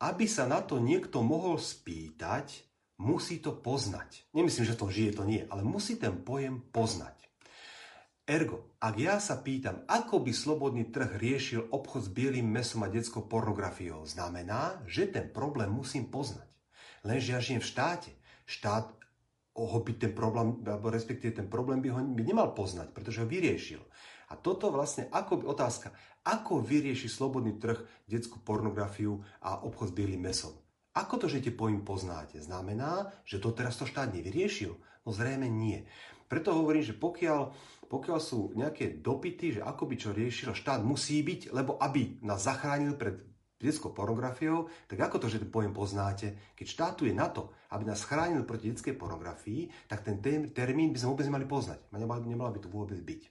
aby 0.00 0.24
sa 0.24 0.48
na 0.48 0.64
to 0.64 0.80
niekto 0.80 1.20
mohol 1.20 1.60
spýtať, 1.60 2.64
musí 3.04 3.44
to 3.44 3.52
poznať. 3.52 4.24
Nemyslím, 4.32 4.64
že 4.64 4.78
to 4.80 4.88
žije, 4.88 5.20
to 5.20 5.24
nie, 5.28 5.44
ale 5.52 5.60
musí 5.60 6.00
ten 6.00 6.16
pojem 6.24 6.64
poznať. 6.72 7.12
Ergo, 8.24 8.72
ak 8.80 8.94
ja 8.96 9.20
sa 9.20 9.36
pýtam, 9.44 9.84
ako 9.84 10.24
by 10.24 10.32
slobodný 10.32 10.88
trh 10.88 11.20
riešil 11.20 11.68
obchod 11.68 12.08
s 12.08 12.10
bielým 12.10 12.48
mesom 12.48 12.80
a 12.80 12.88
detskou 12.88 13.28
pornografiou, 13.28 14.08
znamená, 14.08 14.80
že 14.88 15.12
ten 15.12 15.28
problém 15.28 15.68
musím 15.68 16.08
poznať. 16.08 16.48
Lenže 17.04 17.36
ja 17.36 17.40
žijem 17.44 17.60
v 17.60 17.68
štáte. 17.68 18.10
Štát 18.48 19.03
ho 19.54 19.78
by 19.78 19.92
ten 19.94 20.12
problém, 20.12 20.58
alebo 20.66 20.90
respektíve 20.90 21.38
ten 21.38 21.46
problém 21.46 21.78
by 21.78 21.88
ho 21.94 21.98
by 22.02 22.22
nemal 22.26 22.50
poznať, 22.52 22.90
pretože 22.90 23.22
ho 23.22 23.30
vyriešil. 23.30 23.82
A 24.30 24.34
toto 24.34 24.72
vlastne, 24.74 25.06
ako 25.14 25.46
otázka, 25.46 25.94
ako 26.26 26.58
vyrieši 26.64 27.06
slobodný 27.06 27.60
trh 27.60 27.78
detskú 28.08 28.42
pornografiu 28.42 29.22
a 29.44 29.62
obchod 29.62 29.92
s 29.92 29.96
bielým 29.96 30.26
mesom? 30.26 30.56
Ako 30.94 31.18
to, 31.18 31.26
že 31.26 31.42
tie 31.42 31.54
pojem 31.54 31.82
poznáte? 31.82 32.38
Znamená, 32.38 33.10
že 33.26 33.42
to 33.42 33.50
teraz 33.50 33.78
to 33.78 33.86
štát 33.86 34.14
nevyriešil? 34.14 34.74
No 35.04 35.10
zrejme 35.10 35.50
nie. 35.50 35.84
Preto 36.30 36.56
hovorím, 36.56 36.86
že 36.86 36.96
pokiaľ, 36.96 37.40
pokiaľ 37.90 38.18
sú 38.18 38.56
nejaké 38.56 39.02
dopity, 39.02 39.58
že 39.58 39.60
ako 39.60 39.90
by 39.90 39.94
čo 39.98 40.10
riešil, 40.16 40.56
štát 40.56 40.80
musí 40.80 41.20
byť, 41.20 41.52
lebo 41.52 41.76
aby 41.78 42.24
nás 42.24 42.46
zachránil 42.46 42.96
pred 42.96 43.33
detskou 43.60 43.94
pornografiou, 43.96 44.68
tak 44.90 45.00
ako 45.00 45.24
to, 45.24 45.26
že 45.30 45.40
ten 45.40 45.50
pojem 45.50 45.72
poznáte? 45.72 46.54
Keď 46.58 46.66
štátu 46.66 47.08
je 47.08 47.14
na 47.16 47.30
to, 47.32 47.54
aby 47.72 47.88
nás 47.88 48.04
chránil 48.04 48.44
proti 48.44 48.68
detskej 48.70 48.98
pornografii, 48.98 49.70
tak 49.88 50.04
ten 50.04 50.20
termín 50.52 50.92
by 50.92 50.98
sme 51.00 51.10
vôbec 51.14 51.26
nemali 51.26 51.46
poznať. 51.48 51.80
Nemala, 51.94 52.54
by 52.54 52.60
to 52.60 52.68
vôbec 52.68 52.98
byť. 53.00 53.22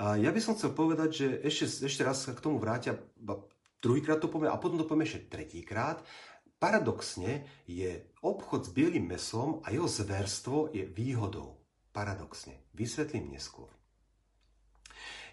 A 0.00 0.16
ja 0.16 0.30
by 0.32 0.40
som 0.40 0.56
chcel 0.56 0.72
povedať, 0.72 1.10
že 1.12 1.26
ešte, 1.44 1.86
ešte 1.86 2.02
raz 2.06 2.24
sa 2.24 2.32
k 2.32 2.40
tomu 2.40 2.56
vrátia, 2.56 2.96
druhýkrát 3.82 4.20
to 4.22 4.32
poviem 4.32 4.52
a 4.52 4.60
potom 4.60 4.80
to 4.80 4.88
poviem 4.88 5.04
ešte 5.04 5.28
tretíkrát. 5.28 6.00
Paradoxne 6.60 7.64
je 7.64 8.12
obchod 8.20 8.68
s 8.68 8.70
bielým 8.76 9.08
mesom 9.08 9.64
a 9.64 9.72
jeho 9.72 9.88
zverstvo 9.88 10.76
je 10.76 10.84
výhodou. 10.84 11.56
Paradoxne. 11.88 12.68
Vysvetlím 12.76 13.32
neskôr. 13.32 13.79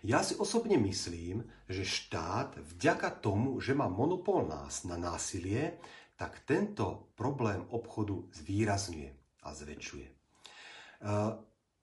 Ja 0.05 0.21
si 0.21 0.37
osobne 0.37 0.77
myslím, 0.77 1.45
že 1.65 1.87
štát 1.87 2.57
vďaka 2.75 3.17
tomu, 3.17 3.57
že 3.57 3.73
má 3.73 3.89
monopol 3.89 4.45
nás 4.45 4.85
na 4.85 4.97
násilie, 4.97 5.81
tak 6.17 6.41
tento 6.45 7.13
problém 7.13 7.61
obchodu 7.69 8.25
zvýrazňuje 8.33 9.09
a 9.45 9.49
zväčšuje. 9.53 10.07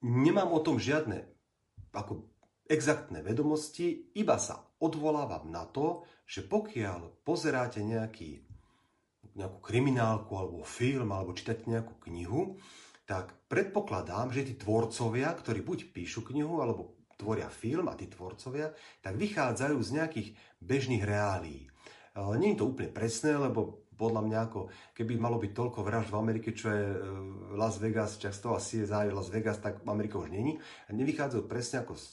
Nemám 0.04 0.50
o 0.50 0.60
tom 0.60 0.76
žiadne 0.82 1.22
ako 1.94 2.26
exaktné 2.66 3.22
vedomosti, 3.22 4.10
iba 4.18 4.34
sa 4.42 4.58
odvolávam 4.82 5.48
na 5.48 5.64
to, 5.70 6.02
že 6.26 6.42
pokiaľ 6.42 7.22
pozeráte 7.22 7.78
nejaký, 7.84 8.42
nejakú 9.38 9.58
kriminálku 9.62 10.32
alebo 10.34 10.66
film 10.66 11.14
alebo 11.14 11.36
čítate 11.36 11.70
nejakú 11.70 11.94
knihu, 12.10 12.58
tak 13.04 13.36
predpokladám, 13.52 14.32
že 14.32 14.48
tí 14.48 14.54
tvorcovia, 14.56 15.28
ktorí 15.36 15.60
buď 15.60 15.78
píšu 15.92 16.24
knihu 16.24 16.64
alebo 16.64 17.03
tvoria 17.16 17.48
film 17.50 17.86
a 17.90 17.98
tí 17.98 18.10
tvorcovia, 18.10 18.74
tak 19.00 19.14
vychádzajú 19.16 19.78
z 19.80 19.90
nejakých 20.00 20.28
bežných 20.60 21.04
reálií. 21.04 21.70
Nie 22.14 22.54
je 22.54 22.58
to 22.62 22.70
úplne 22.70 22.94
presné, 22.94 23.34
lebo 23.34 23.84
podľa 23.94 24.22
mňa 24.26 24.38
ako 24.50 24.60
keby 24.92 25.14
malo 25.16 25.38
byť 25.38 25.52
toľko 25.54 25.80
vražd 25.86 26.10
v 26.10 26.18
Amerike, 26.18 26.50
čo 26.50 26.66
je 26.70 26.82
e, 26.82 26.98
Las 27.54 27.78
Vegas, 27.78 28.18
často 28.18 28.58
je 28.58 28.86
zájem 28.86 29.14
Las 29.14 29.30
Vegas, 29.30 29.62
tak 29.62 29.86
Amerika 29.86 30.18
už 30.18 30.34
není. 30.34 30.58
A 30.86 30.94
nevychádzajú 30.94 31.42
presne 31.46 31.86
ako 31.86 31.94
z, 31.94 32.06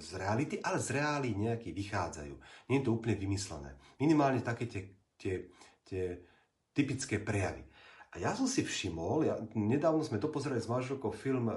z 0.00 0.08
reality, 0.16 0.56
ale 0.64 0.80
z 0.80 0.88
reálí 0.96 1.30
nejaký 1.36 1.76
vychádzajú. 1.76 2.34
Nie 2.72 2.80
je 2.80 2.84
to 2.88 2.96
úplne 2.96 3.20
vymyslené. 3.20 3.76
Minimálne 4.00 4.40
také 4.40 4.64
tie, 4.64 4.82
tie, 5.20 5.34
tie 5.84 6.04
typické 6.72 7.20
prejavy. 7.20 7.64
A 8.16 8.20
ja 8.20 8.32
som 8.32 8.48
si 8.48 8.64
všimol, 8.64 9.28
ja, 9.28 9.36
nedávno 9.52 10.00
sme 10.00 10.16
to 10.16 10.32
pozerali 10.32 10.60
s 10.60 10.72
manželkou 10.72 11.12
film 11.12 11.52
e, 11.52 11.54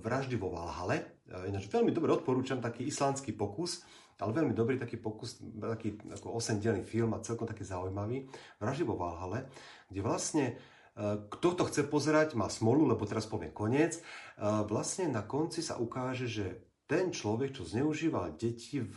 Vraždy 0.00 0.40
vo 0.40 0.56
Valhale, 0.56 0.96
e, 0.96 1.06
ináč 1.48 1.66
veľmi 1.70 1.90
dobre 1.90 2.14
odporúčam 2.14 2.62
taký 2.62 2.86
islandský 2.86 3.34
pokus, 3.34 3.82
ale 4.16 4.32
veľmi 4.32 4.56
dobrý 4.56 4.80
taký 4.80 4.96
pokus, 4.96 5.42
taký 5.42 6.00
ako 6.08 6.40
8 6.40 6.62
film 6.86 7.12
a 7.12 7.24
celkom 7.24 7.44
taký 7.44 7.66
zaujímavý, 7.68 8.24
Vraždy 8.56 8.84
vo 8.88 8.96
Valhale, 8.96 9.50
kde 9.92 10.00
vlastne 10.00 10.44
e, 10.52 10.54
kto 11.28 11.52
to 11.52 11.62
chce 11.68 11.84
pozerať, 11.84 12.32
má 12.32 12.48
smolu, 12.48 12.88
lebo 12.88 13.04
teraz 13.04 13.28
poviem 13.28 13.52
koniec. 13.52 14.00
E, 14.00 14.02
vlastne 14.64 15.12
na 15.12 15.20
konci 15.20 15.60
sa 15.60 15.76
ukáže, 15.76 16.24
že 16.24 16.46
ten 16.88 17.12
človek, 17.12 17.52
čo 17.52 17.68
zneužíval 17.68 18.38
deti 18.40 18.80
v 18.80 18.96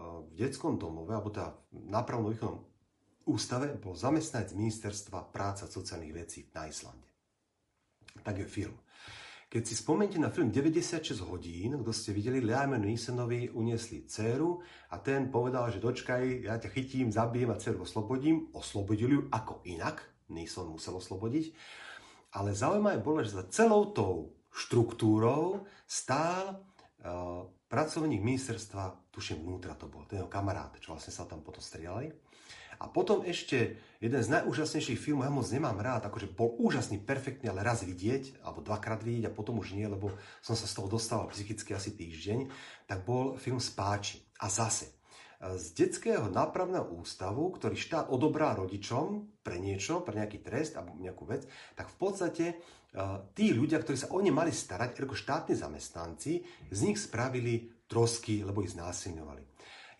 v 0.00 0.32
detskom 0.36 0.80
domove, 0.80 1.12
alebo 1.12 1.28
teda 1.28 1.52
nápravnom 1.72 2.32
výchovnom 2.32 2.64
ústave 3.28 3.76
bol 3.76 3.92
zamestnanec 3.92 4.56
ministerstva 4.56 5.28
práca 5.30 5.68
sociálnych 5.68 6.14
vecí 6.16 6.40
na 6.56 6.66
Islande. 6.66 7.06
Tak 8.24 8.42
je 8.42 8.46
film. 8.48 8.76
Keď 9.50 9.66
si 9.66 9.74
spomeniete 9.74 10.22
na 10.22 10.30
film 10.30 10.54
96 10.54 11.26
hodín, 11.26 11.74
kto 11.74 11.90
ste 11.90 12.14
videli, 12.14 12.38
Liamenu 12.38 12.86
Neesonovi 12.86 13.50
uniesli 13.50 14.06
dceru 14.06 14.62
a 14.94 15.02
ten 15.02 15.26
povedal, 15.26 15.66
že 15.74 15.82
dočkaj, 15.82 16.46
ja 16.46 16.54
ťa 16.54 16.70
chytím, 16.70 17.10
zabijem 17.10 17.50
a 17.50 17.58
dceru 17.58 17.82
oslobodím. 17.82 18.46
Oslobodili 18.54 19.18
ju 19.18 19.26
ako 19.26 19.66
inak. 19.66 20.06
Neeson 20.30 20.70
musel 20.70 20.94
oslobodiť. 21.02 21.50
Ale 22.38 22.54
zaujímavé 22.54 23.02
bolo, 23.02 23.26
že 23.26 23.34
za 23.34 23.50
celou 23.50 23.90
tou 23.90 24.38
štruktúrou 24.54 25.66
stál 25.82 26.62
uh, 27.02 27.42
pracovník 27.66 28.22
ministerstva, 28.22 29.10
tuším 29.10 29.42
vnútra 29.42 29.74
to 29.74 29.90
bol, 29.90 30.06
ten 30.06 30.22
jeho 30.22 30.30
kamarát, 30.30 30.78
čo 30.78 30.94
vlastne 30.94 31.10
sa 31.10 31.26
tam 31.26 31.42
potom 31.42 31.58
strieľali. 31.58 32.06
A 32.80 32.88
potom 32.88 33.20
ešte 33.28 33.76
jeden 34.00 34.24
z 34.24 34.32
najúžasnejších 34.32 34.96
filmov, 34.96 35.28
ja 35.28 35.32
moc 35.32 35.44
nemám 35.52 35.76
rád, 35.84 36.08
akože 36.08 36.32
bol 36.32 36.56
úžasný, 36.56 36.96
perfektný, 37.04 37.52
ale 37.52 37.60
raz 37.60 37.84
vidieť, 37.84 38.40
alebo 38.40 38.64
dvakrát 38.64 39.04
vidieť 39.04 39.28
a 39.28 39.36
potom 39.36 39.60
už 39.60 39.76
nie, 39.76 39.84
lebo 39.84 40.16
som 40.40 40.56
sa 40.56 40.64
z 40.64 40.80
toho 40.80 40.88
dostal 40.88 41.28
psychicky 41.28 41.76
asi 41.76 41.92
týždeň, 41.92 42.48
tak 42.88 43.04
bol 43.04 43.36
film 43.36 43.60
Spáči. 43.60 44.24
A 44.40 44.48
zase, 44.48 44.96
z 45.40 45.72
detského 45.72 46.28
nápravného 46.28 47.00
ústavu, 47.00 47.48
ktorý 47.52 47.76
štát 47.76 48.12
odobrá 48.12 48.52
rodičom 48.52 49.40
pre 49.40 49.56
niečo, 49.56 50.04
pre 50.04 50.16
nejaký 50.16 50.40
trest 50.44 50.76
alebo 50.76 50.96
nejakú 51.00 51.24
vec, 51.24 51.48
tak 51.76 51.88
v 51.88 51.96
podstate 51.96 52.44
e, 52.52 52.54
tí 53.32 53.56
ľudia, 53.56 53.80
ktorí 53.80 53.96
sa 53.96 54.12
o 54.12 54.20
ne 54.20 54.28
mali 54.28 54.52
starať, 54.52 55.00
ako 55.00 55.16
štátni 55.16 55.56
zamestnanci, 55.56 56.44
z 56.68 56.80
nich 56.84 57.00
spravili 57.00 57.72
trosky, 57.88 58.44
lebo 58.44 58.60
ich 58.60 58.76
znásilňovali. 58.76 59.40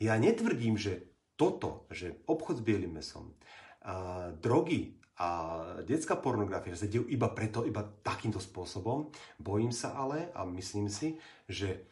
Ja 0.04 0.20
netvrdím, 0.20 0.76
že 0.76 1.09
toto, 1.40 1.88
že 1.88 2.20
obchod 2.28 2.60
s 2.60 2.66
bielým 2.68 3.00
mesom, 3.00 3.32
a 3.80 4.28
drogy 4.36 4.92
a 5.16 5.28
detská 5.88 6.20
pornografia 6.20 6.76
sa 6.76 6.84
dejú 6.84 7.08
iba 7.08 7.32
preto, 7.32 7.64
iba 7.64 7.80
takýmto 7.80 8.36
spôsobom. 8.36 9.08
Bojím 9.40 9.72
sa 9.72 9.96
ale 9.96 10.28
a 10.36 10.44
myslím 10.44 10.92
si, 10.92 11.16
že 11.48 11.88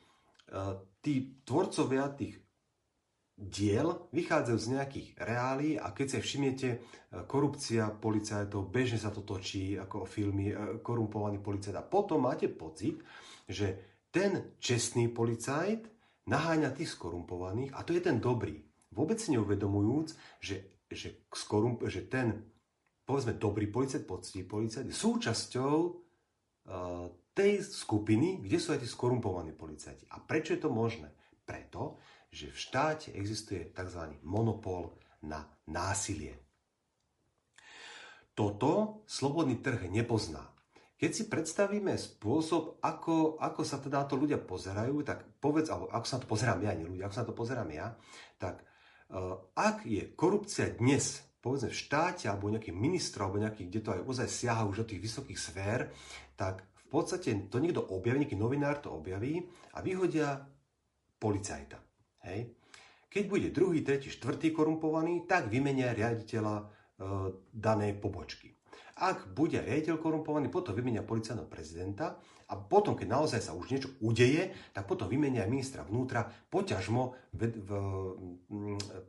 tí 1.00 1.40
tvorcovia 1.48 2.12
tých 2.12 2.36
diel 3.38 4.12
vychádzajú 4.12 4.58
z 4.60 4.68
nejakých 4.76 5.08
reálí 5.16 5.70
a 5.80 5.96
keď 5.96 6.06
sa 6.12 6.18
všimnete, 6.20 6.68
korupcia 7.24 7.88
policajtov, 7.96 8.68
bežne 8.68 9.00
sa 9.00 9.08
to 9.08 9.24
točí 9.24 9.80
ako 9.80 10.04
filmy, 10.04 10.52
korumpovaný 10.84 11.40
policajt 11.40 11.72
a 11.72 11.88
potom 11.88 12.28
máte 12.28 12.52
pocit, 12.52 13.00
že 13.48 13.80
ten 14.12 14.56
čestný 14.60 15.08
policajt 15.08 15.88
naháňa 16.28 16.76
tých 16.76 16.92
skorumpovaných 16.92 17.72
a 17.72 17.80
to 17.80 17.96
je 17.96 18.04
ten 18.04 18.20
dobrý 18.20 18.67
vôbec 18.98 19.22
si 19.22 19.30
neuvedomujúc, 19.30 20.18
že, 20.42 20.82
že, 20.90 21.22
skorum, 21.30 21.78
že 21.86 22.10
ten, 22.10 22.42
povedzme, 23.06 23.38
dobrý 23.38 23.70
policajt, 23.70 24.02
poctivý 24.02 24.42
policajt 24.42 24.90
je 24.90 24.96
súčasťou 24.98 25.74
uh, 25.86 27.06
tej 27.30 27.62
skupiny, 27.62 28.42
kde 28.42 28.58
sú 28.58 28.74
aj 28.74 28.82
tí 28.82 28.88
skorumpovaní 28.90 29.54
policajti. 29.54 30.10
A 30.10 30.18
prečo 30.18 30.58
je 30.58 30.60
to 30.66 30.74
možné? 30.74 31.14
Preto, 31.46 32.02
že 32.34 32.50
v 32.50 32.58
štáte 32.58 33.14
existuje 33.14 33.70
tzv. 33.70 34.18
monopol 34.26 34.98
na 35.22 35.46
násilie. 35.70 36.34
Toto 38.34 39.02
slobodný 39.06 39.62
trh 39.62 39.86
nepozná. 39.86 40.42
Keď 40.98 41.10
si 41.14 41.24
predstavíme 41.30 41.94
spôsob, 41.94 42.82
ako, 42.82 43.38
ako 43.38 43.62
sa 43.62 43.78
teda 43.78 44.02
to 44.10 44.18
ľudia 44.18 44.42
pozerajú, 44.42 45.06
tak 45.06 45.38
povedz, 45.38 45.70
alebo 45.70 45.86
ako 45.94 46.06
sa 46.06 46.18
na 46.18 46.22
to 46.26 46.30
pozerám 46.30 46.60
ja, 46.66 46.74
nie 46.74 46.90
ľudia, 46.90 47.06
ako 47.06 47.14
sa 47.14 47.22
na 47.22 47.30
to 47.30 47.38
pozerám 47.38 47.70
ja, 47.70 47.94
tak 48.34 48.66
ak 49.54 49.88
je 49.88 50.12
korupcia 50.12 50.76
dnes 50.76 51.28
povedzme 51.38 51.70
v 51.70 51.80
štáte 51.80 52.26
alebo 52.26 52.50
nejakých 52.50 52.76
ministrov 52.76 53.30
alebo 53.30 53.42
nejakých, 53.46 53.68
kde 53.70 53.80
to 53.80 53.90
aj 53.94 54.00
ozaj 54.04 54.28
siaha 54.28 54.62
už 54.66 54.84
do 54.84 54.88
tých 54.90 55.00
vysokých 55.00 55.38
sfér, 55.38 55.80
tak 56.34 56.66
v 56.74 56.86
podstate 56.90 57.30
to 57.48 57.56
niekto 57.62 57.80
objaví, 57.80 58.26
nejaký 58.26 58.38
novinár 58.38 58.82
to 58.82 58.92
objaví 58.92 59.46
a 59.76 59.78
vyhodia 59.80 60.42
policajta. 61.16 61.78
Hej? 62.26 62.52
Keď 63.08 63.24
bude 63.24 63.48
druhý, 63.54 63.80
tretí, 63.80 64.12
štvrtý 64.12 64.52
korumpovaný, 64.52 65.24
tak 65.24 65.48
vymenia 65.48 65.96
riaditeľa 65.96 66.54
e, 66.60 66.64
danej 67.48 67.96
pobočky. 67.96 68.52
Ak 68.98 69.30
bude 69.30 69.62
riaditeľ 69.62 69.96
korumpovaný, 69.96 70.50
potom 70.52 70.74
vymenia 70.76 71.06
policajného 71.06 71.48
prezidenta 71.48 72.18
a 72.48 72.56
potom, 72.56 72.96
keď 72.96 73.08
naozaj 73.12 73.40
sa 73.44 73.52
už 73.52 73.68
niečo 73.68 73.92
udeje, 74.00 74.56
tak 74.72 74.88
potom 74.88 75.04
vymenia 75.04 75.44
aj 75.44 75.52
ministra 75.52 75.84
vnútra, 75.84 76.24
poťažmo 76.48 77.12
v, 77.36 77.40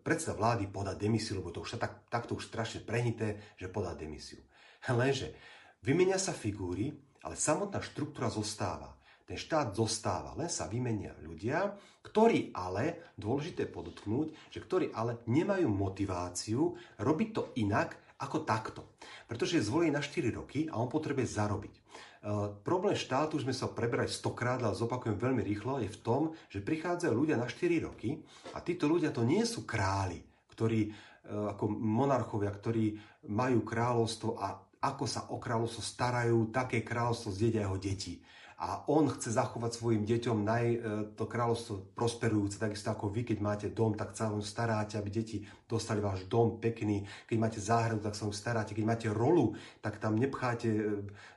predseda 0.04 0.36
vlády 0.36 0.67
podá 0.67 0.91
demisiu, 0.91 1.39
lebo 1.39 1.56
to 1.56 1.63
už 1.63 1.80
tak, 1.80 2.04
takto 2.12 2.36
už 2.36 2.52
strašne 2.52 2.84
prehnité, 2.84 3.56
že 3.56 3.71
podá 3.71 3.95
demisiu. 3.95 4.43
Lenže 4.91 5.32
vymenia 5.80 6.19
sa 6.19 6.36
figúry, 6.36 6.91
ale 7.23 7.39
samotná 7.39 7.80
štruktúra 7.80 8.28
zostáva. 8.28 8.99
Ten 9.23 9.39
štát 9.39 9.71
zostáva, 9.71 10.36
len 10.36 10.52
sa 10.52 10.67
vymenia 10.67 11.15
ľudia, 11.23 11.80
ktorí 12.04 12.52
ale, 12.52 13.13
dôležité 13.15 13.71
podotknúť, 13.71 14.52
že 14.52 14.60
ktorí 14.60 14.91
ale 14.91 15.23
nemajú 15.30 15.69
motiváciu 15.69 16.75
robiť 16.99 17.30
to 17.32 17.43
inak, 17.62 17.95
ako 18.19 18.43
takto. 18.43 18.99
Pretože 19.32 19.62
je 19.62 19.67
zvolený 19.69 19.95
na 19.95 20.04
4 20.04 20.28
roky 20.36 20.67
a 20.67 20.75
on 20.75 20.91
potrebuje 20.91 21.39
zarobiť. 21.39 21.79
E, 22.19 22.27
problém 22.67 22.99
štátu, 22.99 23.39
už 23.39 23.47
sme 23.47 23.55
sa 23.55 23.71
prebrať 23.71 24.12
stokrát, 24.12 24.60
ale 24.60 24.75
zopakujem 24.75 25.15
veľmi 25.15 25.43
rýchlo, 25.43 25.79
je 25.79 25.88
v 25.88 26.01
tom, 26.03 26.21
že 26.51 26.60
prichádzajú 26.60 27.13
ľudia 27.15 27.39
na 27.39 27.47
4 27.47 27.88
roky 27.88 28.19
a 28.51 28.60
títo 28.60 28.91
ľudia 28.91 29.15
to 29.15 29.23
nie 29.23 29.43
sú 29.47 29.63
králi, 29.63 30.19
ktorí 30.51 30.82
e, 30.84 30.89
ako 31.32 31.71
monarchovia, 31.71 32.51
ktorí 32.51 32.99
majú 33.32 33.63
kráľovstvo 33.63 34.36
a 34.36 34.47
ako 34.79 35.05
sa 35.08 35.27
o 35.32 35.39
kráľovstvo 35.39 35.84
starajú, 35.84 36.55
také 36.55 36.84
kráľovstvo 36.84 37.36
zdedia 37.36 37.67
jeho 37.67 37.79
deti 37.79 38.19
a 38.60 38.84
on 38.91 39.08
chce 39.08 39.39
zachovať 39.39 39.72
svojim 39.72 40.04
deťom 40.04 40.43
naj, 40.43 40.65
e, 40.67 40.78
to 41.15 41.24
kráľovstvo 41.24 41.95
prosperujúce, 41.95 42.60
takisto 42.60 42.91
ako 42.91 43.08
vy, 43.08 43.24
keď 43.24 43.38
máte 43.39 43.67
dom, 43.72 43.95
tak 43.95 44.12
sa 44.12 44.28
vám 44.28 44.43
staráte, 44.43 45.00
aby 45.00 45.08
deti 45.08 45.48
dostali 45.63 46.04
váš 46.04 46.28
dom 46.28 46.60
pekný, 46.60 47.08
keď 47.24 47.38
máte 47.39 47.60
záhradu, 47.63 48.04
tak 48.04 48.19
sa 48.19 48.28
vám 48.28 48.36
staráte, 48.36 48.76
keď 48.76 48.84
máte 48.84 49.08
rolu, 49.08 49.56
tak 49.80 50.04
tam 50.04 50.19
nepcháte 50.19 50.67
e, 50.67 50.82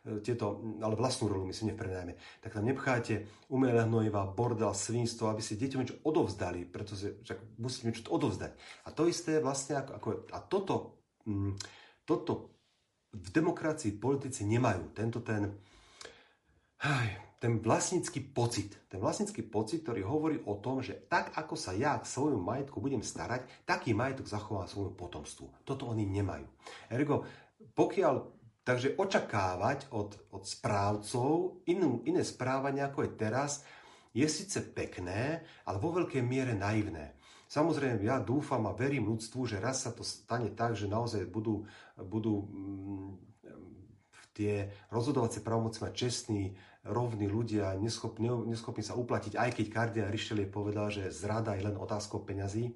e, 0.03 0.19
tieto, 0.19 0.59
ale 0.83 0.99
vlastnú 0.99 1.31
rolu, 1.31 1.47
myslím, 1.55 1.79
neprenajme, 1.79 2.19
tak 2.43 2.59
tam 2.59 2.67
nepcháte 2.67 3.31
umelé 3.47 3.87
hnojiva, 3.87 4.27
bordel, 4.27 4.75
svinstvo, 4.75 5.31
aby 5.31 5.47
si 5.47 5.55
deťom 5.55 5.79
niečo 5.79 6.03
odovzdali, 6.03 6.67
pretože 6.67 7.23
však 7.23 7.39
musíte 7.63 7.87
niečo 7.87 8.11
odovzdať. 8.11 8.51
A 8.83 8.91
to 8.91 9.07
isté 9.07 9.39
vlastne 9.39 9.79
ako, 9.79 9.93
ako 9.95 10.09
a 10.35 10.39
toto, 10.43 10.75
mm, 11.23 11.55
toto 12.03 12.51
v 13.13 13.29
demokracii 13.31 13.95
politici 13.95 14.43
nemajú. 14.49 14.91
Tento 14.97 15.21
ten, 15.21 15.55
ten 17.43 17.59
vlastnícky 17.59 18.23
pocit. 18.23 18.79
Ten 18.87 19.03
vlastnícky 19.03 19.43
pocit, 19.43 19.83
ktorý 19.83 20.07
hovorí 20.07 20.39
o 20.47 20.55
tom, 20.63 20.79
že 20.79 20.95
tak 21.11 21.35
ako 21.35 21.59
sa 21.59 21.75
ja 21.75 21.99
k 21.99 22.07
svojmu 22.07 22.39
majetku 22.39 22.79
budem 22.79 23.03
starať, 23.03 23.67
taký 23.67 23.95
majetok 23.95 24.31
zachová 24.31 24.71
svojmu 24.71 24.95
potomstvu. 24.95 25.67
Toto 25.67 25.91
oni 25.91 26.07
nemajú. 26.07 26.47
Ergo, 26.87 27.27
pokiaľ, 27.75 28.15
takže 28.63 28.95
očakávať 28.95 29.91
od, 29.91 30.15
od 30.31 30.43
správcov 30.47 31.63
inú, 31.67 32.07
iné 32.07 32.23
správanie 32.23 32.87
ako 32.87 33.07
je 33.07 33.13
teraz, 33.19 33.67
je 34.15 34.29
síce 34.31 34.63
pekné, 34.71 35.43
ale 35.67 35.83
vo 35.83 35.91
veľkej 35.99 36.23
miere 36.23 36.55
naivné. 36.55 37.19
Samozrejme, 37.51 38.07
ja 38.07 38.23
dúfam 38.23 38.65
a 38.71 38.77
verím 38.77 39.11
ľudstvu, 39.11 39.51
že 39.51 39.59
raz 39.59 39.83
sa 39.83 39.91
to 39.91 40.07
stane 40.07 40.55
tak, 40.55 40.79
že 40.79 40.87
naozaj 40.87 41.27
budú, 41.27 41.67
budú 41.99 42.49
mm, 42.49 43.33
tie 44.33 44.73
rozhodovacie 44.89 45.45
právomoci 45.45 45.85
mať 45.85 45.93
čestní, 45.93 46.57
rovní 46.83 47.31
ľudia, 47.31 47.79
neschopní, 47.79 48.27
neschopní 48.27 48.83
sa 48.83 48.99
uplatiť, 48.99 49.39
aj 49.39 49.51
keď 49.55 49.67
kardinál 49.71 50.11
Richelieu 50.11 50.51
povedal, 50.51 50.91
že 50.91 51.15
zrada 51.15 51.55
je 51.55 51.67
len 51.67 51.79
otázkou 51.79 52.27
peňazí, 52.27 52.75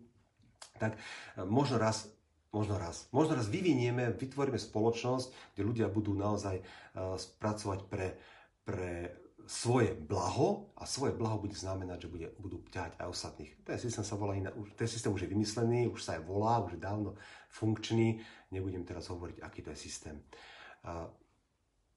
tak 0.78 0.94
e, 0.94 0.98
možno 1.42 1.82
raz 1.82 2.10
možno 2.54 2.80
raz. 2.80 3.04
Možno 3.12 3.36
raz 3.36 3.52
vyvinieme, 3.52 4.16
vytvoríme 4.16 4.56
spoločnosť, 4.56 5.52
kde 5.52 5.62
ľudia 5.62 5.86
budú 5.92 6.16
naozaj 6.16 6.56
uh, 6.56 7.20
spracovať 7.20 7.84
pre, 7.84 8.16
pre 8.64 9.12
svoje 9.46 9.94
blaho 9.94 10.74
a 10.74 10.88
svoje 10.88 11.14
blaho 11.14 11.38
bude 11.38 11.54
znamenať, 11.54 12.06
že 12.06 12.08
bude, 12.08 12.28
budú 12.42 12.64
ťahať 12.72 12.98
aj 12.98 13.06
ostatných. 13.12 13.52
Ten 13.62 13.78
systém 13.78 14.02
sa 14.02 14.18
volá 14.18 14.34
iná, 14.34 14.50
ten 14.74 14.88
systém 14.90 15.12
už 15.12 15.28
je 15.28 15.32
vymyslený, 15.36 15.86
už 15.86 16.02
sa 16.02 16.18
aj 16.18 16.26
volá, 16.26 16.64
už 16.64 16.74
je 16.74 16.82
dávno 16.82 17.14
funkčný. 17.52 18.18
Nebudem 18.50 18.82
teraz 18.82 19.06
hovoriť, 19.06 19.38
aký 19.44 19.60
to 19.62 19.70
je 19.70 19.78
systém. 19.78 20.16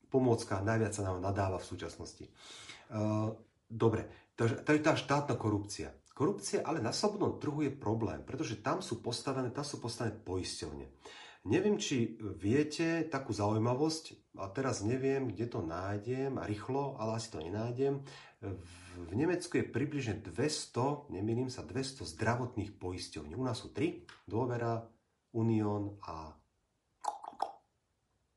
Pomôcka, 0.09 0.65
najviac 0.65 0.93
sa 0.93 1.05
nám 1.05 1.21
nadáva 1.21 1.61
v 1.61 1.69
súčasnosti. 1.69 2.25
Uh, 2.89 3.33
dobre, 3.69 4.09
to 4.33 4.49
je 4.49 4.81
tá 4.81 4.97
štátna 4.97 5.37
korupcia. 5.37 5.93
Korupcia 6.17 6.67
ale 6.67 6.83
na 6.83 6.91
slobodnom 6.91 7.39
trhu 7.39 7.63
je 7.63 7.71
problém, 7.71 8.19
pretože 8.27 8.59
tam 8.59 8.83
sú 8.83 8.99
postavené, 8.99 9.55
tam 9.55 9.63
sú 9.63 9.79
postavené 9.79 10.19
poisťovne. 10.19 10.87
Neviem, 11.47 11.79
či 11.79 12.19
viete 12.35 13.07
takú 13.07 13.31
zaujímavosť, 13.31 14.35
a 14.43 14.51
teraz 14.51 14.83
neviem, 14.83 15.31
kde 15.31 15.47
to 15.47 15.63
nájdem, 15.63 16.35
rýchlo, 16.43 16.99
ale 16.99 17.15
asi 17.15 17.31
to 17.31 17.39
nenájdem. 17.39 18.03
v 18.99 19.13
Nemecku 19.15 19.63
je 19.63 19.71
približne 19.71 20.19
200, 20.19 21.07
nemýlim 21.07 21.47
sa, 21.47 21.63
200 21.63 22.03
zdravotných 22.03 22.75
poisťovní. 22.75 23.39
U 23.39 23.43
nás 23.47 23.63
sú 23.63 23.71
tri, 23.71 24.03
Dôvera, 24.27 24.83
Unión 25.31 25.95
a 26.03 26.35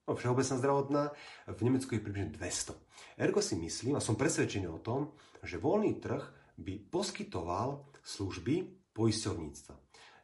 Všeobecná 0.06 0.54
zdravotná. 0.58 1.02
V 1.46 1.60
Nemecku 1.62 1.94
je 1.94 2.02
približne 2.02 2.34
200. 2.34 2.74
Ergo 3.22 3.38
si 3.38 3.54
myslím 3.54 3.94
a 3.96 4.04
som 4.04 4.18
presvedčený 4.18 4.66
o 4.66 4.82
tom, 4.82 5.14
že 5.46 5.62
voľný 5.62 6.02
trh 6.02 6.22
by 6.58 6.90
poskytoval 6.90 7.86
služby 8.02 8.66
poisťovníctva. 8.92 9.74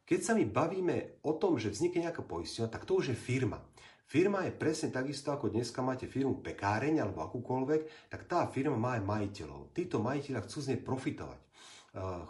Keď 0.09 0.21
sa 0.25 0.33
my 0.35 0.45
bavíme 0.49 1.21
o 1.23 1.37
tom, 1.37 1.61
že 1.61 1.71
vznikne 1.71 2.09
nejaká 2.09 2.25
poisťovňa, 2.25 2.73
tak 2.73 2.89
to 2.89 2.97
už 2.97 3.13
je 3.13 3.17
firma. 3.17 3.61
Firma 4.09 4.49
je 4.49 4.57
presne 4.57 4.89
takisto, 4.89 5.29
ako 5.29 5.53
dneska 5.53 5.85
máte 5.85 6.09
firmu 6.09 6.41
pekáreň 6.41 7.05
alebo 7.05 7.21
akúkoľvek, 7.29 8.09
tak 8.09 8.25
tá 8.25 8.49
firma 8.49 8.81
má 8.81 8.97
aj 8.97 9.05
majiteľov. 9.05 9.77
Títo 9.77 10.01
majiteľia 10.01 10.45
chcú 10.49 10.59
z 10.65 10.69
nej 10.73 10.81
profitovať. 10.81 11.41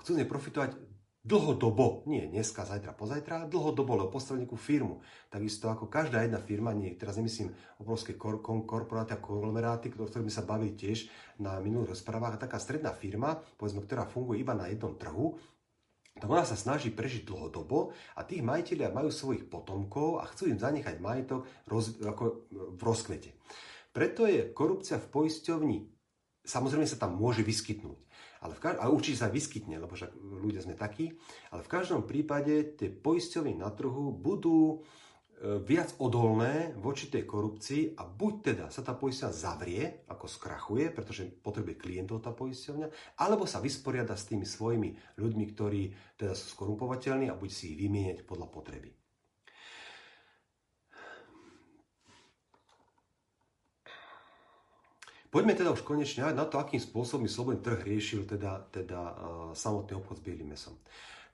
Chcú 0.02 0.10
z 0.10 0.18
nej 0.18 0.26
profitovať 0.26 0.74
dlhodobo, 1.28 2.08
nie 2.08 2.24
dneska, 2.24 2.64
zajtra, 2.64 2.96
pozajtra, 2.96 3.44
dlhodobo, 3.52 4.00
lebo 4.00 4.08
postaviť 4.08 4.48
nejakú 4.48 4.56
firmu. 4.56 5.04
Takisto 5.28 5.68
ako 5.68 5.84
každá 5.92 6.24
jedna 6.24 6.40
firma, 6.40 6.72
nie, 6.72 6.96
teraz 6.96 7.20
nemyslím 7.20 7.52
obrovské 7.76 8.16
kor- 8.16 8.40
korporáty 8.40 9.12
a 9.12 9.20
konglomeráty, 9.20 9.92
o 9.92 10.08
ktorými 10.08 10.32
sa 10.32 10.48
bavili 10.48 10.72
tiež 10.72 11.12
na 11.36 11.60
minulých 11.60 11.92
rozprávach, 11.92 12.40
taká 12.40 12.56
stredná 12.56 12.96
firma, 12.96 13.36
povedzme, 13.60 13.84
ktorá 13.84 14.08
funguje 14.08 14.40
iba 14.40 14.56
na 14.56 14.72
jednom 14.72 14.96
trhu, 14.96 15.36
tak 16.18 16.26
ona 16.26 16.42
sa 16.42 16.58
snaží 16.58 16.90
prežiť 16.90 17.28
dlhodobo 17.28 17.94
a 18.18 18.26
tých 18.26 18.42
majiteľia 18.42 18.90
majú 18.90 19.12
svojich 19.12 19.46
potomkov 19.46 20.18
a 20.18 20.26
chcú 20.26 20.50
im 20.50 20.58
zanechať 20.58 20.98
majetok 20.98 21.46
roz, 21.70 21.94
ako 22.02 22.50
v 22.74 22.80
rozkvete. 22.82 23.30
Preto 23.94 24.26
je 24.26 24.50
korupcia 24.50 24.98
v 24.98 25.10
poisťovni, 25.14 25.78
samozrejme 26.48 26.88
sa 26.88 26.96
tam 26.96 27.20
môže 27.20 27.44
vyskytnúť, 27.44 28.00
ale 28.40 28.56
v, 28.56 28.58
a 28.80 28.88
určite 28.88 29.20
sa 29.20 29.28
vyskytne, 29.28 29.76
lebo 29.76 29.92
však 29.92 30.16
ľudia 30.16 30.64
sme 30.64 30.72
takí, 30.72 31.12
ale 31.52 31.60
v 31.60 31.72
každom 31.72 32.08
prípade 32.08 32.74
tie 32.80 32.88
poisťovny 32.88 33.60
na 33.60 33.68
trhu 33.68 34.08
budú 34.16 34.80
E, 35.38 35.62
viac 35.62 35.94
odolné 36.02 36.74
voči 36.82 37.06
tej 37.06 37.22
korupcii 37.22 37.94
a 37.94 38.02
buď 38.02 38.34
teda 38.42 38.66
sa 38.74 38.82
tá 38.82 38.98
poisťovňa 38.98 39.30
zavrie, 39.30 39.82
ako 40.10 40.26
skrachuje, 40.26 40.90
pretože 40.90 41.30
potrebuje 41.30 41.78
klientov 41.78 42.26
tá 42.26 42.34
poisťovňa, 42.34 43.14
alebo 43.22 43.46
sa 43.46 43.62
vysporiada 43.62 44.18
s 44.18 44.26
tými 44.26 44.42
svojimi 44.42 44.98
ľuďmi, 45.14 45.44
ktorí 45.54 45.82
teda 46.18 46.34
sú 46.34 46.58
skorumpovateľní 46.58 47.30
a 47.30 47.38
buď 47.38 47.50
si 47.54 47.70
ich 47.70 47.78
vymieňať 47.78 48.26
podľa 48.26 48.50
potreby. 48.50 48.97
Poďme 55.28 55.52
teda 55.52 55.76
už 55.76 55.84
konečne 55.84 56.24
na 56.32 56.48
to, 56.48 56.56
akým 56.56 56.80
spôsobom 56.80 57.28
slobodný 57.28 57.60
trh 57.60 57.84
riešil 57.84 58.24
teda, 58.24 58.64
teda 58.72 59.00
uh, 59.00 59.14
samotný 59.52 60.00
obchod 60.00 60.16
s 60.20 60.24
bielým 60.24 60.56
mesom. 60.56 60.72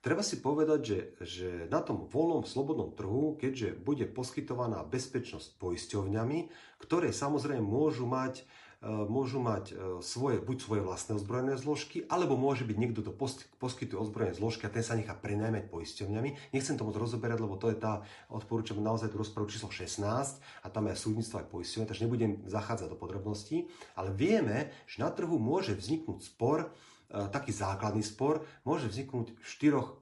Treba 0.03 0.21
si 0.21 0.37
povedať, 0.37 0.79
že, 0.85 0.99
že 1.25 1.49
na 1.65 1.81
tom 1.81 2.05
voľnom 2.05 2.45
slobodnom 2.45 2.93
trhu, 2.93 3.39
keďže 3.41 3.73
bude 3.81 4.05
poskytovaná 4.05 4.85
bezpečnosť 4.85 5.57
poisťovňami, 5.57 6.39
ktoré 6.77 7.09
samozrejme 7.09 7.65
môžu 7.65 8.05
mať, 8.05 8.45
môžu 8.85 9.41
mať 9.41 9.65
e, 9.71 9.73
svoje, 10.05 10.37
buď 10.37 10.57
svoje 10.61 10.81
vlastné 10.85 11.17
ozbrojené 11.17 11.57
zložky, 11.57 12.05
alebo 12.05 12.37
môže 12.37 12.63
byť 12.69 12.77
niekto, 12.77 13.01
kto 13.01 13.17
poskytuje 13.57 13.97
ozbrojené 13.97 14.37
zložky 14.37 14.69
a 14.69 14.73
ten 14.73 14.85
sa 14.85 14.93
nechá 14.93 15.17
prenajmať 15.17 15.73
poisťovňami. 15.73 16.53
Nechcem 16.53 16.77
to 16.77 16.85
moc 16.85 16.95
rozoberať, 16.95 17.41
lebo 17.41 17.57
to 17.57 17.73
je 17.73 17.77
tá, 17.81 18.05
odporúčam 18.29 18.77
naozaj 18.77 19.09
tú 19.09 19.17
rozprávu 19.19 19.49
číslo 19.49 19.73
16 19.73 20.05
a 20.05 20.67
tam 20.69 20.85
je 20.85 20.93
aj 20.93 20.99
súdnictvo 21.01 21.41
aj 21.41 21.47
poisťovňa, 21.49 21.87
takže 21.89 22.03
nebudem 22.05 22.31
zachádzať 22.45 22.87
do 22.93 22.97
podrobností, 22.97 23.67
ale 23.97 24.13
vieme, 24.13 24.71
že 24.85 25.01
na 25.01 25.09
trhu 25.09 25.35
môže 25.41 25.73
vzniknúť 25.73 26.21
spor, 26.21 26.69
E, 27.09 27.29
taký 27.29 27.53
základný 27.53 28.01
spor 28.01 28.41
môže 28.65 28.89
vzniknúť 28.89 29.37
v 29.37 29.45
štyroch 29.45 30.01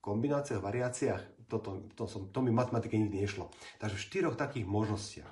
kombináciách, 0.00 0.62
variáciách. 0.62 1.22
Toto, 1.48 1.88
to, 1.96 2.04
som, 2.04 2.28
to 2.28 2.44
mi 2.44 2.52
matematike 2.52 2.94
nikdy 2.94 3.24
nešlo. 3.24 3.50
Takže 3.80 3.96
v 3.96 4.04
štyroch 4.04 4.36
takých 4.36 4.68
možnostiach. 4.68 5.30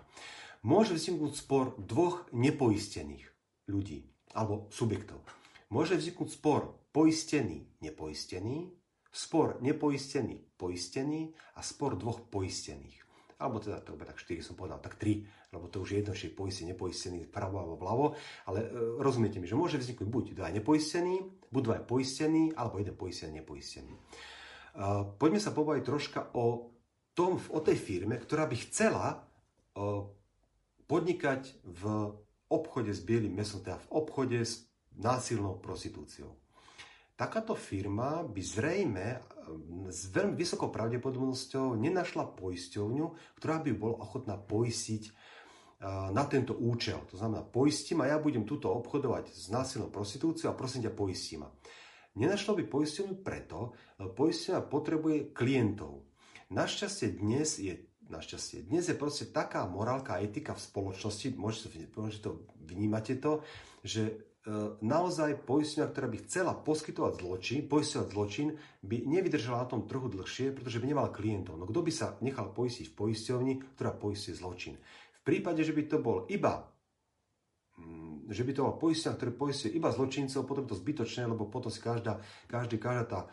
Môže 0.66 0.98
vzniknúť 0.98 1.38
spor 1.38 1.78
dvoch 1.78 2.26
nepoistených 2.34 3.22
ľudí 3.70 4.02
alebo 4.34 4.66
subjektov. 4.74 5.22
Môže 5.70 5.94
vzniknúť 5.94 6.34
spor 6.34 6.74
poistený, 6.90 7.78
nepoistený, 7.78 8.74
spor 9.14 9.62
nepoistený, 9.62 10.58
poistený 10.58 11.30
a 11.54 11.62
spor 11.62 11.94
dvoch 11.94 12.26
poistených 12.26 13.06
alebo 13.36 13.60
teda 13.60 13.84
to 13.84 13.92
tak 14.00 14.16
4 14.16 14.40
som 14.40 14.56
povedal, 14.56 14.80
tak 14.80 14.96
3, 14.96 15.52
lebo 15.52 15.68
to 15.68 15.84
už 15.84 15.92
je 15.92 15.98
jedno, 16.00 16.16
či 16.16 16.32
je 16.32 16.38
poistený, 16.40 16.72
nepoistený, 16.72 17.28
vpravo 17.28 17.60
alebo 17.60 17.76
vľavo, 17.76 18.06
ale 18.48 18.58
e, 18.64 18.68
rozumiete 18.96 19.36
mi, 19.36 19.44
že 19.44 19.60
môže 19.60 19.76
vzniknúť 19.76 20.08
buď 20.08 20.24
dva 20.32 20.48
nepoistení, 20.48 21.20
buď 21.52 21.62
dva 21.62 21.76
poistení, 21.84 22.56
alebo 22.56 22.80
jeden 22.80 22.96
poistený, 22.96 23.44
nepoistený. 23.44 23.92
E, 23.92 23.98
poďme 25.20 25.40
sa 25.40 25.52
pobaviť 25.52 25.82
troška 25.84 26.20
o, 26.32 26.72
tom, 27.12 27.36
o 27.52 27.60
tej 27.60 27.76
firme, 27.76 28.16
ktorá 28.16 28.48
by 28.48 28.56
chcela 28.56 29.06
e, 29.12 29.16
podnikať 30.86 31.54
v 31.66 31.82
obchode 32.46 32.94
s 32.94 33.02
bielým 33.02 33.34
mesom, 33.34 33.62
teda 33.62 33.82
v 33.82 33.90
obchode 33.90 34.38
s 34.38 34.70
násilnou 34.94 35.58
prostitúciou. 35.58 36.38
Takáto 37.16 37.56
firma 37.56 38.22
by 38.22 38.42
zrejme 38.44 39.06
s 39.88 40.12
veľmi 40.12 40.36
vysokou 40.36 40.68
pravdepodobnosťou 40.68 41.74
nenašla 41.80 42.36
poisťovňu, 42.36 43.06
ktorá 43.40 43.56
by 43.64 43.72
bola 43.72 44.04
ochotná 44.04 44.36
poistiť 44.36 45.10
na 46.12 46.24
tento 46.28 46.56
účel. 46.56 47.00
To 47.12 47.16
znamená, 47.16 47.44
poistím 47.44 48.04
a 48.04 48.12
ja 48.12 48.16
budem 48.20 48.44
túto 48.44 48.68
obchodovať 48.68 49.32
s 49.32 49.48
násilnou 49.48 49.88
prostitúciou 49.88 50.52
a 50.52 50.58
prosím 50.58 50.88
ťa 50.88 50.92
poistím 50.92 51.44
ma. 51.44 51.50
Nenašlo 52.16 52.56
by 52.56 52.64
poisťovňu 52.64 53.16
preto, 53.20 53.76
lebo 54.00 54.12
poisťovňa 54.12 54.60
potrebuje 54.72 55.18
klientov. 55.36 56.04
Našťastie 56.48 57.16
dnes 57.20 57.60
je 57.60 57.76
Našťastie. 58.06 58.70
Dnes 58.70 58.86
je 58.86 58.94
proste 58.94 59.34
taká 59.34 59.66
morálka 59.66 60.14
a 60.14 60.22
etika 60.22 60.54
v 60.54 60.62
spoločnosti, 60.62 61.34
môžete, 61.34 61.90
môžete 61.94 62.22
to, 62.22 62.46
vnímate 62.62 63.18
to, 63.18 63.42
že 63.82 64.26
E, 64.46 64.78
naozaj 64.78 65.42
poistňovňa, 65.42 65.90
ktorá 65.90 66.06
by 66.06 66.18
chcela 66.22 66.54
poskytovať 66.54 67.12
zločin, 67.18 67.58
poisťovať 67.66 68.08
zločin, 68.14 68.48
by 68.86 69.02
nevydržala 69.02 69.66
na 69.66 69.70
tom 69.74 69.90
trhu 69.90 70.06
dlhšie, 70.06 70.54
pretože 70.54 70.78
by 70.78 70.86
nemal 70.86 71.10
klientov. 71.10 71.58
No 71.58 71.66
kto 71.66 71.82
by 71.82 71.90
sa 71.90 72.14
nechal 72.22 72.54
poistiť 72.54 72.94
v 72.94 72.94
poisťovni, 72.94 73.74
ktorá 73.74 73.90
poistí 73.98 74.30
zločin? 74.30 74.78
V 75.18 75.20
prípade, 75.26 75.66
že 75.66 75.74
by 75.74 75.82
to 75.90 75.98
bol 75.98 76.30
iba 76.30 76.62
že 78.26 78.42
by 78.42 78.52
to 78.56 78.64
bol 78.66 78.74
poisťovňa, 78.80 79.16
ktorý 79.16 79.32
poistuje 79.36 79.70
iba 79.76 79.92
zločincov, 79.92 80.48
potom 80.48 80.64
je 80.66 80.70
to 80.74 80.80
zbytočné, 80.82 81.22
lebo 81.30 81.46
potom 81.46 81.70
si 81.70 81.78
každá, 81.78 82.18
každý, 82.50 82.80
každá 82.80 83.28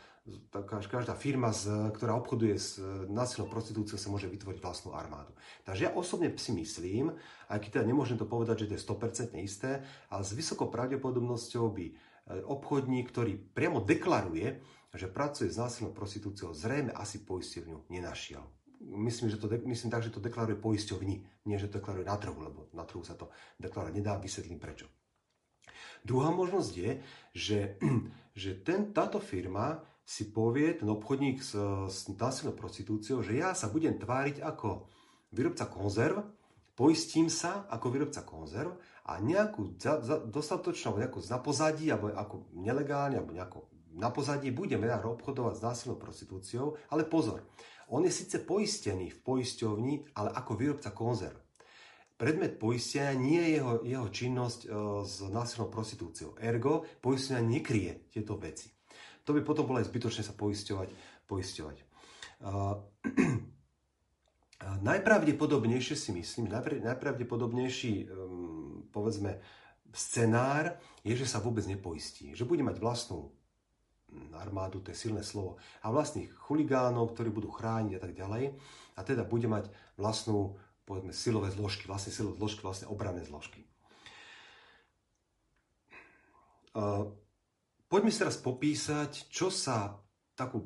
tá 0.56 0.64
každá 0.64 1.20
firma, 1.20 1.52
ktorá 1.92 2.16
obchoduje 2.16 2.56
s 2.56 2.80
násilnou 3.12 3.52
prostitúciou, 3.52 4.00
sa 4.00 4.08
môže 4.08 4.32
vytvoriť 4.32 4.64
vlastnú 4.64 4.96
armádu. 4.96 5.36
Takže 5.68 5.82
ja 5.84 5.92
osobne 5.92 6.32
si 6.40 6.56
myslím, 6.56 7.12
aj 7.52 7.60
keď 7.60 7.70
teda 7.80 7.86
nemôžem 7.92 8.16
to 8.16 8.24
povedať, 8.24 8.64
že 8.64 8.68
to 8.72 8.76
je 8.80 8.88
100% 8.88 9.36
isté, 9.44 9.84
ale 10.08 10.24
s 10.24 10.32
vysokou 10.32 10.72
pravdepodobnosťou 10.72 11.66
by 11.76 11.86
e, 11.92 11.94
obchodník, 12.48 13.12
ktorý 13.12 13.36
priamo 13.36 13.84
deklaruje, 13.84 14.64
že 14.96 15.12
pracuje 15.12 15.52
s 15.52 15.60
násilnou 15.60 15.92
prostitúciou, 15.92 16.56
zrejme 16.56 16.96
asi 16.96 17.28
poisťovňu 17.28 17.92
nenašiel. 17.92 18.48
Myslím, 18.84 19.32
že 19.32 19.40
to, 19.40 19.48
myslím 19.48 19.92
tak, 19.92 20.04
že 20.04 20.12
to 20.12 20.20
deklaruje 20.20 20.60
poisťovni, 20.60 21.16
nie 21.48 21.58
že 21.58 21.72
to 21.72 21.80
deklaruje 21.80 22.04
na 22.04 22.20
trhu, 22.20 22.36
lebo 22.36 22.68
na 22.76 22.84
trhu 22.84 23.00
sa 23.04 23.16
to 23.16 23.32
deklarovať 23.58 23.94
nedá, 23.96 24.20
vysvetlím 24.20 24.60
prečo. 24.60 24.92
Druhá 26.04 26.36
možnosť 26.36 26.72
je, 26.76 26.92
že, 27.32 27.60
že 28.42 28.60
ten, 28.60 28.92
táto 28.92 29.24
firma 29.24 29.80
si 30.04 30.36
povie 30.36 30.76
ten 30.76 30.90
obchodník 30.92 31.40
s, 31.40 31.56
s 31.88 32.12
násilnou 32.12 32.60
prostitúciou, 32.60 33.24
že 33.24 33.40
ja 33.40 33.56
sa 33.56 33.72
budem 33.72 33.96
tváriť 33.96 34.44
ako 34.44 34.92
výrobca 35.32 35.64
konzerv, 35.72 36.20
poistím 36.76 37.32
sa 37.32 37.64
ako 37.72 37.88
výrobca 37.88 38.22
konzerv 38.28 38.76
a 39.08 39.24
nejakú 39.24 39.80
za, 39.80 40.04
za, 40.04 40.20
dostatočnú, 40.20 41.00
nejakú 41.00 41.24
na 41.24 41.40
pozadí, 41.40 41.88
alebo 41.88 42.12
ako 42.12 42.52
nelegálne, 42.52 43.24
alebo 43.24 43.32
nejako 43.32 43.60
na 43.94 44.10
pozadí 44.10 44.50
budeme 44.50 44.90
teda 44.90 45.06
obchodovať 45.06 45.54
s 45.56 45.66
násilnou 45.66 45.98
prostitúciou, 46.02 46.76
ale 46.90 47.06
pozor, 47.06 47.46
on 47.94 48.02
je 48.04 48.12
síce 48.12 48.42
poistený 48.42 49.14
v 49.14 49.20
poisťovni, 49.22 50.18
ale 50.18 50.34
ako 50.34 50.52
výrobca 50.58 50.90
konzerv. 50.90 51.38
Predmet 52.18 52.58
poistenia 52.58 53.14
nie 53.14 53.42
je 53.42 53.50
jeho, 53.62 53.74
jeho 53.86 54.08
činnosť 54.10 54.60
e, 54.66 54.68
s 55.06 55.16
násilnou 55.30 55.70
prostitúciou. 55.70 56.38
Ergo, 56.42 56.86
poistenia 57.02 57.42
nekrie 57.42 58.10
tieto 58.10 58.38
veci 58.38 58.74
to 59.24 59.32
by 59.32 59.42
potom 59.42 59.68
bolo 59.68 59.80
aj 59.80 59.88
zbytočné 59.88 60.22
sa 60.24 60.36
poisťovať. 60.36 60.90
poisťovať. 61.28 61.78
Uh, 62.44 62.76
najpravdepodobnejšie 64.92 65.96
si 65.96 66.12
myslím, 66.12 66.52
najpravdepodobnejší, 66.52 68.08
povedzme, 68.92 69.40
scenár 69.96 70.80
je, 71.04 71.16
že 71.16 71.28
sa 71.28 71.40
vôbec 71.40 71.64
nepoistí. 71.68 72.36
Že 72.36 72.48
bude 72.48 72.64
mať 72.64 72.80
vlastnú 72.80 73.32
armádu, 74.38 74.80
to 74.80 74.92
je 74.92 74.98
silné 74.98 75.24
slovo, 75.24 75.62
a 75.82 75.90
vlastných 75.90 76.30
chuligánov, 76.48 77.14
ktorí 77.14 77.30
budú 77.30 77.50
chrániť 77.54 77.94
a 77.98 78.02
tak 78.02 78.14
ďalej. 78.14 78.54
A 78.94 79.00
teda 79.02 79.26
bude 79.26 79.50
mať 79.50 79.70
vlastnú, 79.98 80.58
povedzme, 80.86 81.14
silové 81.16 81.50
zložky, 81.50 81.90
vlastne 81.90 82.14
silové 82.14 82.38
zložky, 82.38 82.62
vlastne 82.62 82.88
obranné 82.92 83.26
zložky. 83.26 83.66
poďme 87.88 88.10
si 88.10 88.22
teraz 88.22 88.42
popísať, 88.42 89.30
čo 89.30 89.54
sa 89.54 90.02
takú 90.34 90.66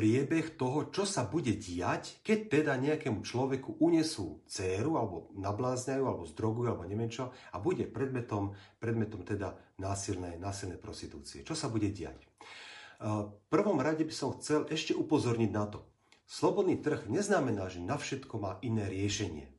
priebeh 0.00 0.56
toho, 0.56 0.88
čo 0.88 1.04
sa 1.04 1.28
bude 1.28 1.52
diať, 1.60 2.24
keď 2.24 2.38
teda 2.48 2.72
nejakému 2.80 3.20
človeku 3.20 3.84
unesú 3.84 4.40
dceru, 4.48 4.96
alebo 4.96 5.28
nablázňajú, 5.36 6.00
alebo 6.08 6.24
zdrogujú, 6.24 6.72
alebo 6.72 6.88
neviem 6.88 7.12
čo, 7.12 7.28
a 7.52 7.60
bude 7.60 7.84
predmetom, 7.84 8.56
predmetom 8.80 9.28
teda 9.28 9.60
násilnej, 9.76 10.40
násilnej 10.40 10.80
prostitúcie. 10.80 11.44
Čo 11.44 11.52
sa 11.52 11.68
bude 11.68 11.92
diať? 11.92 12.16
V 12.96 13.28
prvom 13.52 13.76
rade 13.76 14.00
by 14.00 14.14
som 14.16 14.32
chcel 14.40 14.64
ešte 14.72 14.96
upozorniť 14.96 15.50
na 15.52 15.68
to. 15.68 15.84
Slobodný 16.24 16.80
trh 16.80 17.04
neznamená, 17.04 17.68
že 17.68 17.84
na 17.84 18.00
všetko 18.00 18.40
má 18.40 18.56
iné 18.64 18.88
riešenie. 18.88 19.52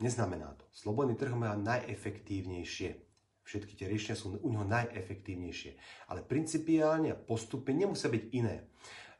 Neznamená 0.00 0.56
to. 0.56 0.64
Slobodný 0.72 1.20
trh 1.20 1.36
má 1.36 1.52
najefektívnejšie. 1.60 2.96
Všetky 3.44 3.76
tie 3.76 3.92
riešenia 3.92 4.16
sú 4.16 4.40
u 4.40 4.48
neho 4.48 4.64
najefektívnejšie. 4.64 5.76
Ale 6.08 6.24
principiálne 6.24 7.12
a 7.12 7.20
postupne 7.20 7.76
nemusia 7.76 8.08
byť 8.08 8.24
iné. 8.32 8.72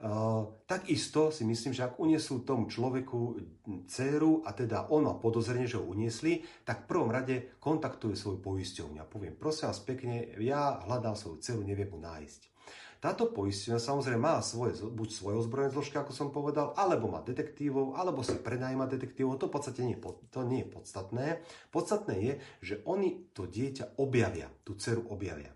Uh, 0.02 0.66
takisto 0.66 1.30
si 1.30 1.46
myslím, 1.46 1.70
že 1.70 1.86
ak 1.86 2.02
unesú 2.02 2.42
tomu 2.42 2.66
človeku 2.66 3.38
dceru 3.86 4.42
a 4.42 4.50
teda 4.50 4.90
on 4.90 5.06
má 5.06 5.14
podozrenie, 5.14 5.70
že 5.70 5.78
ho 5.78 5.86
uniesli, 5.86 6.42
tak 6.66 6.82
v 6.82 6.88
prvom 6.90 7.14
rade 7.14 7.54
kontaktuje 7.62 8.18
svoju 8.18 8.42
poisťovňu 8.42 8.98
a 8.98 9.06
poviem, 9.06 9.38
prosím 9.38 9.70
vás 9.70 9.78
pekne, 9.78 10.26
ja 10.42 10.82
hľadám 10.90 11.14
svoju 11.14 11.38
dceru, 11.38 11.62
neviem 11.62 11.86
mu 11.86 12.02
nájsť. 12.02 12.50
Táto 12.98 13.30
poisťovňa 13.30 13.78
samozrejme 13.78 14.22
má 14.22 14.42
svoje, 14.42 14.82
buď 14.82 15.08
svoje 15.10 15.38
ozbrojené 15.38 15.70
zložky, 15.70 15.94
ako 15.98 16.10
som 16.10 16.34
povedal, 16.34 16.74
alebo 16.74 17.06
má 17.06 17.22
detektívov, 17.22 17.94
alebo 17.94 18.26
si 18.26 18.34
prenajíma 18.34 18.90
detektívov. 18.90 19.38
To 19.38 19.50
v 19.50 19.54
podstate 19.54 19.86
nie, 19.86 19.98
to 20.30 20.40
nie 20.42 20.66
je 20.66 20.70
podstatné. 20.70 21.46
Podstatné 21.70 22.14
je, 22.18 22.32
že 22.58 22.74
oni 22.90 23.30
to 23.34 23.46
dieťa 23.46 24.02
objavia, 24.02 24.50
tú 24.66 24.74
dceru 24.74 25.06
objavia. 25.14 25.54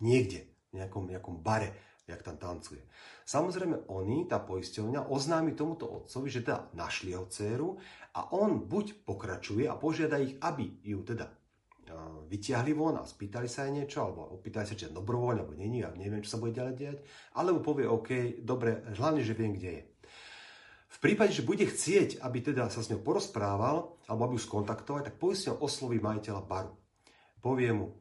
Niekde, 0.00 0.48
v 0.72 0.80
nejakom, 0.80 1.08
nejakom 1.08 1.40
bare, 1.44 2.00
jak 2.04 2.20
tam 2.20 2.36
tancuje. 2.36 2.84
Samozrejme, 3.24 3.88
oni, 3.88 4.28
tá 4.28 4.36
poisťovňa, 4.36 5.08
oznámi 5.08 5.56
tomuto 5.56 5.88
otcovi, 5.88 6.28
že 6.28 6.44
teda 6.44 6.76
našli 6.76 7.16
jeho 7.16 7.24
dceru 7.24 7.80
a 8.20 8.36
on 8.36 8.68
buď 8.68 9.08
pokračuje 9.08 9.64
a 9.64 9.80
požiada 9.80 10.20
ich, 10.20 10.36
aby 10.44 10.84
ju 10.84 11.00
teda 11.00 11.24
vyťahli 12.28 12.72
von 12.76 13.00
a 13.00 13.08
spýtali 13.08 13.48
sa 13.48 13.64
aj 13.64 13.72
niečo, 13.72 14.04
alebo 14.04 14.28
opýtali 14.36 14.68
sa, 14.68 14.76
či 14.76 14.88
je 14.88 14.96
dobrovoľne, 14.96 15.40
alebo 15.40 15.56
není, 15.56 15.80
a 15.80 15.92
neviem, 15.96 16.20
čo 16.20 16.36
sa 16.36 16.40
bude 16.40 16.56
ďalej 16.56 16.74
diať, 16.76 16.98
alebo 17.38 17.64
povie, 17.64 17.88
OK, 17.88 18.40
dobre, 18.44 18.84
hlavne, 18.96 19.24
že 19.24 19.36
viem, 19.36 19.56
kde 19.56 19.70
je. 19.80 19.82
V 20.94 20.98
prípade, 21.02 21.32
že 21.34 21.46
bude 21.46 21.64
chcieť, 21.64 22.20
aby 22.22 22.38
teda 22.44 22.68
sa 22.68 22.80
s 22.84 22.88
ňou 22.92 23.00
porozprával, 23.02 23.98
alebo 24.04 24.20
aby 24.28 24.36
ju 24.36 24.46
skontaktovať, 24.46 25.02
tak 25.12 25.20
poistňou 25.20 25.64
osloví 25.64 25.98
majiteľa 25.98 26.42
baru 26.44 26.83
povie 27.44 27.68
mu, 27.76 28.00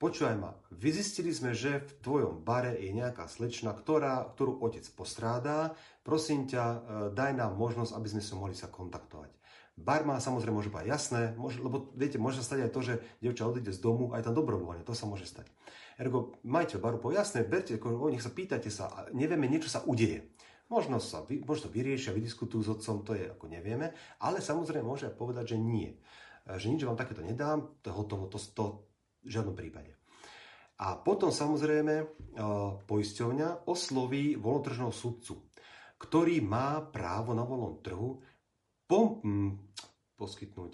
počúvaj 0.00 0.36
ma, 0.40 0.56
vyzistili 0.72 1.28
sme, 1.28 1.52
že 1.52 1.84
v 1.84 1.92
tvojom 2.00 2.40
bare 2.40 2.72
je 2.72 2.88
nejaká 2.96 3.28
slečna, 3.28 3.76
ktorá, 3.76 4.24
ktorú 4.32 4.64
otec 4.64 4.88
postrádá, 4.96 5.76
prosím 6.00 6.48
ťa, 6.48 6.64
e, 6.64 6.78
daj 7.12 7.36
nám 7.36 7.52
možnosť, 7.60 7.92
aby 7.92 8.08
sme 8.08 8.24
sa 8.24 8.40
mohli 8.40 8.56
sa 8.56 8.72
kontaktovať. 8.72 9.28
Bar 9.76 10.08
má 10.08 10.16
samozrejme 10.16 10.56
môže 10.56 10.72
povedať 10.72 10.88
jasné, 10.88 11.36
môže, 11.36 11.60
lebo 11.60 11.92
viete, 11.92 12.16
môže 12.16 12.40
sa 12.40 12.48
stať 12.48 12.64
aj 12.64 12.72
to, 12.72 12.80
že 12.80 12.94
dievča 13.20 13.44
odíde 13.44 13.76
z 13.76 13.84
domu 13.84 14.16
aj 14.16 14.24
tam 14.24 14.32
dobrovoľne, 14.32 14.88
to 14.88 14.96
sa 14.96 15.04
môže 15.04 15.28
stať. 15.28 15.52
Ergo 16.00 16.40
majiteľ 16.48 16.78
baru 16.80 16.96
povie 16.96 17.20
jasné, 17.20 17.44
berte, 17.44 17.76
ako, 17.76 18.08
nech 18.08 18.24
sa 18.24 18.32
pýtate 18.32 18.72
sa, 18.72 18.88
nevieme, 19.12 19.52
niečo 19.52 19.68
sa 19.68 19.84
udeje. 19.84 20.32
Možno 20.72 20.96
sa, 20.96 21.28
možno 21.44 21.68
vyriešia, 21.68 22.16
vydiskutujú 22.16 22.60
s 22.64 22.72
otcom, 22.72 23.04
to 23.04 23.12
je 23.16 23.28
ako 23.28 23.52
nevieme, 23.52 23.92
ale 24.16 24.40
samozrejme 24.40 24.88
môže 24.88 25.12
povedať, 25.12 25.54
že 25.54 25.58
nie 25.60 25.92
že 26.56 26.72
nič 26.72 26.88
vám 26.88 26.96
takéto 26.96 27.20
nedám, 27.20 27.76
to 27.84 27.92
hotovo, 27.92 28.24
to, 28.32 28.40
to 28.40 28.64
v 29.26 29.28
žiadnom 29.28 29.52
prípade. 29.52 29.92
A 30.78 30.94
potom 30.96 31.34
samozrejme 31.34 32.06
poisťovňa 32.86 33.66
osloví 33.66 34.38
voľnotržného 34.38 34.94
sudcu, 34.94 35.50
ktorý 35.98 36.38
má 36.38 36.78
právo 36.86 37.34
na 37.34 37.42
voľnom 37.42 37.82
trhu 37.82 38.22
pom- 38.86 39.18
poskytnúť 40.14 40.72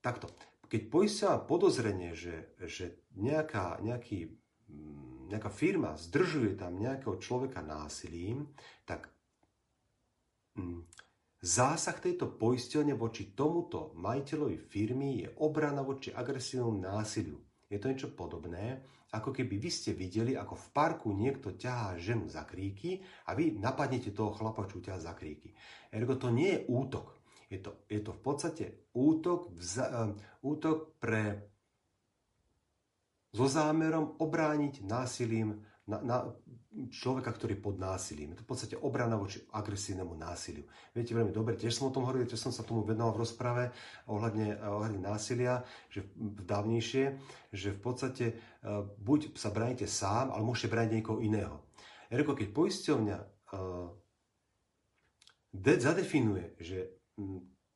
takto. 0.00 0.32
Keď 0.66 0.80
poisťovňa 0.88 1.46
podozrenie, 1.46 2.16
že, 2.16 2.56
že 2.64 3.04
nejaká, 3.14 3.84
nejaký, 3.84 4.34
nejaká 5.28 5.52
firma 5.52 5.94
zdržuje 5.94 6.56
tam 6.58 6.80
nejakého 6.80 7.20
človeka 7.20 7.60
násilím, 7.62 8.50
tak 8.88 9.12
Zásah 11.46 11.94
tejto 12.02 12.34
poisťovne 12.34 12.98
voči 12.98 13.30
tomuto 13.30 13.94
majiteľovi 13.94 14.58
firmy 14.58 15.22
je 15.22 15.28
obrana 15.38 15.86
voči 15.86 16.10
agresívnom 16.10 16.82
násiliu. 16.82 17.38
Je 17.70 17.78
to 17.78 17.86
niečo 17.86 18.10
podobné, 18.18 18.82
ako 19.14 19.30
keby 19.30 19.54
vy 19.62 19.70
ste 19.70 19.94
videli, 19.94 20.34
ako 20.34 20.58
v 20.58 20.66
parku 20.74 21.14
niekto 21.14 21.54
ťahá 21.54 21.94
ženu 22.02 22.26
za 22.26 22.42
kríky 22.42 22.98
a 23.30 23.38
vy 23.38 23.62
napadnete 23.62 24.10
toho 24.10 24.34
chlapa, 24.34 24.66
čo 24.66 24.82
ťahá 24.82 24.98
za 24.98 25.14
kríky. 25.14 25.54
Ergo 25.94 26.18
to 26.18 26.34
nie 26.34 26.50
je 26.50 26.60
útok. 26.66 27.14
Je 27.46 27.62
to, 27.62 27.86
je 27.86 28.02
to 28.02 28.10
v 28.10 28.20
podstate 28.26 28.66
útok, 28.98 29.54
vza, 29.54 29.86
um, 30.02 30.18
útok 30.42 30.98
pre 30.98 31.46
so 33.30 33.46
zámerom 33.46 34.18
obrániť 34.18 34.82
násilím 34.82 35.62
na, 35.86 36.02
na 36.02 36.16
človeka, 36.92 37.32
ktorý 37.32 37.56
pod 37.56 37.80
násilím. 37.80 38.36
Je 38.36 38.38
to 38.40 38.44
v 38.44 38.50
podstate 38.52 38.76
obrana 38.76 39.16
voči 39.16 39.40
agresívnemu 39.52 40.12
násiliu. 40.12 40.68
Viete 40.92 41.16
veľmi 41.16 41.32
dobre, 41.32 41.56
tiež 41.56 41.72
som 41.72 41.88
o 41.88 41.94
tom 41.94 42.04
hovoril, 42.04 42.28
tiež 42.28 42.48
som 42.48 42.52
sa 42.52 42.62
tomu 42.62 42.84
venoval 42.84 43.16
v 43.16 43.22
rozprave 43.24 43.64
ohľadne, 44.06 44.60
ohľadne 44.60 45.00
násilia, 45.00 45.64
že 45.88 46.04
v 46.14 46.40
dávnejšie, 46.44 47.04
že 47.50 47.68
v 47.72 47.80
podstate 47.80 48.26
uh, 48.36 48.84
buď 49.00 49.32
sa 49.34 49.48
bránite 49.48 49.88
sám, 49.88 50.30
ale 50.30 50.44
môžete 50.44 50.68
brániť 50.68 50.92
niekoho 50.92 51.18
iného. 51.24 51.64
Erko, 52.12 52.36
keď 52.36 52.48
poisťovňa 52.52 53.18
uh, 53.18 53.88
zadefinuje, 55.56 56.60
že 56.60 56.92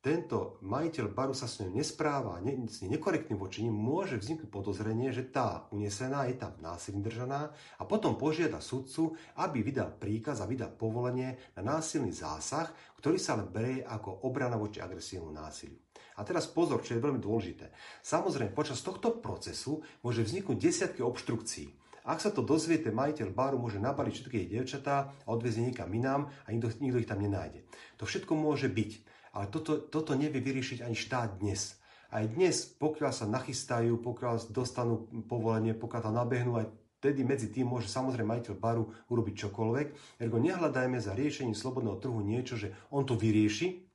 tento 0.01 0.57
majiteľ 0.65 1.13
baru 1.13 1.37
sa 1.37 1.45
s 1.45 1.61
ňou 1.61 1.77
nespráva, 1.77 2.41
ne, 2.41 2.57
nekorektným 2.65 3.37
voči 3.37 3.61
môže 3.69 4.17
vzniknúť 4.17 4.49
podozrenie, 4.49 5.13
že 5.13 5.29
tá 5.29 5.69
unesená 5.69 6.25
je 6.25 6.41
tam 6.41 6.57
násilne 6.57 7.05
držaná 7.05 7.53
a 7.53 7.83
potom 7.85 8.17
požiada 8.17 8.57
sudcu, 8.65 9.13
aby 9.37 9.61
vydal 9.61 9.93
príkaz 9.93 10.41
a 10.41 10.49
vydal 10.49 10.73
povolenie 10.73 11.37
na 11.53 11.77
násilný 11.77 12.09
zásah, 12.09 12.73
ktorý 12.97 13.21
sa 13.21 13.37
ale 13.37 13.45
berie 13.45 13.85
ako 13.85 14.25
obrana 14.25 14.57
voči 14.57 14.81
agresívnu 14.81 15.29
násiliu. 15.29 15.77
A 16.17 16.25
teraz 16.25 16.49
pozor, 16.49 16.81
čo 16.81 16.97
je 16.97 17.03
veľmi 17.05 17.21
dôležité. 17.21 17.69
Samozrejme, 18.01 18.57
počas 18.57 18.81
tohto 18.81 19.21
procesu 19.21 19.85
môže 20.01 20.25
vzniknúť 20.25 20.57
desiatky 20.57 21.05
obštrukcií. 21.05 21.77
Ak 22.01 22.17
sa 22.17 22.33
to 22.33 22.41
dozvie, 22.41 22.81
ten 22.81 22.97
majiteľ 22.97 23.29
baru 23.29 23.61
môže 23.61 23.77
nabaliť 23.77 24.13
všetky 24.17 24.49
dievčatá 24.49 25.13
a 25.13 25.27
odviezť 25.29 25.69
niekam 25.69 25.93
inám 25.93 26.33
a 26.45 26.47
nikto, 26.49 26.73
nikto 26.81 26.97
ich 26.97 27.05
tam 27.05 27.21
nenájde. 27.21 27.61
To 28.01 28.09
všetko 28.09 28.33
môže 28.33 28.65
byť. 28.65 29.10
Ale 29.31 29.47
toto, 29.47 29.79
toto 29.79 30.11
nevie 30.15 30.43
vyriešiť 30.43 30.83
ani 30.83 30.95
štát 30.95 31.39
dnes. 31.39 31.79
Aj 32.11 32.27
dnes, 32.27 32.67
pokiaľ 32.67 33.11
sa 33.15 33.25
nachystajú, 33.27 33.95
pokiaľ 34.03 34.51
dostanú 34.51 35.07
povolenie, 35.27 35.71
pokiaľ 35.71 36.01
tam 36.03 36.15
nabehnú, 36.19 36.59
aj 36.59 36.67
Tedy 37.01 37.25
medzi 37.25 37.49
tým 37.49 37.65
môže 37.65 37.89
samozrejme 37.89 38.29
majiteľ 38.29 38.55
baru 38.61 38.85
urobiť 39.09 39.49
čokoľvek. 39.49 39.87
Ergo 40.21 40.37
nehľadajme 40.37 41.01
za 41.01 41.17
riešením 41.17 41.57
slobodného 41.57 41.97
trhu 41.97 42.21
niečo, 42.21 42.61
že 42.61 42.77
on 42.93 43.09
to 43.09 43.17
vyrieši. 43.17 43.89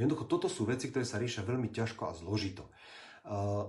Jednoducho 0.00 0.24
toto 0.24 0.48
sú 0.48 0.64
veci, 0.64 0.88
ktoré 0.88 1.04
sa 1.04 1.20
riešia 1.20 1.44
veľmi 1.44 1.68
ťažko 1.68 2.08
a 2.08 2.16
zložito. 2.16 2.64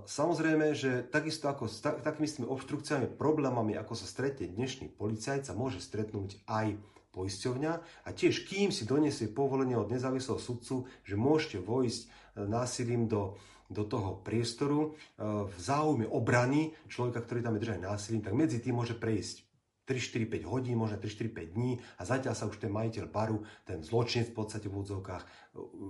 Samozrejme, 0.08 0.72
že 0.72 1.04
takisto 1.04 1.52
ako 1.52 1.68
s 1.68 1.84
takými 1.84 2.48
obštrukciami, 2.48 3.12
problémami, 3.12 3.76
ako 3.76 3.92
sa 3.92 4.08
stretne 4.08 4.48
dnešný 4.48 4.88
policajt, 4.96 5.44
sa 5.44 5.52
môže 5.52 5.84
stretnúť 5.84 6.40
aj 6.48 6.80
poisťovňa 7.10 7.72
a 8.06 8.08
tiež 8.14 8.46
kým 8.46 8.70
si 8.70 8.86
donesie 8.86 9.30
povolenie 9.30 9.74
od 9.74 9.90
nezávislého 9.90 10.38
sudcu, 10.38 10.86
že 11.02 11.18
môžete 11.18 11.58
vojsť 11.58 12.00
e, 12.02 12.08
násilím 12.46 13.10
do, 13.10 13.34
do 13.66 13.82
toho 13.86 14.22
priestoru 14.22 14.80
e, 14.82 15.22
v 15.46 15.54
záujme 15.58 16.06
obrany 16.06 16.74
človeka, 16.86 17.22
ktorý 17.26 17.42
tam 17.42 17.58
je 17.58 17.62
držaný 17.66 17.82
násilím, 17.86 18.22
tak 18.22 18.34
medzi 18.34 18.62
tým 18.62 18.78
môže 18.78 18.94
prejsť 18.94 19.50
3, 19.90 19.98
4, 19.98 20.46
5 20.46 20.52
hodín, 20.54 20.78
možno 20.78 21.02
3, 21.02 21.10
4, 21.10 21.34
5 21.50 21.56
dní 21.58 21.82
a 21.98 22.02
zatiaľ 22.06 22.34
sa 22.38 22.46
už 22.46 22.62
ten 22.62 22.70
majiteľ 22.70 23.10
baru, 23.10 23.42
ten 23.66 23.82
zločinec 23.82 24.30
v 24.30 24.36
podstate 24.38 24.70
v 24.70 24.78
úvodzovkách 24.78 25.22
e, 25.26 25.28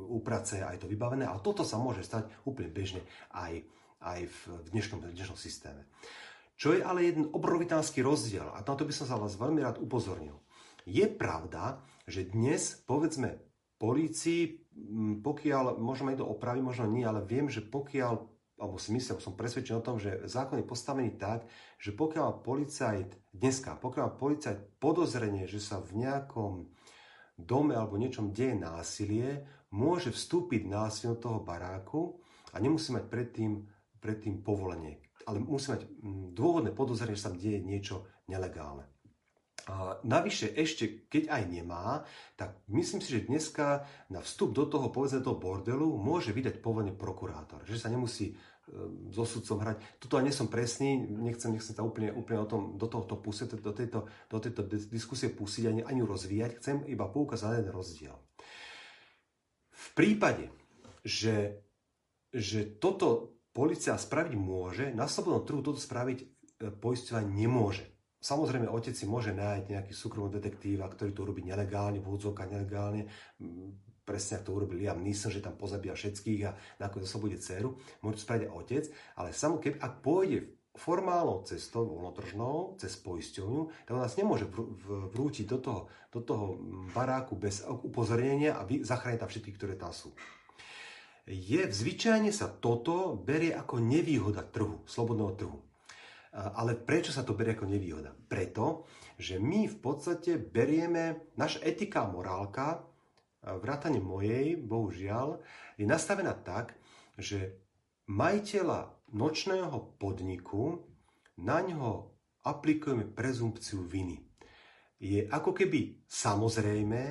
uprace 0.08 0.64
a 0.64 0.72
je 0.72 0.80
to 0.80 0.88
vybavené. 0.88 1.28
Ale 1.28 1.44
toto 1.44 1.68
sa 1.68 1.76
môže 1.76 2.00
stať 2.00 2.32
úplne 2.48 2.72
bežne 2.72 3.04
aj, 3.36 3.60
aj 4.00 4.20
v 4.24 4.38
dnešnom, 4.72 5.04
v 5.04 5.12
dnešnom 5.12 5.36
systéme. 5.36 5.84
Čo 6.56 6.76
je 6.76 6.84
ale 6.84 7.08
jeden 7.08 7.28
obrovitánsky 7.32 8.04
rozdiel, 8.04 8.44
a 8.52 8.60
na 8.60 8.72
to 8.76 8.84
by 8.84 8.92
som 8.92 9.08
sa 9.08 9.16
vás 9.16 9.36
veľmi 9.36 9.64
rád 9.64 9.80
upozornil. 9.80 10.36
Je 10.88 11.06
pravda, 11.08 11.84
že 12.08 12.28
dnes, 12.28 12.80
povedzme, 12.84 13.40
polícii, 13.80 14.64
pokiaľ, 15.24 15.80
možno 15.80 16.12
aj 16.12 16.20
to 16.20 16.26
opraví, 16.28 16.60
možno 16.60 16.88
nie, 16.88 17.04
ale 17.04 17.24
viem, 17.24 17.48
že 17.48 17.64
pokiaľ, 17.64 18.14
alebo 18.60 18.76
si 18.76 18.92
myslím, 18.92 19.20
som 19.20 19.36
presvedčený 19.36 19.76
o 19.80 19.86
tom, 19.86 19.96
že 19.96 20.28
zákon 20.28 20.60
je 20.60 20.68
postavený 20.68 21.16
tak, 21.16 21.48
že 21.80 21.96
pokiaľ 21.96 22.44
policajt, 22.44 23.32
dneska, 23.32 23.80
pokiaľ 23.80 24.08
policajt 24.20 24.58
podozrenie, 24.80 25.48
že 25.48 25.60
sa 25.60 25.80
v 25.80 26.04
nejakom 26.04 26.68
dome 27.40 27.72
alebo 27.72 27.96
niečom 27.96 28.36
deje 28.36 28.56
násilie, 28.56 29.48
môže 29.72 30.12
vstúpiť 30.12 30.68
násilne 30.68 31.16
do 31.16 31.22
toho 31.24 31.38
baráku 31.40 32.20
a 32.52 32.60
nemusí 32.60 32.92
mať 32.92 33.08
predtým, 33.08 33.64
predtým 34.02 34.44
povolenie 34.44 35.00
ale 35.30 35.38
musí 35.38 35.70
mať 35.70 35.86
dôvodné 36.34 36.74
podozrenie, 36.74 37.14
že 37.14 37.22
sa 37.22 37.30
deje 37.30 37.62
niečo 37.62 38.02
nelegálne. 38.26 38.89
A 39.66 40.00
navyše 40.06 40.48
ešte, 40.54 41.04
keď 41.12 41.28
aj 41.28 41.42
nemá, 41.50 42.06
tak 42.38 42.56
myslím 42.72 43.04
si, 43.04 43.12
že 43.12 43.28
dneska 43.28 43.84
na 44.08 44.24
vstup 44.24 44.56
do 44.56 44.64
toho, 44.64 44.88
povedzme, 44.88 45.20
toho 45.20 45.36
bordelu 45.36 45.84
môže 45.98 46.32
vydať 46.32 46.64
povolenie 46.64 46.96
prokurátor. 46.96 47.60
Že 47.68 47.76
sa 47.76 47.92
nemusí 47.92 48.32
e, 48.32 48.34
so 49.12 49.28
sudcom 49.28 49.60
hrať. 49.60 50.00
Tuto 50.00 50.16
aj 50.16 50.24
nie 50.24 50.34
som 50.34 50.48
presný, 50.48 50.96
nechcem, 51.02 51.52
nechcem 51.52 51.76
sa 51.76 51.84
úplne, 51.84 52.14
úplne 52.14 52.40
o 52.40 52.48
tom, 52.48 52.80
do 52.80 52.86
tohoto 52.88 53.20
pusiť, 53.20 53.60
do 53.60 53.72
tejto, 53.76 54.08
do 54.30 54.38
tejto 54.40 54.64
diskusie 54.88 55.28
pustiť 55.28 55.64
ani, 55.68 55.82
ani 55.84 56.00
rozvíjať. 56.00 56.50
Chcem 56.62 56.76
iba 56.88 57.04
poukázať 57.10 57.60
jeden 57.60 57.74
rozdiel. 57.74 58.16
V 59.70 59.86
prípade, 59.92 60.48
že, 61.04 61.64
že 62.30 62.64
toto 62.64 63.40
policia 63.50 63.98
spraviť 63.98 64.34
môže, 64.38 64.94
na 64.94 65.10
slobodnom 65.10 65.42
trhu 65.44 65.60
toto 65.60 65.80
spraviť 65.80 66.18
e, 66.22 66.26
poisťovanie 66.70 67.32
nemôže. 67.34 67.99
Samozrejme, 68.20 68.68
otec 68.68 68.92
si 68.92 69.08
môže 69.08 69.32
nájsť 69.32 69.66
nejaký 69.72 69.92
súkromný 69.96 70.36
detektíva, 70.36 70.84
ktorý 70.92 71.16
to 71.16 71.24
urobí 71.24 71.40
nelegálne, 71.40 72.04
v 72.04 72.20
nelegálne, 72.52 73.08
presne 74.04 74.36
ako 74.36 74.44
to 74.44 74.56
urobil 74.60 74.76
Liam 74.76 75.00
Neeson, 75.00 75.32
že 75.32 75.40
tam 75.40 75.56
pozabíja 75.56 75.96
všetkých 75.96 76.40
a 76.44 76.52
nakoniec 76.82 77.08
sa 77.08 77.16
bude 77.16 77.40
dceru. 77.40 77.80
Môže 78.04 78.20
to 78.20 78.24
spraviť 78.28 78.42
aj 78.44 78.52
otec, 78.52 78.84
ale 79.16 79.28
samo 79.32 79.56
keby, 79.56 79.80
ak 79.80 79.92
pôjde 80.04 80.38
formálnou 80.76 81.46
cestou, 81.46 81.86
voľnotržnou, 81.86 82.76
cez 82.76 82.94
poisťovňu, 83.00 83.62
tak 83.86 83.94
nás 83.96 84.14
nemôže 84.18 84.46
vrútiť 85.16 85.46
do 85.46 85.58
toho, 85.58 85.80
do 86.12 86.20
toho 86.20 86.60
baráku 86.92 87.40
bez 87.40 87.64
upozornenia 87.66 88.58
a 88.58 88.66
zachrániť 88.66 89.20
tam 89.20 89.30
všetkých, 89.30 89.56
ktoré 89.56 89.74
tam 89.80 89.94
sú. 89.94 90.12
Je, 91.30 91.62
zvyčajne 91.70 92.34
sa 92.34 92.50
toto 92.50 93.14
berie 93.14 93.54
ako 93.54 93.78
nevýhoda 93.78 94.42
trhu, 94.42 94.82
slobodného 94.84 95.32
trhu. 95.38 95.58
Ale 96.30 96.78
prečo 96.78 97.10
sa 97.10 97.26
to 97.26 97.34
berie 97.34 97.58
ako 97.58 97.66
nevýhoda? 97.66 98.14
Preto, 98.14 98.86
že 99.18 99.42
my 99.42 99.66
v 99.66 99.76
podstate 99.82 100.38
berieme, 100.38 101.34
naša 101.34 101.66
etika 101.66 102.06
a 102.06 102.10
morálka, 102.10 102.86
vrátane 103.42 103.98
mojej, 103.98 104.54
bohužiaľ, 104.54 105.42
je 105.74 105.86
nastavená 105.88 106.36
tak, 106.38 106.78
že 107.18 107.58
majiteľa 108.06 108.94
nočného 109.10 109.98
podniku, 109.98 110.86
na 111.40 111.64
ňo 111.64 112.12
aplikujeme 112.44 113.08
prezumpciu 113.08 113.82
viny. 113.88 114.20
Je 115.00 115.24
ako 115.24 115.56
keby 115.56 116.04
samozrejme, 116.04 117.02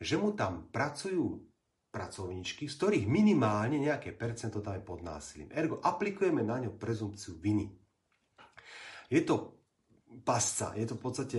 že 0.00 0.16
mu 0.16 0.32
tam 0.32 0.72
pracujú 0.72 1.44
pracovníčky, 1.92 2.66
z 2.66 2.74
ktorých 2.74 3.06
minimálne 3.06 3.78
nejaké 3.78 4.16
percento 4.16 4.58
tam 4.64 4.74
je 4.74 4.82
pod 4.82 5.04
násilím. 5.04 5.52
Ergo 5.52 5.78
aplikujeme 5.84 6.42
na 6.42 6.58
ňo 6.64 6.74
prezumpciu 6.74 7.38
viny. 7.38 7.83
Je 9.14 9.22
to 9.22 9.54
pasca, 10.26 10.74
je 10.74 10.90
to 10.90 10.98
v 10.98 11.02
podstate 11.02 11.38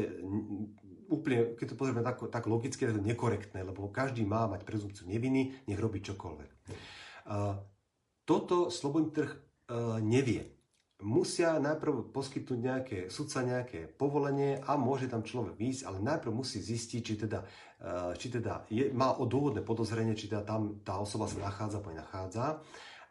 úplne, 1.11 1.59
keď 1.59 1.76
to 1.76 1.80
pozrieme 1.80 2.01
tak, 2.01 2.23
tak 2.32 2.47
logicky, 2.47 2.88
je 2.88 2.95
to 2.95 3.03
nekorektné, 3.03 3.67
lebo 3.67 3.91
každý 3.91 4.23
má 4.23 4.47
mať 4.47 4.63
prezumciu 4.63 5.03
neviny, 5.11 5.67
nech 5.67 5.80
robí 5.80 5.99
čokoľvek. 5.99 6.49
Toto 8.26 8.73
slobodný 8.73 9.13
trh 9.13 9.32
e, 9.32 9.38
nevie. 10.01 10.49
Musia 11.05 11.61
najprv 11.61 12.09
poskytnúť 12.09 12.59
nejaké, 12.59 12.97
sudca 13.13 13.45
nejaké 13.45 13.86
povolenie 13.86 14.57
a 14.65 14.80
môže 14.80 15.05
tam 15.05 15.21
človek 15.21 15.53
výjsť, 15.53 15.86
ale 15.86 16.01
najprv 16.01 16.34
musí 16.34 16.57
zistiť, 16.57 17.01
či 17.05 17.13
teda, 17.21 17.45
e, 17.78 18.17
či 18.17 18.28
teda 18.34 18.65
je, 18.73 18.89
má 18.89 19.13
o 19.13 19.30
dôvodné 19.30 19.61
podozrenie, 19.61 20.17
či 20.17 20.26
teda 20.26 20.41
tam 20.41 20.82
tá 20.82 20.97
osoba 20.97 21.30
sa 21.30 21.38
nachádza, 21.38 21.78
alebo 21.78 21.93
nachádza. 21.93 22.45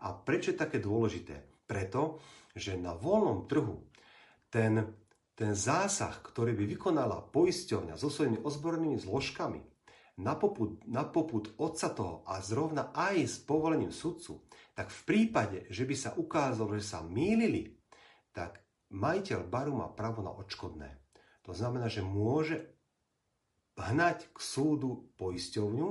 A 0.03 0.07
prečo 0.19 0.51
je 0.51 0.59
také 0.59 0.83
dôležité? 0.83 1.47
Preto, 1.63 2.19
že 2.59 2.75
na 2.75 2.99
voľnom 2.99 3.47
trhu 3.47 3.94
ten, 4.55 4.87
ten 5.35 5.51
zásah, 5.59 6.23
ktorý 6.23 6.55
by 6.55 6.79
vykonala 6.79 7.27
poisťovňa 7.35 7.99
so 7.99 8.07
svojimi 8.07 8.39
ozbornými 8.47 9.03
zložkami 9.03 9.59
na 10.23 10.39
poput, 10.39 10.79
na 10.87 11.03
poput 11.03 11.51
otca 11.59 11.91
toho 11.91 12.23
a 12.23 12.39
zrovna 12.39 12.95
aj 12.95 13.27
s 13.27 13.37
povolením 13.43 13.91
sudcu, 13.91 14.47
tak 14.79 14.95
v 14.95 15.01
prípade, 15.03 15.67
že 15.75 15.83
by 15.83 15.95
sa 15.99 16.11
ukázalo, 16.15 16.79
že 16.79 16.87
sa 16.87 17.03
mýlili, 17.03 17.75
tak 18.31 18.63
majiteľ 18.95 19.43
baru 19.51 19.75
má 19.75 19.91
právo 19.91 20.23
na 20.23 20.31
odškodné. 20.31 21.03
To 21.43 21.51
znamená, 21.51 21.91
že 21.91 22.07
môže 22.07 22.71
hnať 23.75 24.31
k 24.31 24.39
súdu 24.39 25.11
poisťovňu 25.19 25.89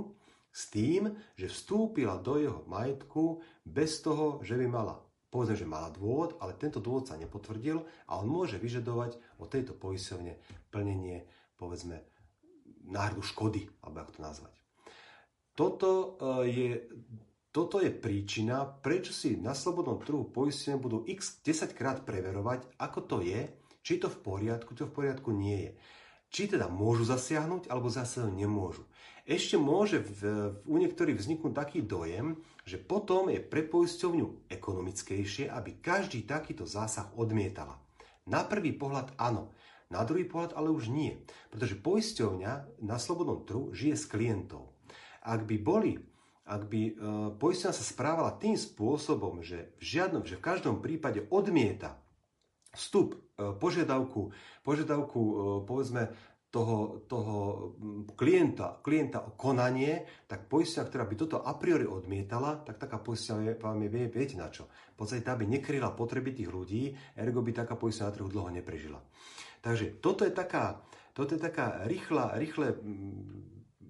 s 0.56 0.72
tým, 0.72 1.12
že 1.36 1.52
vstúpila 1.52 2.16
do 2.16 2.40
jeho 2.40 2.64
majetku 2.64 3.44
bez 3.68 4.00
toho, 4.00 4.40
že 4.40 4.56
by 4.56 4.72
mala 4.72 5.04
povedzme, 5.34 5.58
že 5.58 5.66
mala 5.66 5.90
dôvod, 5.90 6.38
ale 6.38 6.54
tento 6.54 6.78
dôvod 6.78 7.10
sa 7.10 7.18
nepotvrdil 7.18 7.82
a 8.06 8.22
on 8.22 8.30
môže 8.30 8.62
vyžadovať 8.62 9.18
od 9.42 9.50
tejto 9.50 9.74
poisťovne 9.74 10.38
plnenie, 10.70 11.26
povedzme, 11.58 12.06
náhradu 12.86 13.26
škody, 13.26 13.66
alebo 13.82 14.06
ako 14.06 14.12
to 14.14 14.22
nazvať. 14.22 14.54
Toto 15.58 15.90
e, 15.90 16.08
je, 16.54 16.72
toto 17.50 17.82
je 17.82 17.90
príčina, 17.90 18.62
prečo 18.62 19.10
si 19.10 19.34
na 19.42 19.58
slobodnom 19.58 19.98
trhu 20.06 20.30
poistenie 20.30 20.78
budú 20.78 21.02
x 21.10 21.42
10 21.42 21.74
krát 21.74 22.06
preverovať, 22.06 22.70
ako 22.78 23.00
to 23.10 23.18
je, 23.26 23.50
či 23.82 23.98
to 23.98 24.14
v 24.14 24.18
poriadku, 24.22 24.78
či 24.78 24.86
to 24.86 24.90
v 24.94 24.98
poriadku 25.02 25.30
nie 25.34 25.70
je. 25.70 25.72
Či 26.34 26.50
teda 26.50 26.66
môžu 26.66 27.06
zasiahnuť, 27.06 27.70
alebo 27.70 27.94
zasiahnuť 27.94 28.34
nemôžu. 28.34 28.90
Ešte 29.24 29.56
môže 29.56 30.02
v, 30.02 30.10
v, 30.10 30.22
u 30.66 30.76
niektorých 30.82 31.16
vzniknúť 31.16 31.54
taký 31.54 31.80
dojem, 31.86 32.42
že 32.66 32.82
potom 32.82 33.30
je 33.30 33.38
pre 33.38 33.62
poisťovňu 33.64 34.50
ekonomickejšie, 34.50 35.48
aby 35.48 35.78
každý 35.78 36.26
takýto 36.26 36.66
zásah 36.66 37.08
odmietala. 37.14 37.78
Na 38.26 38.42
prvý 38.42 38.74
pohľad 38.74 39.14
áno, 39.16 39.54
na 39.94 40.02
druhý 40.02 40.26
pohľad 40.26 40.58
ale 40.58 40.74
už 40.74 40.90
nie, 40.90 41.22
pretože 41.54 41.78
poisťovňa 41.80 42.82
na 42.82 42.98
slobodnom 42.98 43.46
trhu 43.46 43.70
žije 43.70 43.96
s 43.96 44.10
klientov. 44.10 44.74
Ak 45.22 45.46
by 45.46 45.56
boli 45.62 46.02
ak 46.44 46.68
by 46.68 46.82
e, 46.84 46.94
poisťovňa 47.40 47.72
sa 47.72 47.86
správala 47.88 48.36
tým 48.36 48.60
spôsobom, 48.60 49.40
že 49.40 49.72
v 49.80 49.84
žiadnom, 49.96 50.28
že 50.28 50.36
v 50.36 50.44
každom 50.44 50.84
prípade 50.84 51.24
odmieta 51.32 52.03
vstup, 52.74 53.16
e, 53.38 53.54
požiadavku, 53.58 54.34
požiadavku 54.66 55.22
e, 55.22 55.34
povedzme 55.70 56.04
toho, 56.54 57.02
toho 57.10 57.38
klienta, 58.14 58.78
klienta 58.86 59.26
o 59.26 59.34
konanie, 59.34 60.06
tak 60.30 60.46
poisťovňa, 60.46 60.90
ktorá 60.90 61.04
by 61.10 61.16
toto 61.18 61.38
a 61.42 61.58
priori 61.58 61.90
odmietala, 61.90 62.62
tak 62.62 62.78
taká 62.78 63.02
poisťovňa 63.02 63.58
vám 63.58 63.82
je, 63.82 63.90
vie, 63.90 64.06
viete 64.06 64.38
na 64.38 64.54
čo. 64.54 64.70
V 64.94 65.02
podstate 65.02 65.26
tá 65.26 65.34
by 65.34 65.50
nekryla 65.50 65.98
potreby 65.98 66.30
tých 66.30 66.54
ľudí, 66.54 66.94
ergo 67.18 67.42
by 67.42 67.58
taká 67.58 67.74
poisťovňa 67.74 68.06
na 68.06 68.14
trhu 68.14 68.30
dlho 68.30 68.50
neprežila. 68.54 69.02
Takže 69.66 69.98
toto 69.98 70.30
je 70.30 70.34
taká, 70.34 70.86
toto 71.18 71.34
je 71.34 71.42
taká 71.42 71.90
rýchla, 71.90 72.38
rýchle 72.38 72.78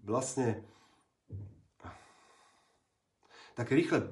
vlastne 0.07 0.63
také 3.59 3.75
rýchle 3.75 4.07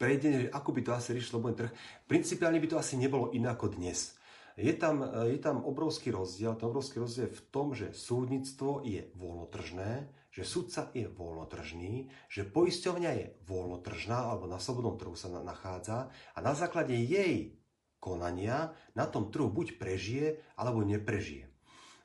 prejdenie, 0.00 0.48
ako 0.48 0.72
by 0.72 0.80
to 0.80 0.96
asi 0.96 1.12
riešil 1.12 1.36
slobodný 1.36 1.68
trh. 1.68 1.72
Principiálne 2.08 2.56
by 2.56 2.68
to 2.72 2.80
asi 2.80 2.96
nebolo 2.96 3.28
inak 3.36 3.60
ako 3.60 3.76
dnes. 3.76 4.16
Je 4.56 4.72
tam, 4.72 5.04
je 5.28 5.36
tam 5.36 5.60
obrovský 5.60 6.08
rozdiel. 6.08 6.56
Ten 6.56 6.72
obrovský 6.72 7.04
rozdiel 7.04 7.28
je 7.28 7.36
v 7.36 7.44
tom, 7.52 7.76
že 7.76 7.92
súdnictvo 7.92 8.80
je 8.88 9.12
voľnotržné, 9.20 10.08
že 10.32 10.42
sudca 10.48 10.88
je 10.96 11.04
voľnotržný, 11.04 12.08
že 12.32 12.48
poisťovňa 12.48 13.10
je 13.12 13.26
voľnotržná 13.44 14.32
alebo 14.32 14.48
na 14.48 14.56
slobodnom 14.56 14.96
trhu 14.96 15.12
sa 15.12 15.28
nachádza 15.28 16.08
a 16.32 16.38
na 16.40 16.56
základe 16.56 16.96
jej 16.96 17.60
konania 18.00 18.72
na 18.96 19.04
tom 19.04 19.28
trhu 19.28 19.52
buď 19.52 19.76
prežije 19.76 20.40
alebo 20.56 20.80
neprežije. 20.80 21.52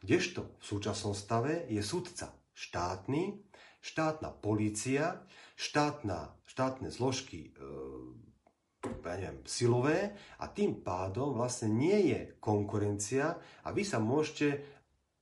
Kdežto 0.03 0.59
v 0.59 0.63
súčasnom 0.67 1.15
stave 1.15 1.65
je 1.71 1.79
sudca 1.79 2.35
štátny, 2.53 3.39
štátna 3.81 4.33
polícia, 4.33 5.21
štátna, 5.55 6.35
štátne 6.47 6.91
zložky 6.91 7.51
e, 7.55 7.59
ja 8.85 9.17
neviem, 9.17 9.41
silové 9.49 10.13
a 10.37 10.45
tým 10.49 10.81
pádom 10.85 11.33
vlastne 11.33 11.73
nie 11.73 12.13
je 12.13 12.37
konkurencia 12.37 13.37
a 13.65 13.67
vy 13.73 13.81
sa 13.81 13.97
môžete 13.97 14.61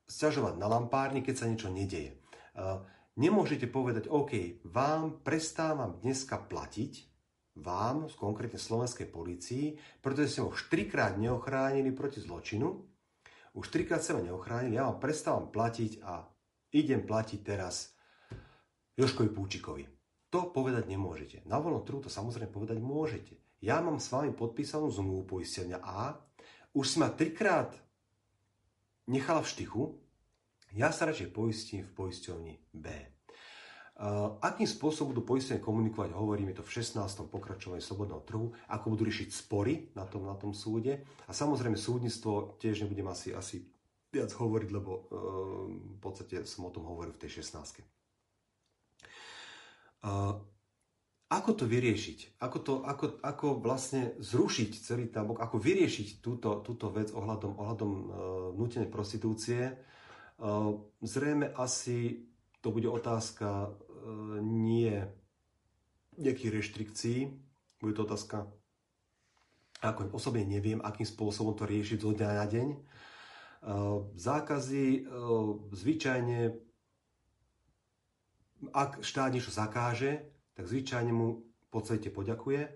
sťažovať 0.08 0.60
na 0.60 0.68
lampárni, 0.68 1.24
keď 1.24 1.36
sa 1.36 1.50
niečo 1.50 1.72
nedeje. 1.72 2.20
Nemôžete 3.16 3.70
povedať, 3.70 4.10
OK, 4.10 4.64
vám 4.68 5.24
prestávam 5.24 6.02
dneska 6.02 6.42
platiť, 6.44 7.14
vám, 7.62 8.10
konkrétne 8.18 8.58
slovenskej 8.58 9.06
policii, 9.14 9.78
pretože 10.02 10.38
ste 10.38 10.42
ho 10.42 10.50
už 10.50 10.74
trikrát 10.74 11.22
neochránili 11.22 11.94
proti 11.94 12.18
zločinu, 12.18 12.82
už 13.54 13.70
trikrát 13.70 14.02
ste 14.02 14.18
ma 14.18 14.26
neochránili, 14.26 14.82
ja 14.82 14.90
vám 14.90 14.98
prestávam 14.98 15.54
platiť 15.54 16.02
a 16.02 16.26
idem 16.74 17.06
platiť 17.06 17.40
teraz 17.46 17.94
Joškovi 18.98 19.30
Púčikovi. 19.30 19.93
To 20.34 20.50
povedať 20.50 20.90
nemôžete. 20.90 21.46
Na 21.46 21.62
voľnom 21.62 21.86
trhu 21.86 22.02
to 22.02 22.10
samozrejme 22.10 22.50
povedať 22.50 22.82
môžete 22.82 23.38
ja 23.64 23.80
mám 23.80 23.96
s 23.96 24.12
vami 24.12 24.36
podpísanú 24.36 24.92
zmluvu 24.92 25.40
poistenia 25.40 25.80
A, 25.80 26.20
už 26.76 26.84
si 26.84 26.98
ma 27.00 27.08
trikrát 27.08 27.72
nechala 29.08 29.40
v 29.40 29.52
štychu, 29.56 29.84
ja 30.76 30.92
sa 30.92 31.08
radšej 31.08 31.32
poistím 31.32 31.88
v 31.88 31.96
poisťovni 31.96 32.54
B. 32.76 32.92
akým 34.44 34.68
spôsobom 34.68 35.16
budú 35.16 35.24
poistenie 35.24 35.64
komunikovať, 35.64 36.12
hovoríme 36.12 36.52
to 36.52 36.60
v 36.60 36.84
16. 36.84 37.00
pokračovaní 37.32 37.80
slobodného 37.80 38.22
trhu, 38.28 38.52
ako 38.68 38.86
budú 38.92 39.08
riešiť 39.08 39.30
spory 39.32 39.96
na 39.96 40.04
tom, 40.12 40.28
na 40.28 40.36
tom 40.36 40.52
súde. 40.52 41.08
A 41.24 41.32
samozrejme 41.32 41.80
súdnictvo 41.80 42.60
tiež 42.60 42.84
nebudem 42.84 43.08
asi, 43.08 43.32
asi 43.32 43.64
viac 44.12 44.34
hovoriť, 44.34 44.70
lebo 44.76 44.92
uh, 44.92 45.02
v 45.72 46.00
podstate 46.04 46.44
som 46.44 46.68
o 46.68 46.74
tom 46.74 46.84
hovoril 46.84 47.16
v 47.16 47.22
tej 47.22 47.48
16. 47.48 48.03
Uh, 50.04 50.38
ako 51.32 51.52
to 51.58 51.66
vyriešiť? 51.66 52.38
Ako, 52.44 52.58
to, 52.62 52.74
ako, 52.86 53.18
ako 53.24 53.48
vlastne 53.58 54.14
zrušiť 54.22 54.72
celý 54.78 55.10
tábok? 55.10 55.42
Ako 55.42 55.58
vyriešiť 55.58 56.22
túto, 56.22 56.62
túto 56.62 56.92
vec 56.94 57.10
ohľadom, 57.10 57.58
ohľadom 57.58 57.92
uh, 57.92 58.06
nutenej 58.54 58.92
prostitúcie? 58.92 59.74
Uh, 60.38 60.78
zrejme 61.02 61.50
asi 61.56 62.30
to 62.64 62.72
bude 62.72 62.88
otázka 62.88 63.68
e, 63.68 63.70
nie 64.42 64.96
nejakých 66.16 66.52
reštrikcií, 66.64 67.20
bude 67.84 67.94
to 67.94 68.08
otázka, 68.08 68.48
ako 69.84 70.16
osobne 70.16 70.48
neviem, 70.48 70.80
akým 70.80 71.04
spôsobom 71.04 71.60
to 71.60 71.68
riešiť 71.68 72.00
zo 72.00 72.16
dňa 72.16 72.30
na 72.40 72.46
deň. 72.48 72.68
E, 72.72 72.78
zákazy 74.16 74.88
e, 74.96 75.02
zvyčajne, 75.76 76.40
ak 78.72 79.04
štát 79.04 79.34
niečo 79.34 79.52
zakáže, 79.52 80.24
tak 80.54 80.70
zvyčajne 80.70 81.12
mu 81.12 81.42
v 81.44 81.68
podstate 81.74 82.14
poďakuje. 82.14 82.70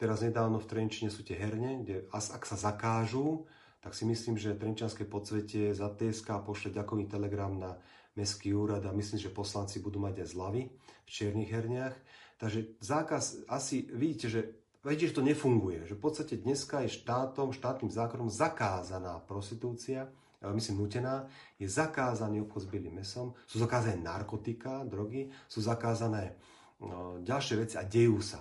Teraz 0.00 0.24
nedávno 0.24 0.56
v 0.56 0.66
Trenčine 0.66 1.12
sú 1.12 1.20
tie 1.20 1.36
herne, 1.36 1.84
kde 1.84 2.08
ak 2.08 2.42
sa 2.48 2.56
zakážu, 2.56 3.44
tak 3.84 3.92
si 3.92 4.08
myslím, 4.08 4.40
že 4.40 4.56
Trenčanské 4.56 5.04
podsvetie 5.04 5.76
zatieska 5.76 6.40
a 6.40 6.44
pošle 6.44 6.72
ďakový 6.72 7.04
telegram 7.04 7.52
na 7.52 7.76
mestský 8.16 8.52
úrad 8.56 8.84
a 8.84 8.96
myslím, 8.96 9.20
že 9.20 9.32
poslanci 9.32 9.80
budú 9.80 10.00
mať 10.00 10.24
aj 10.24 10.28
zľavy 10.32 10.62
v 11.04 11.08
čiernych 11.08 11.52
herniach. 11.52 11.96
Takže 12.40 12.80
zákaz, 12.80 13.44
asi 13.48 13.88
vidíte, 13.92 14.26
že 14.32 14.40
vidíte, 14.84 15.12
že 15.12 15.18
to 15.20 15.28
nefunguje. 15.28 15.84
Že 15.84 15.94
v 15.96 16.02
podstate 16.02 16.34
dneska 16.40 16.80
je 16.84 16.96
štátom, 16.96 17.52
štátnym 17.52 17.92
zákonom 17.92 18.32
zakázaná 18.32 19.20
prostitúcia, 19.24 20.08
myslím 20.40 20.88
nutená, 20.88 21.28
je 21.60 21.68
zakázaný 21.68 22.40
obchod 22.48 22.64
s 22.64 22.70
bielým 22.72 22.96
mesom, 22.96 23.36
sú 23.44 23.60
zakázané 23.60 24.00
narkotika, 24.00 24.88
drogy, 24.88 25.28
sú 25.44 25.60
zakázané 25.60 26.40
no, 26.80 27.20
ďalšie 27.20 27.54
veci 27.60 27.76
a 27.76 27.84
dejú 27.84 28.24
sa. 28.24 28.40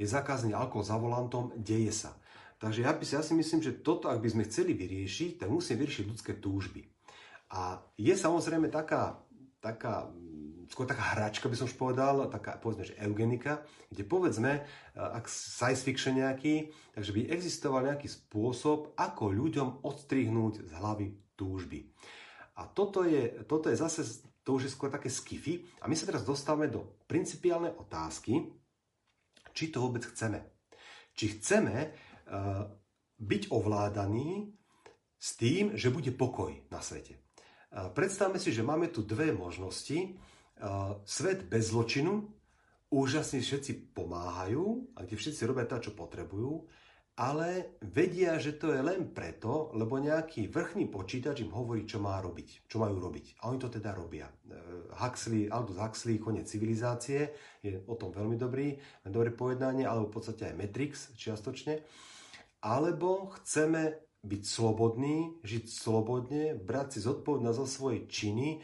Je 0.00 0.08
zakázaný 0.08 0.56
alkohol 0.56 0.84
za 0.84 0.96
volantom, 0.96 1.52
deje 1.56 1.92
sa. 1.92 2.16
Takže 2.56 2.80
ja, 2.88 2.96
ja 2.96 3.20
si 3.20 3.36
myslím, 3.36 3.60
že 3.60 3.84
toto, 3.84 4.08
ak 4.08 4.24
by 4.24 4.28
sme 4.32 4.48
chceli 4.48 4.72
vyriešiť, 4.72 5.44
tak 5.44 5.52
musíme 5.52 5.84
vyriešiť 5.84 6.04
ľudské 6.08 6.32
túžby. 6.40 6.88
A 7.52 7.84
je 8.00 8.16
samozrejme 8.16 8.72
taká, 8.72 9.20
taká 9.60 10.08
skôr 10.66 10.86
taká 10.88 11.14
hračka 11.14 11.46
by 11.46 11.54
som 11.54 11.68
už 11.70 11.78
povedal, 11.78 12.26
taká 12.26 12.58
povedzme, 12.58 12.90
že 12.90 12.98
eugenika, 12.98 13.62
kde 13.86 14.02
povedzme, 14.02 14.66
ak 14.98 15.30
science 15.30 15.86
fiction 15.86 16.18
nejaký, 16.18 16.74
takže 16.90 17.14
by 17.14 17.30
existoval 17.30 17.86
nejaký 17.86 18.10
spôsob, 18.10 18.98
ako 18.98 19.30
ľuďom 19.30 19.86
odstrihnúť 19.86 20.66
z 20.66 20.72
hlavy 20.74 21.06
túžby. 21.36 21.86
A 22.56 22.66
toto 22.66 23.04
je, 23.04 23.44
toto 23.44 23.68
je 23.68 23.76
zase, 23.76 24.02
to 24.40 24.56
už 24.56 24.66
je 24.66 24.74
skôr 24.74 24.88
také 24.88 25.12
skify. 25.12 25.60
A 25.84 25.86
my 25.86 25.94
sa 25.94 26.08
teraz 26.08 26.24
dostávame 26.24 26.72
do 26.72 27.04
principiálnej 27.04 27.76
otázky, 27.76 28.48
či 29.52 29.64
to 29.68 29.84
vôbec 29.84 30.08
chceme. 30.08 30.40
Či 31.12 31.36
chceme 31.36 31.76
uh, 31.76 32.64
byť 33.20 33.42
ovládaní 33.52 34.56
s 35.16 35.36
tým, 35.40 35.76
že 35.76 35.88
bude 35.88 36.12
pokoj 36.12 36.52
na 36.68 36.84
svete. 36.84 37.16
Predstavme 37.72 38.36
si, 38.40 38.52
že 38.52 38.64
máme 38.64 38.92
tu 38.92 39.00
dve 39.00 39.32
možnosti. 39.32 40.16
Svet 41.04 41.48
bez 41.48 41.72
zločinu, 41.72 42.32
úžasne 42.92 43.40
všetci 43.40 43.96
pomáhajú, 43.96 44.92
a 44.96 45.04
kde 45.04 45.16
všetci 45.16 45.42
robia 45.44 45.68
to, 45.68 45.80
čo 45.80 45.92
potrebujú, 45.92 46.68
ale 47.16 47.80
vedia, 47.80 48.36
že 48.36 48.60
to 48.60 48.76
je 48.76 48.84
len 48.84 49.08
preto, 49.08 49.72
lebo 49.72 49.96
nejaký 49.96 50.52
vrchný 50.52 50.92
počítač 50.92 51.40
im 51.40 51.48
hovorí, 51.48 51.88
čo 51.88 51.96
má 51.96 52.20
robiť, 52.20 52.68
čo 52.68 52.76
majú 52.76 53.00
robiť. 53.00 53.40
A 53.40 53.48
oni 53.48 53.56
to 53.56 53.72
teda 53.72 53.96
robia. 53.96 54.28
E, 54.28 54.52
Huxley, 55.00 55.48
Aldous 55.48 55.80
Huxley, 55.80 56.20
koniec 56.20 56.44
civilizácie, 56.44 57.32
je 57.64 57.80
o 57.88 57.96
tom 57.96 58.12
veľmi 58.12 58.36
dobrý, 58.36 58.76
dobré 59.08 59.32
povedanie, 59.32 59.88
alebo 59.88 60.12
v 60.12 60.14
podstate 60.20 60.52
aj 60.52 60.60
Matrix 60.60 60.92
čiastočne. 61.16 61.80
Alebo 62.60 63.32
chceme 63.40 63.96
byť 64.20 64.42
slobodný, 64.44 65.40
žiť 65.40 65.64
slobodne, 65.72 66.52
brať 66.52 66.98
si 66.98 66.98
zodpovednosť 67.00 67.58
za 67.64 67.66
svoje 67.66 68.04
činy, 68.12 68.48
e, 68.52 68.58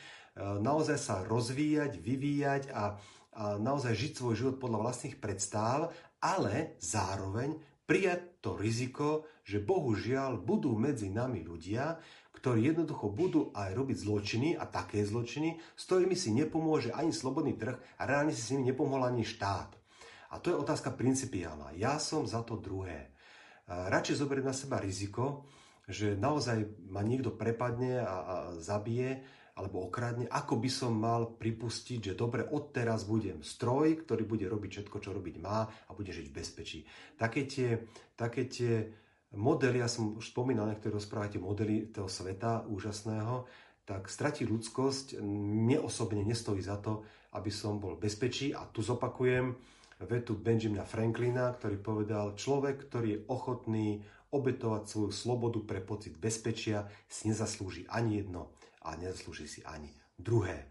naozaj 0.60 1.00
sa 1.00 1.24
rozvíjať, 1.24 1.96
vyvíjať 2.04 2.68
a, 2.68 3.00
a 3.32 3.56
naozaj 3.56 3.96
žiť 3.96 4.12
svoj 4.12 4.34
život 4.36 4.56
podľa 4.60 4.92
vlastných 4.92 5.16
predstáv, 5.16 5.88
ale 6.20 6.76
zároveň 6.84 7.56
prijať 7.88 8.31
to 8.42 8.58
riziko, 8.58 9.30
že 9.46 9.62
bohužiaľ 9.62 10.42
budú 10.42 10.74
medzi 10.74 11.08
nami 11.08 11.46
ľudia, 11.46 12.02
ktorí 12.34 12.74
jednoducho 12.74 13.06
budú 13.14 13.54
aj 13.54 13.70
robiť 13.70 13.96
zločiny 14.02 14.48
a 14.58 14.66
také 14.66 15.06
zločiny, 15.06 15.62
s 15.78 15.82
ktorými 15.86 16.18
si 16.18 16.34
nepomôže 16.34 16.90
ani 16.90 17.14
slobodný 17.14 17.54
trh 17.54 17.78
a 17.78 18.02
reálne 18.02 18.34
si 18.34 18.42
s 18.42 18.50
nimi 18.50 18.74
nepomohol 18.74 19.06
ani 19.06 19.22
štát. 19.22 19.70
A 20.34 20.42
to 20.42 20.50
je 20.50 20.58
otázka 20.58 20.90
principiálna. 20.90 21.76
Ja 21.78 22.02
som 22.02 22.26
za 22.26 22.42
to 22.42 22.58
druhé 22.58 23.14
radšej 23.70 24.18
zoberiem 24.18 24.50
na 24.50 24.56
seba 24.56 24.82
riziko, 24.82 25.46
že 25.86 26.18
naozaj 26.18 26.88
ma 26.90 27.02
niekto 27.06 27.34
prepadne 27.34 28.02
a, 28.02 28.06
a 28.06 28.34
zabije 28.58 29.22
alebo 29.52 29.84
okradne, 29.84 30.24
ako 30.32 30.56
by 30.56 30.70
som 30.72 30.96
mal 30.96 31.36
pripustiť, 31.36 32.12
že 32.12 32.18
dobre, 32.18 32.40
odteraz 32.40 33.04
budem 33.04 33.44
stroj, 33.44 34.00
ktorý 34.00 34.24
bude 34.24 34.48
robiť 34.48 34.70
všetko, 34.80 34.96
čo 34.96 35.10
robiť 35.12 35.36
má 35.44 35.68
a 35.68 35.90
bude 35.92 36.08
žiť 36.08 36.26
v 36.32 36.36
bezpečí. 36.40 36.78
Také 37.20 37.44
tie, 37.44 37.84
také 38.16 38.48
tie 38.48 38.88
modely, 39.36 39.84
ja 39.84 39.92
som 39.92 40.16
už 40.16 40.32
spomínal, 40.32 40.72
niektoré 40.72 40.96
rozprávate 40.96 41.36
modely 41.36 41.92
toho 41.92 42.08
sveta 42.08 42.64
úžasného, 42.64 43.44
tak 43.84 44.08
stratiť 44.08 44.48
ľudskosť. 44.48 45.20
Mne 45.20 45.84
osobne 45.84 46.24
nestojí 46.24 46.64
za 46.64 46.80
to, 46.80 47.04
aby 47.36 47.52
som 47.52 47.76
bol 47.76 48.00
bezpečí. 48.00 48.56
A 48.56 48.64
tu 48.64 48.80
zopakujem, 48.80 49.52
vetu 50.08 50.32
Benjamina 50.32 50.88
Franklina, 50.88 51.52
ktorý 51.52 51.76
povedal, 51.76 52.26
človek, 52.40 52.88
ktorý 52.88 53.08
je 53.12 53.22
ochotný 53.28 53.88
obetovať 54.32 54.88
svoju 54.88 55.12
slobodu 55.12 55.60
pre 55.60 55.84
pocit 55.84 56.16
bezpečia, 56.16 56.88
si 57.04 57.28
nezaslúži 57.28 57.84
ani 57.92 58.24
jedno 58.24 58.56
a 58.82 58.98
nezaslúži 58.98 59.46
si 59.46 59.60
ani 59.62 59.90
druhé. 60.18 60.68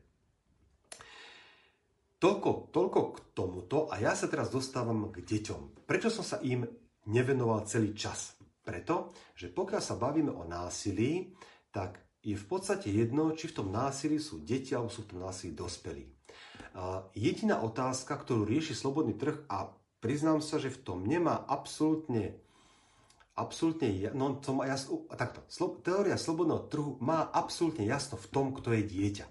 Toľko, 2.22 2.70
toľko 2.70 3.00
k 3.12 3.18
tomuto 3.34 3.90
a 3.90 3.98
ja 3.98 4.14
sa 4.14 4.30
teraz 4.30 4.54
dostávam 4.54 5.10
k 5.10 5.26
deťom. 5.26 5.90
Prečo 5.90 6.14
som 6.14 6.22
sa 6.22 6.38
im 6.46 6.62
nevenoval 7.10 7.66
celý 7.66 7.98
čas? 7.98 8.38
Preto, 8.62 9.10
že 9.34 9.50
pokiaľ 9.50 9.82
sa 9.82 9.98
bavíme 9.98 10.30
o 10.30 10.46
násilí, 10.46 11.34
tak 11.74 11.98
je 12.22 12.38
v 12.38 12.46
podstate 12.46 12.94
jedno, 12.94 13.34
či 13.34 13.50
v 13.50 13.58
tom 13.58 13.74
násilí 13.74 14.22
sú 14.22 14.46
deti 14.46 14.78
alebo 14.78 14.94
sú 14.94 15.10
v 15.10 15.18
tom 15.18 15.26
násilí 15.26 15.58
dospelí. 15.58 16.06
Jediná 17.18 17.66
otázka, 17.66 18.14
ktorú 18.22 18.46
rieši 18.46 18.78
slobodný 18.78 19.18
trh 19.18 19.50
a 19.50 19.74
priznám 19.98 20.46
sa, 20.46 20.62
že 20.62 20.70
v 20.70 20.82
tom 20.86 21.02
nemá 21.02 21.42
absolútne 21.50 22.38
absolútne, 23.42 24.14
no 24.14 24.38
to 24.38 24.54
má 24.54 24.70
jasno, 24.70 25.10
takto, 25.18 25.42
slo, 25.50 25.82
teória 25.82 26.16
slobodného 26.16 26.70
trhu 26.70 27.02
má 27.02 27.26
absolútne 27.34 27.90
jasno 27.90 28.22
v 28.22 28.30
tom, 28.30 28.54
kto 28.54 28.78
je 28.78 28.84
dieťa. 28.86 29.26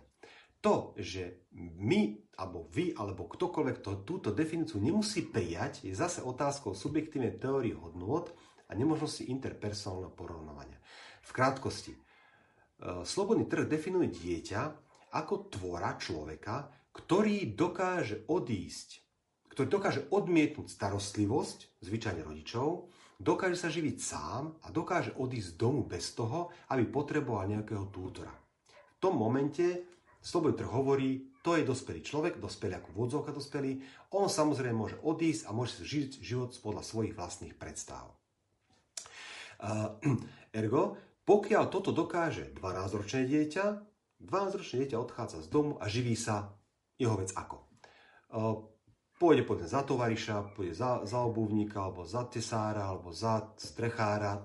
To, 0.60 0.92
že 0.98 1.48
my, 1.56 2.20
alebo 2.36 2.68
vy, 2.68 2.92
alebo 2.92 3.24
ktokoľvek 3.24 3.76
to, 3.80 4.04
túto 4.04 4.28
definíciu 4.28 4.76
nemusí 4.76 5.24
prijať, 5.24 5.88
je 5.88 5.96
zase 5.96 6.20
otázkou 6.20 6.76
subjektívnej 6.76 7.40
teórie 7.40 7.72
hodnôt 7.72 8.28
a 8.68 8.76
nemožnosti 8.76 9.24
interpersonálneho 9.24 10.12
porovnávania. 10.12 10.76
V 11.24 11.30
krátkosti, 11.32 11.96
e, 11.96 12.00
slobodný 13.08 13.48
trh 13.48 13.64
definuje 13.64 14.12
dieťa 14.12 14.60
ako 15.16 15.48
tvora 15.48 15.96
človeka, 15.96 16.68
ktorý 16.92 17.56
dokáže 17.56 18.28
odísť, 18.28 18.88
ktorý 19.50 19.66
dokáže 19.66 20.00
odmietnúť 20.12 20.68
starostlivosť, 20.68 21.82
zvyčajne 21.82 22.20
rodičov, 22.20 22.92
dokáže 23.20 23.60
sa 23.60 23.68
živiť 23.68 23.96
sám 24.00 24.56
a 24.64 24.72
dokáže 24.72 25.12
odísť 25.14 25.54
z 25.54 25.58
domu 25.60 25.84
bez 25.84 26.16
toho, 26.16 26.48
aby 26.72 26.88
potreboval 26.88 27.46
nejakého 27.46 27.92
tútora. 27.92 28.32
V 28.96 28.98
tom 28.98 29.20
momente 29.20 29.90
Slobodný 30.20 30.60
trh 30.60 30.68
hovorí, 30.68 31.10
to 31.40 31.56
je 31.56 31.64
dospelý 31.64 32.04
človek, 32.04 32.36
dospelý 32.36 32.76
ako 32.76 32.92
vodzovka 32.92 33.32
dospelý, 33.32 33.80
on 34.12 34.28
samozrejme 34.28 34.76
môže 34.76 35.00
odísť 35.00 35.48
a 35.48 35.56
môže 35.56 35.80
žiť 35.80 36.20
život 36.20 36.52
podľa 36.60 36.84
svojich 36.84 37.16
vlastných 37.16 37.56
predstav. 37.56 38.12
Uh, 39.60 39.96
ergo, 40.52 41.00
pokiaľ 41.24 41.72
toto 41.72 41.96
dokáže 41.96 42.52
12-ročné 42.52 43.24
dieťa, 43.24 43.64
12-ročné 44.20 44.84
dieťa 44.84 45.00
odchádza 45.00 45.40
z 45.40 45.48
domu 45.48 45.80
a 45.80 45.88
živí 45.88 46.12
sa 46.12 46.52
jeho 47.00 47.16
vec 47.16 47.32
ako? 47.32 47.64
Pôjde 49.20 49.44
potom 49.44 49.68
za 49.68 49.84
tovariša, 49.84 50.56
pôjde 50.56 50.80
za, 50.80 51.04
za 51.04 51.20
obuvníka, 51.20 51.76
alebo 51.84 52.08
za 52.08 52.24
tesára, 52.24 52.88
alebo 52.88 53.12
za 53.12 53.52
strechára, 53.60 54.40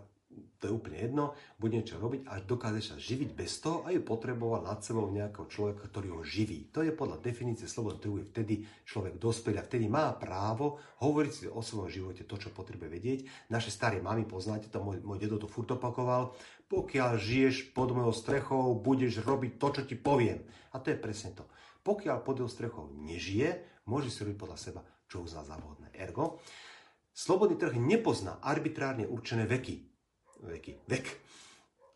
to 0.60 0.68
je 0.68 0.76
úplne 0.76 1.00
jedno, 1.00 1.32
bude 1.56 1.80
niečo 1.80 1.96
robiť 1.96 2.28
a 2.28 2.44
dokáže 2.44 2.82
sa 2.84 2.96
živiť 3.00 3.30
bez 3.32 3.64
toho, 3.64 3.88
aby 3.88 4.04
potreboval 4.04 4.68
nad 4.68 4.84
sebou 4.84 5.08
nejakého 5.08 5.48
človeka, 5.48 5.88
ktorý 5.88 6.20
ho 6.20 6.22
živí. 6.28 6.68
To 6.76 6.84
je 6.84 6.92
podľa 6.92 7.24
definície 7.24 7.72
slobodného 7.72 8.04
trhu, 8.04 8.16
je 8.20 8.32
vtedy 8.36 8.54
človek 8.84 9.16
dospelý 9.16 9.64
a 9.64 9.68
vtedy 9.68 9.88
má 9.88 10.12
právo 10.20 10.84
hovoriť 11.00 11.32
si 11.32 11.46
o 11.48 11.64
svojom 11.64 11.88
živote 11.88 12.28
to, 12.28 12.36
čo 12.36 12.52
potrebuje 12.52 12.90
vedieť. 12.92 13.20
Naše 13.48 13.72
staré 13.72 14.04
mamy, 14.04 14.28
poznáte 14.28 14.68
to, 14.68 14.84
môj, 14.84 15.00
môj 15.08 15.24
dedo 15.24 15.40
to 15.40 15.48
furt 15.48 15.72
opakoval, 15.72 16.36
pokiaľ 16.68 17.16
žiješ 17.16 17.72
pod 17.72 17.96
mojou 17.96 18.12
strechou, 18.12 18.76
budeš 18.76 19.24
robiť 19.24 19.56
to, 19.56 19.68
čo 19.72 19.82
ti 19.88 19.96
poviem. 19.96 20.44
A 20.76 20.84
to 20.84 20.92
je 20.92 21.00
presne 21.00 21.32
to. 21.32 21.48
Pokiaľ 21.86 22.26
pod 22.26 22.42
jeho 22.42 22.50
strechou 22.50 22.90
nežije, 22.90 23.75
môže 23.86 24.14
si 24.14 24.22
robiť 24.22 24.38
podľa 24.38 24.58
seba, 24.58 24.82
čo 25.06 25.22
uzná 25.22 25.42
za 25.46 25.58
vhodné. 25.58 25.94
Ergo, 25.96 26.42
slobodný 27.14 27.58
trh 27.58 27.78
nepozná 27.78 28.42
arbitrárne 28.42 29.10
určené 29.10 29.46
veky 29.50 29.96
veky. 30.44 30.74
Vek. 30.88 31.06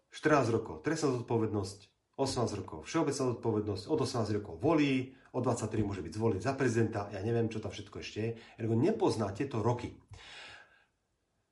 14 0.10 0.50
rokov, 0.50 0.82
trestná 0.82 1.14
zodpovednosť, 1.14 1.80
18 2.18 2.60
rokov, 2.60 2.90
všeobecná 2.90 3.24
zodpovednosť, 3.38 3.84
od 3.88 4.00
18 4.02 4.38
rokov 4.42 4.58
volí, 4.58 5.14
od 5.38 5.46
23 5.46 5.86
môže 5.86 6.02
byť 6.02 6.14
zvolený 6.18 6.42
za 6.42 6.58
prezidenta, 6.58 7.14
ja 7.14 7.22
neviem, 7.22 7.46
čo 7.46 7.62
tam 7.62 7.70
všetko 7.70 8.02
ešte 8.02 8.18
je. 8.18 8.32
Ergo 8.58 8.74
nepozná 8.74 9.30
tieto 9.30 9.62
roky. 9.62 9.94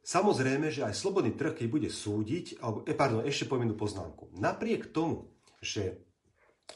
Samozrejme, 0.01 0.73
že 0.73 0.89
aj 0.89 0.97
slobodný 0.97 1.37
trh, 1.37 1.53
keď 1.53 1.67
bude 1.69 1.89
súdiť, 1.93 2.57
alebo, 2.65 2.81
eh, 2.81 2.97
pardon, 2.97 3.21
ešte 3.21 3.45
poviem 3.45 3.77
poznámku. 3.77 4.33
Napriek 4.33 4.89
tomu, 4.89 5.29
že, 5.61 6.01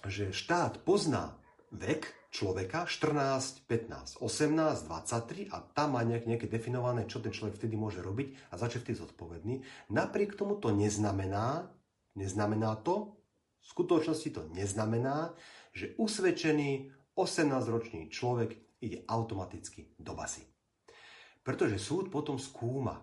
že 0.05 0.29
štát 0.29 0.85
pozná 0.85 1.41
vek, 1.73 2.13
človeka 2.31 2.87
14, 2.87 3.67
15, 3.67 4.23
18, 4.23 4.87
23 4.87 5.51
a 5.51 5.59
tam 5.75 5.99
má 5.99 6.01
nejak, 6.07 6.25
nejaké 6.31 6.47
definované, 6.47 7.03
čo 7.03 7.19
ten 7.19 7.35
človek 7.35 7.59
vtedy 7.59 7.75
môže 7.75 7.99
robiť 7.99 8.55
a 8.55 8.57
začne 8.57 8.87
vtedy 8.87 8.97
zodpovedný. 9.03 9.55
Napriek 9.91 10.39
tomu 10.39 10.55
to 10.55 10.71
neznamená, 10.71 11.67
neznamená 12.15 12.79
to, 12.79 13.19
v 13.61 13.65
skutočnosti 13.67 14.29
to 14.31 14.41
neznamená, 14.55 15.35
že 15.75 15.93
usvedčený 15.99 16.89
18-ročný 17.19 18.07
človek 18.07 18.55
ide 18.81 19.03
automaticky 19.05 19.93
do 19.99 20.15
basy. 20.15 20.41
Pretože 21.43 21.77
súd 21.77 22.07
potom 22.09 22.39
skúma. 22.39 22.97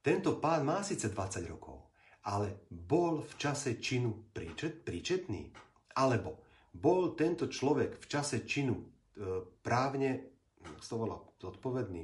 Tento 0.00 0.40
pán 0.40 0.64
má 0.64 0.80
síce 0.80 1.12
20 1.12 1.44
rokov, 1.50 1.92
ale 2.26 2.66
bol 2.70 3.22
v 3.22 3.32
čase 3.38 3.78
činu 3.78 4.32
príčet, 4.32 4.82
príčetný, 4.82 5.50
alebo 5.98 6.45
bol 6.76 7.16
tento 7.16 7.48
človek 7.48 7.96
v 7.96 8.06
čase 8.06 8.44
činu 8.44 8.76
e, 8.76 8.84
právne, 9.64 10.36
to 10.76 11.00
zodpovedný, 11.40 12.02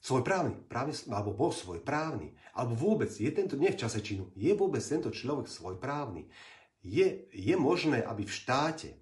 svojprávny, 0.00 0.70
právny, 0.70 0.94
alebo 1.10 1.34
bol 1.34 1.50
svojprávny, 1.50 2.30
alebo 2.54 2.72
vôbec 2.78 3.10
je 3.10 3.26
tento, 3.34 3.58
nie 3.58 3.74
v 3.74 3.80
čase 3.80 3.98
činu, 4.00 4.30
je 4.38 4.54
vôbec 4.54 4.78
tento 4.78 5.10
človek 5.10 5.50
svojprávny. 5.50 6.30
Je, 6.86 7.26
je 7.34 7.54
možné, 7.58 8.06
aby 8.06 8.22
v 8.22 8.30
štáte, 8.30 8.94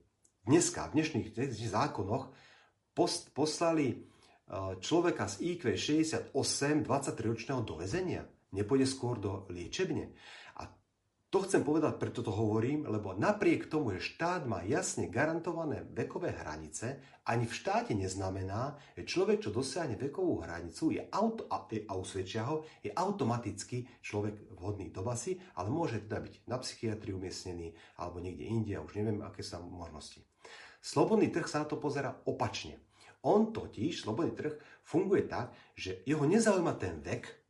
dneska, 0.49 0.89
v 0.89 1.01
dnešných, 1.01 1.29
dnešných 1.37 1.73
zákonoch, 1.77 2.33
post, 2.97 3.37
poslali 3.37 3.93
e, 3.93 3.97
človeka 4.81 5.29
z 5.29 5.61
IQ 5.61 5.77
68 5.77 6.33
23-ročného 6.89 7.61
do 7.61 7.77
väzenia? 7.77 8.25
Nepôjde 8.57 8.89
skôr 8.89 9.21
do 9.21 9.45
liečebne? 9.53 10.15
To 11.35 11.43
chcem 11.43 11.67
povedať, 11.67 11.99
preto 11.99 12.23
to 12.23 12.31
hovorím, 12.31 12.87
lebo 12.87 13.11
napriek 13.11 13.67
tomu, 13.67 13.91
že 13.99 14.15
štát 14.15 14.47
má 14.47 14.63
jasne 14.63 15.11
garantované 15.11 15.83
vekové 15.83 16.31
hranice, 16.31 17.03
ani 17.27 17.51
v 17.51 17.59
štáte 17.59 17.91
neznamená, 17.91 18.79
že 18.95 19.03
človek, 19.03 19.43
čo 19.43 19.51
dosiahne 19.51 19.99
vekovú 19.99 20.47
hranicu 20.47 20.95
je 20.95 21.03
auto, 21.11 21.51
a, 21.51 21.67
usvedčia 21.99 22.47
ho, 22.47 22.63
je 22.87 22.95
automaticky 22.95 23.83
človek 23.99 24.47
vhodný 24.55 24.95
do 24.95 25.03
basy, 25.03 25.35
ale 25.59 25.75
môže 25.75 26.07
teda 26.07 26.23
byť 26.23 26.35
na 26.47 26.63
psychiatrii 26.63 27.19
umiestnený 27.19 27.75
alebo 27.99 28.23
niekde 28.23 28.47
inde, 28.47 28.79
už 28.79 28.95
neviem, 28.95 29.19
aké 29.27 29.43
sú 29.43 29.59
možnosti. 29.59 30.23
Slobodný 30.79 31.35
trh 31.35 31.51
sa 31.51 31.59
na 31.59 31.67
to 31.67 31.83
pozera 31.83 32.15
opačne. 32.31 32.79
On 33.27 33.51
totiž, 33.51 34.07
slobodný 34.07 34.39
trh, 34.39 34.55
funguje 34.87 35.27
tak, 35.27 35.51
že 35.75 35.99
jeho 36.07 36.31
nezaujíma 36.31 36.79
ten 36.79 37.03
vek, 37.03 37.44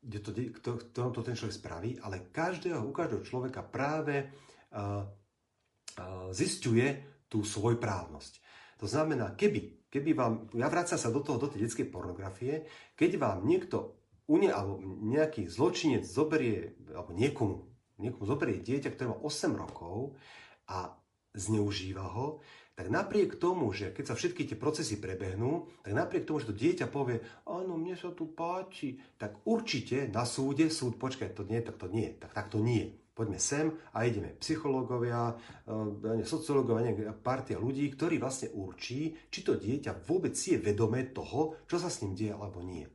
kde 0.00 0.18
to, 0.64 0.80
ktorom 0.92 1.12
to 1.12 1.20
ten 1.20 1.36
človek 1.36 1.54
spraví, 1.60 1.90
ale 2.00 2.32
každého, 2.32 2.80
u 2.80 2.92
každého 2.92 3.22
človeka 3.22 3.60
práve 3.60 4.24
uh, 4.24 5.04
uh, 5.04 6.32
zistuje 6.32 7.20
tú 7.28 7.44
svojprávnosť. 7.44 8.32
To 8.80 8.88
znamená, 8.88 9.36
keby, 9.36 9.86
keby 9.92 10.10
vám, 10.16 10.48
ja 10.56 10.72
vracam 10.72 10.96
sa 10.96 11.12
do 11.12 11.20
toho, 11.20 11.36
do 11.36 11.52
tej 11.52 11.68
detskej 11.68 11.92
pornografie, 11.92 12.64
keď 12.96 13.20
vám 13.20 13.44
niekto, 13.44 14.00
une, 14.32 14.48
alebo 14.48 14.80
nejaký 15.04 15.46
zločinec 15.46 16.08
zoberie, 16.08 16.80
alebo 16.88 17.12
niekomu, 17.12 17.54
niekomu 18.00 18.24
zoberie 18.24 18.64
dieťa, 18.64 18.96
ktoré 18.96 19.12
má 19.12 19.18
8 19.20 19.52
rokov 19.52 20.16
a 20.64 20.96
zneužíva 21.36 22.08
ho, 22.08 22.40
tak 22.80 22.88
napriek 22.88 23.36
tomu, 23.36 23.76
že 23.76 23.92
keď 23.92 24.04
sa 24.08 24.14
všetky 24.16 24.48
tie 24.48 24.56
procesy 24.56 24.96
prebehnú, 24.96 25.68
tak 25.84 25.92
napriek 25.92 26.24
tomu, 26.24 26.40
že 26.40 26.48
to 26.48 26.56
dieťa 26.56 26.88
povie, 26.88 27.20
áno, 27.44 27.76
mne 27.76 27.92
sa 27.92 28.08
tu 28.08 28.32
páči, 28.32 28.96
tak 29.20 29.44
určite 29.44 30.08
na 30.08 30.24
súde 30.24 30.72
súd, 30.72 30.96
počkaj, 30.96 31.36
to 31.36 31.44
nie, 31.44 31.60
tak 31.60 31.76
to 31.76 31.92
nie, 31.92 32.08
tak, 32.16 32.32
tak 32.32 32.48
to 32.48 32.56
nie. 32.56 32.88
Poďme 33.12 33.36
sem 33.36 33.68
a 33.92 34.08
ideme 34.08 34.32
psychológovia, 34.40 35.36
e, 35.68 36.24
sociológovia, 36.24 37.12
partia 37.20 37.60
ľudí, 37.60 37.84
ktorí 37.92 38.16
vlastne 38.16 38.48
určí, 38.56 39.12
či 39.28 39.44
to 39.44 39.60
dieťa 39.60 40.00
vôbec 40.08 40.32
je 40.32 40.56
vedomé 40.56 41.12
toho, 41.12 41.60
čo 41.68 41.76
sa 41.76 41.92
s 41.92 42.00
ním 42.00 42.16
deje 42.16 42.32
alebo 42.32 42.64
nie. 42.64 42.88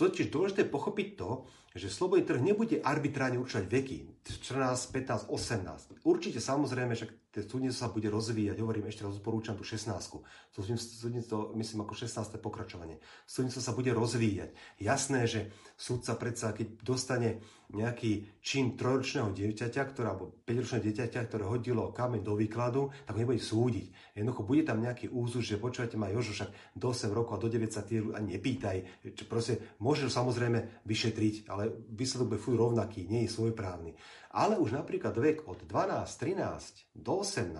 Totiž 0.00 0.32
dôležité 0.32 0.64
pochopiť 0.64 1.08
to, 1.20 1.44
že 1.76 1.92
slobodný 1.92 2.24
trh 2.24 2.40
nebude 2.40 2.80
arbitrárne 2.80 3.36
určovať 3.36 3.68
veky, 3.68 3.98
14, 4.24 4.96
15, 4.96 5.28
18. 5.28 6.08
Určite 6.08 6.40
samozrejme, 6.40 6.96
že 6.96 7.12
súdnictvo 7.42 7.74
sa 7.74 7.90
bude 7.90 8.06
rozvíjať, 8.06 8.62
hovorím 8.62 8.86
ešte 8.86 9.02
raz, 9.02 9.18
odporúčam 9.18 9.58
tú 9.58 9.66
16. 9.66 9.90
Súdnictvo, 10.54 11.50
myslím, 11.58 11.82
ako 11.82 11.98
16. 11.98 12.38
pokračovanie. 12.38 13.02
Súdnictvo 13.26 13.58
sa 13.58 13.74
bude 13.74 13.90
rozvíjať. 13.90 14.54
Jasné, 14.78 15.26
že 15.26 15.50
súdca 15.74 16.14
predsa, 16.14 16.54
keď 16.54 16.78
dostane 16.86 17.42
nejaký 17.74 18.38
čin 18.38 18.78
trojročného 18.78 19.34
dieťaťa, 19.34 19.82
ktorá, 19.90 20.14
alebo 20.14 20.38
5-ročného 20.46 20.84
dieťaťa, 20.84 21.20
ktoré 21.26 21.44
hodilo 21.48 21.90
kameň 21.90 22.22
do 22.22 22.38
výkladu, 22.38 22.94
tak 23.02 23.18
ho 23.18 23.22
nebude 23.24 23.42
súdiť. 23.42 24.14
Jednoducho 24.14 24.46
bude 24.46 24.62
tam 24.62 24.78
nejaký 24.78 25.10
úzus, 25.10 25.42
že 25.42 25.58
počúvajte 25.58 25.98
ma 25.98 26.12
Jožo, 26.14 26.36
však 26.38 26.78
do 26.78 26.94
8 26.94 27.10
rokov 27.10 27.34
a 27.34 27.42
do 27.42 27.50
9 27.50 27.74
sa 27.74 27.82
ani 27.82 28.38
nepýtaj. 28.38 29.10
Čo 29.18 29.24
proste, 29.26 29.74
môže 29.82 30.06
samozrejme 30.06 30.86
vyšetriť, 30.86 31.50
ale 31.50 31.72
výsledok 31.90 32.36
bude 32.36 32.44
furt 32.44 32.60
rovnaký, 32.62 33.10
nie 33.10 33.26
je 33.26 33.34
svojprávny. 33.34 33.98
Ale 34.34 34.58
už 34.58 34.74
napríklad 34.74 35.14
vek 35.14 35.46
od 35.46 35.62
12, 35.62 36.10
13 36.10 36.90
do 36.98 37.22
18, 37.22 37.54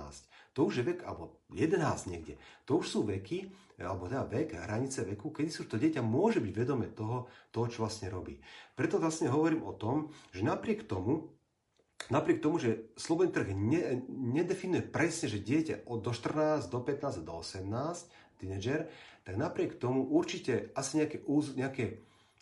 to 0.55 0.67
už 0.67 0.83
je 0.83 0.85
vek, 0.87 1.07
alebo 1.07 1.39
11 1.55 2.11
niekde, 2.11 2.35
to 2.67 2.83
už 2.83 2.87
sú 2.91 3.01
veky, 3.07 3.51
alebo 3.79 4.07
teda 4.07 4.27
vek, 4.27 4.55
hranice 4.55 5.03
veku, 5.03 5.31
kedy 5.31 5.51
sú 5.51 5.67
to 5.67 5.79
dieťa 5.79 6.03
môže 6.03 6.39
byť 6.39 6.55
vedomé 6.55 6.91
toho, 6.91 7.27
toho, 7.51 7.67
čo 7.67 7.83
vlastne 7.87 8.11
robí. 8.11 8.39
Preto 8.79 9.03
vlastne 9.03 9.31
hovorím 9.31 9.67
o 9.67 9.75
tom, 9.75 10.15
že 10.31 10.47
napriek 10.47 10.87
tomu, 10.87 11.31
napriek 12.11 12.39
tomu, 12.39 12.63
že 12.63 12.91
slobodný 12.95 13.35
trh 13.35 13.51
ne, 13.55 14.03
nedefinuje 14.11 14.83
presne, 14.83 15.27
že 15.27 15.43
dieťa 15.43 15.91
od 15.91 16.03
do 16.07 16.11
14, 16.11 16.71
do 16.71 16.81
15, 16.83 17.27
do 17.27 17.35
18, 17.39 18.11
tínedžer, 18.39 18.91
tak 19.27 19.35
napriek 19.35 19.79
tomu 19.79 20.07
určite 20.07 20.71
asi 20.79 21.03
nejaké, 21.03 21.23
nejaké 21.55 21.85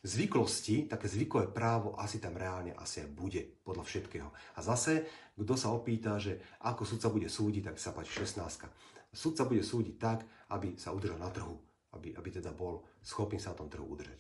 zvyklosti, 0.03 0.91
také 0.91 1.07
zvykové 1.07 1.47
právo 1.55 1.95
asi 1.95 2.19
tam 2.19 2.35
reálne 2.35 2.75
asi 2.75 3.07
aj 3.07 3.09
bude 3.15 3.43
podľa 3.63 3.87
všetkého. 3.87 4.29
A 4.29 4.61
zase, 4.61 5.07
kto 5.39 5.55
sa 5.55 5.71
opýta, 5.71 6.19
že 6.19 6.43
ako 6.67 6.83
sudca 6.83 7.07
bude 7.07 7.31
súdiť, 7.31 7.71
tak 7.71 7.77
sa 7.79 7.95
páči 7.95 8.27
16. 8.27 8.67
Sudca 9.15 9.43
bude 9.47 9.63
súdiť 9.63 9.97
tak, 10.03 10.27
aby 10.51 10.75
sa 10.75 10.91
udržal 10.91 11.23
na 11.23 11.31
trhu, 11.31 11.55
aby, 11.95 12.19
aby 12.19 12.29
teda 12.35 12.51
bol 12.51 12.83
schopný 12.99 13.39
sa 13.39 13.55
na 13.55 13.63
tom 13.63 13.71
trhu 13.71 13.87
udržať. 13.87 14.19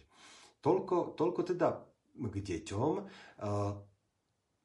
Toľko, 0.63 1.19
toľko 1.19 1.41
teda 1.51 1.69
k 2.15 2.37
deťom. 2.39 2.93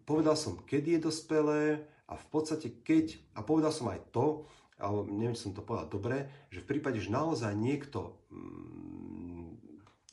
Povedal 0.06 0.36
som, 0.38 0.62
kedy 0.62 1.02
je 1.02 1.06
dospelé 1.10 1.62
a 2.06 2.14
v 2.14 2.26
podstate 2.30 2.86
keď, 2.86 3.18
a 3.34 3.42
povedal 3.42 3.74
som 3.74 3.90
aj 3.90 4.14
to, 4.14 4.46
ale 4.78 5.10
neviem, 5.10 5.34
či 5.34 5.50
som 5.50 5.58
to 5.58 5.66
povedal 5.66 5.90
dobre, 5.90 6.48
že 6.54 6.62
v 6.62 6.70
prípade, 6.78 7.02
že 7.02 7.10
naozaj 7.10 7.50
niekto 7.58 8.22
um, 8.30 9.58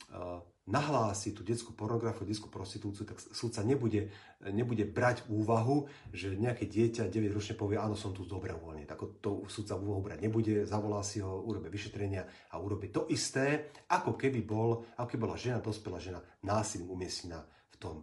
uh, 0.09 0.41
nahlási 0.65 1.29
tú 1.29 1.45
detskú 1.45 1.77
pornografiu, 1.77 2.25
detskú 2.25 2.49
prostitúciu, 2.49 3.05
tak 3.05 3.21
súdca 3.21 3.61
nebude, 3.61 4.09
nebude 4.49 4.81
brať 4.89 5.29
úvahu, 5.29 5.85
že 6.09 6.33
nejaké 6.33 6.65
dieťa 6.65 7.05
9 7.05 7.37
ročne 7.37 7.53
povie, 7.53 7.77
áno, 7.77 7.93
som 7.93 8.17
tu 8.17 8.25
dobrovoľne. 8.25 8.89
Tak 8.89 9.21
to 9.21 9.45
súdca 9.45 9.77
úvahu 9.77 10.01
brať 10.09 10.25
nebude, 10.25 10.65
zavolá 10.65 11.05
si 11.05 11.21
ho, 11.21 11.45
urobí 11.45 11.69
vyšetrenia 11.69 12.25
a 12.49 12.57
urobí 12.57 12.89
to 12.89 13.05
isté, 13.13 13.69
ako 13.93 14.17
keby, 14.17 14.41
bol, 14.41 14.89
ako 14.97 15.07
keby 15.13 15.21
bola 15.21 15.37
žena, 15.37 15.61
dospelá 15.61 16.01
žena, 16.01 16.19
násilím 16.41 16.89
umiestnená 16.89 17.45
v 17.69 17.75
tom, 17.77 17.95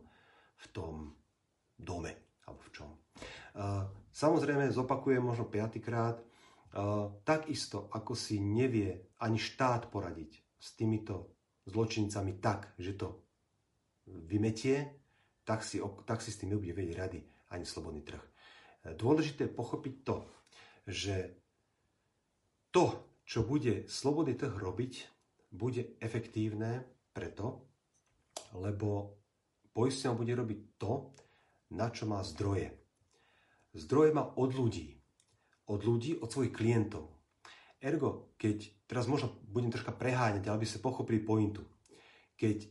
v 0.62 0.66
tom 0.70 0.94
dome, 1.74 2.38
alebo 2.46 2.62
v 2.62 2.70
čom. 2.70 2.90
Samozrejme, 4.14 4.70
zopakujem 4.70 5.18
možno 5.18 5.50
piatýkrát, 5.50 6.20
uh, 6.20 7.10
takisto 7.26 7.90
ako 7.90 8.14
si 8.14 8.38
nevie 8.38 9.12
ani 9.18 9.40
štát 9.40 9.88
poradiť 9.90 10.38
s 10.62 10.78
týmito 10.78 11.41
zločincami 11.66 12.38
tak, 12.42 12.74
že 12.78 12.98
to 12.98 13.22
vymetie, 14.06 14.90
tak 15.46 15.62
si, 15.62 15.78
tak 16.06 16.22
si 16.22 16.30
s 16.30 16.38
tým 16.38 16.54
nebude 16.54 16.74
vedieť 16.74 16.96
rady 16.98 17.20
ani 17.54 17.66
slobodný 17.66 18.02
trh. 18.02 18.22
Dôležité 18.98 19.46
je 19.46 19.58
pochopiť 19.58 19.94
to, 20.02 20.16
že 20.90 21.16
to, 22.74 22.98
čo 23.22 23.46
bude 23.46 23.86
slobodný 23.86 24.34
trh 24.34 24.50
robiť, 24.50 24.92
bude 25.52 26.00
efektívne 26.00 26.82
preto, 27.12 27.68
lebo 28.56 29.20
poisťovňa 29.76 30.18
bude 30.18 30.32
robiť 30.34 30.60
to, 30.80 30.92
na 31.76 31.88
čo 31.92 32.08
má 32.08 32.20
zdroje. 32.24 32.72
Zdroje 33.72 34.10
má 34.12 34.24
od 34.36 34.50
ľudí. 34.52 34.98
Od 35.68 35.80
ľudí, 35.80 36.20
od 36.20 36.28
svojich 36.28 36.52
klientov. 36.52 37.08
Ergo, 37.82 38.30
keď, 38.38 38.86
teraz 38.86 39.10
možno 39.10 39.42
budem 39.50 39.74
troška 39.74 39.90
preháňať, 39.90 40.46
ale 40.46 40.62
by 40.62 40.66
ste 40.70 40.78
pochopili 40.78 41.18
pointu. 41.18 41.66
Keď 42.38 42.70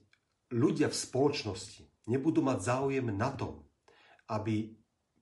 ľudia 0.55 0.87
v 0.87 0.95
spoločnosti 0.95 2.07
nebudú 2.07 2.39
mať 2.39 2.59
záujem 2.63 3.11
na 3.11 3.35
tom, 3.35 3.67
aby 4.31 4.71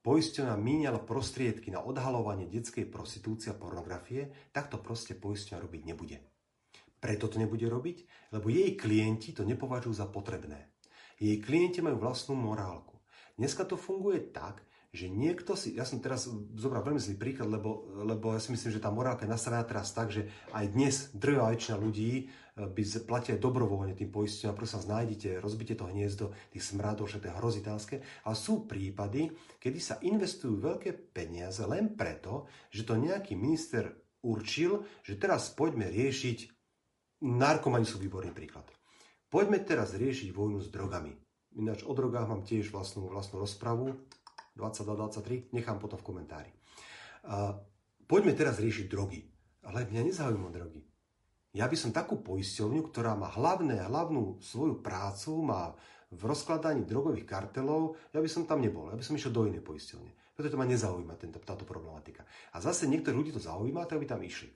poisťovňa 0.05 0.55
míňala 0.55 1.01
prostriedky 1.01 1.73
na 1.73 1.81
odhalovanie 1.81 2.45
detskej 2.45 2.85
prostitúcie 2.85 3.49
a 3.49 3.57
pornografie, 3.57 4.53
tak 4.53 4.69
to 4.69 4.77
proste 4.77 5.17
poisťovňa 5.17 5.57
robiť 5.57 5.81
nebude. 5.81 6.17
Preto 7.01 7.25
to 7.25 7.41
nebude 7.41 7.65
robiť, 7.65 8.29
lebo 8.37 8.53
jej 8.53 8.77
klienti 8.77 9.33
to 9.33 9.41
nepovažujú 9.41 9.93
za 9.97 10.05
potrebné. 10.05 10.69
Jej 11.17 11.41
klienti 11.41 11.81
majú 11.81 11.97
vlastnú 11.97 12.37
morálku. 12.37 13.01
Dneska 13.41 13.65
to 13.65 13.79
funguje 13.79 14.29
tak, 14.29 14.61
že 14.89 15.05
niekto 15.05 15.53
si, 15.53 15.77
ja 15.77 15.85
som 15.85 16.01
teraz 16.01 16.25
zobral 16.57 16.81
veľmi 16.81 16.97
zlý 16.97 17.15
príklad, 17.21 17.45
lebo, 17.45 17.93
lebo 18.01 18.33
ja 18.33 18.41
si 18.41 18.49
myslím, 18.49 18.73
že 18.73 18.81
tá 18.81 18.89
morálka 18.89 19.29
je 19.29 19.33
nastavená 19.33 19.61
teraz 19.61 19.93
tak, 19.93 20.09
že 20.09 20.25
aj 20.49 20.65
dnes 20.73 21.13
drvá 21.13 21.53
väčšina 21.53 21.77
ľudí 21.77 22.11
e, 22.17 22.23
by 22.57 22.83
platia 23.05 23.37
dobrovoľne 23.37 23.93
tým 23.93 24.09
poisteniam, 24.09 24.57
prosím 24.57 24.81
vás, 24.81 24.89
nájdite, 24.89 25.37
rozbite 25.37 25.77
to 25.77 25.85
hniezdo 25.85 26.33
tých 26.49 26.65
smradov, 26.65 27.05
že 27.05 27.21
to 27.21 27.29
je 27.29 27.37
hrozitánske, 27.37 27.95
ale 28.25 28.33
sú 28.33 28.65
prípady, 28.65 29.29
kedy 29.61 29.77
sa 29.77 30.01
investujú 30.01 30.57
veľké 30.57 31.13
peniaze 31.13 31.61
len 31.69 31.93
preto, 31.93 32.49
že 32.73 32.81
to 32.81 32.97
nejaký 32.97 33.37
minister 33.37 33.93
určil, 34.25 34.89
že 35.05 35.21
teraz 35.21 35.53
poďme 35.53 35.85
riešiť, 35.85 36.37
narkomani 37.29 37.85
sú 37.85 38.01
výborný 38.01 38.33
príklad. 38.33 38.65
Poďme 39.29 39.61
teraz 39.61 39.93
riešiť 39.93 40.33
vojnu 40.33 40.57
s 40.57 40.73
drogami. 40.73 41.13
Ináč 41.57 41.85
o 41.85 41.93
drogách 41.93 42.29
mám 42.29 42.41
tiež 42.41 42.69
vlastnú, 42.73 43.09
vlastnú 43.09 43.41
rozpravu, 43.41 43.97
22-23, 44.59 45.55
nechám 45.55 45.79
potom 45.79 45.95
v 45.95 46.05
komentári. 46.05 46.51
Poďme 48.03 48.35
teraz 48.35 48.59
riešiť 48.59 48.85
drogy. 48.91 49.23
Ale 49.63 49.87
mňa 49.87 50.01
nezaujíma 50.11 50.49
drogy. 50.51 50.81
Ja 51.53 51.65
by 51.65 51.77
som 51.77 51.89
takú 51.89 52.21
poisťovňu, 52.21 52.81
ktorá 52.89 53.17
má 53.17 53.31
hlavné, 53.33 53.81
hlavnú 53.85 54.37
svoju 54.43 54.85
prácu, 54.85 55.41
má 55.41 55.73
v 56.09 56.21
rozkladaní 56.25 56.89
drogových 56.89 57.25
kartelov, 57.25 57.97
ja 58.09 58.21
by 58.21 58.29
som 58.29 58.49
tam 58.49 58.65
nebol. 58.65 58.89
Ja 58.89 58.97
by 58.97 59.05
som 59.05 59.13
išiel 59.13 59.33
do 59.33 59.45
inej 59.45 59.61
poisťovne. 59.61 60.09
Preto 60.33 60.55
to 60.55 60.57
ma 60.57 60.65
nezaujíma 60.65 61.13
tento, 61.21 61.37
táto 61.41 61.69
problematika. 61.69 62.25
A 62.55 62.63
zase 62.63 62.89
niektorí 62.89 63.13
ľudí 63.13 63.29
to 63.29 63.41
zaujíma, 63.41 63.85
tak 63.85 64.01
by 64.01 64.07
tam 64.09 64.21
išli. 64.25 64.49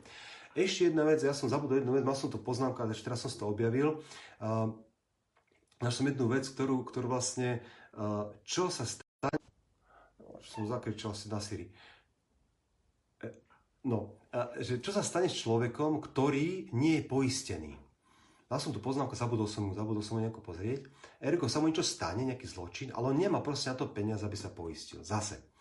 Ešte 0.53 0.89
jedna 0.89 1.05
vec, 1.05 1.21
ja 1.21 1.33
som 1.33 1.49
zabudol 1.49 1.81
jednu 1.81 1.93
vec, 1.97 2.05
mal 2.05 2.17
som 2.17 2.29
to 2.29 2.41
poznámku, 2.41 2.77
ale 2.81 2.93
ešte 2.93 3.09
teraz 3.09 3.25
som 3.25 3.29
to 3.29 3.45
objavil. 3.49 4.01
Uh, 4.37 4.69
som 5.89 6.05
jednu 6.07 6.29
vec, 6.29 6.45
ktorú, 6.45 6.85
ktorú 6.85 7.09
vlastne, 7.09 7.65
uh, 7.97 8.29
čo 8.45 8.69
sa 8.69 8.85
stane, 8.85 9.37
som 10.43 10.67
zakričal 10.67 11.15
si 11.15 11.31
na 11.31 11.39
Siri. 11.39 11.67
E, 13.23 13.27
no, 13.87 14.23
že 14.59 14.81
čo 14.81 14.91
sa 14.91 15.05
stane 15.05 15.29
s 15.29 15.39
človekom, 15.39 16.01
ktorý 16.03 16.73
nie 16.75 17.01
je 17.01 17.07
poistený. 17.07 17.73
Mal 18.49 18.61
som 18.61 18.69
tu 18.69 18.77
poznámku, 18.77 19.17
zabudol 19.17 19.49
som 19.49 19.65
mu, 19.65 19.71
zabudol 19.73 20.05
som 20.05 20.19
mu 20.19 20.21
nejako 20.21 20.45
pozrieť. 20.45 20.85
Eriko, 21.17 21.49
sa 21.49 21.57
mu 21.57 21.69
niečo 21.69 21.81
stane, 21.81 22.21
nejaký 22.21 22.45
zločin, 22.45 22.93
ale 22.93 23.09
on 23.09 23.17
nemá 23.17 23.41
proste 23.41 23.73
na 23.73 23.79
to 23.81 23.89
peniaz, 23.89 24.21
aby 24.21 24.37
sa 24.37 24.53
poistil. 24.53 25.01
Zase. 25.01 25.53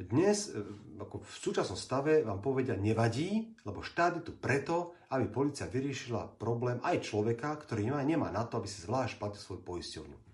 Dnes, 0.00 0.48
e, 0.48 0.64
ako 0.96 1.20
v 1.20 1.34
súčasnom 1.36 1.76
stave, 1.76 2.24
vám 2.24 2.40
povedia, 2.40 2.72
nevadí, 2.72 3.52
lebo 3.68 3.84
štát 3.84 4.18
je 4.18 4.26
tu 4.26 4.32
preto, 4.34 4.96
aby 5.12 5.28
policia 5.28 5.68
vyriešila 5.68 6.40
problém 6.40 6.80
aj 6.80 7.04
človeka, 7.04 7.52
ktorý 7.60 7.92
nemá, 7.92 8.00
nemá 8.02 8.28
na 8.32 8.48
to, 8.48 8.56
aby 8.56 8.66
si 8.70 8.80
zvlášť 8.82 9.20
platil 9.20 9.42
svoju 9.42 9.60
poisťovňu. 9.60 10.29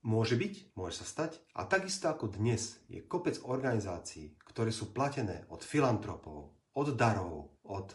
Môže 0.00 0.40
byť, 0.40 0.80
môže 0.80 1.04
sa 1.04 1.04
stať. 1.04 1.36
A 1.52 1.68
takisto 1.68 2.08
ako 2.08 2.32
dnes 2.32 2.80
je 2.88 3.04
kopec 3.04 3.36
organizácií, 3.44 4.32
ktoré 4.48 4.72
sú 4.72 4.96
platené 4.96 5.44
od 5.52 5.60
filantropov, 5.60 6.56
od 6.72 6.88
darov, 6.96 7.60
od, 7.68 7.92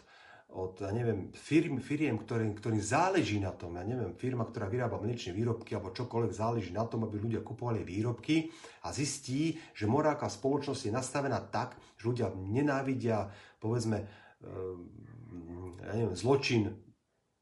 od 0.54 0.86
ja 0.86 0.94
neviem, 0.94 1.34
firm, 1.34 1.82
firiem, 1.82 2.14
ktorým, 2.14 2.54
ktorým 2.54 2.78
záleží 2.78 3.42
na 3.42 3.50
tom, 3.50 3.74
ja 3.74 3.82
neviem, 3.82 4.14
firma, 4.14 4.46
ktorá 4.46 4.70
vyrába 4.70 5.02
mliečne 5.02 5.34
výrobky 5.34 5.74
alebo 5.74 5.90
čokoľvek 5.90 6.30
záleží 6.30 6.70
na 6.70 6.86
tom, 6.86 7.02
aby 7.10 7.18
ľudia 7.18 7.42
kupovali 7.42 7.82
výrobky 7.82 8.54
a 8.86 8.94
zistí, 8.94 9.58
že 9.74 9.90
morálka 9.90 10.30
spoločnosť 10.30 10.86
je 10.86 10.94
nastavená 10.94 11.42
tak, 11.50 11.74
že 11.98 12.06
ľudia 12.06 12.30
nenávidia, 12.38 13.34
povedzme, 13.58 14.06
ehm, 14.46 14.78
ja 15.82 15.92
neviem, 15.98 16.14
zločin 16.14 16.85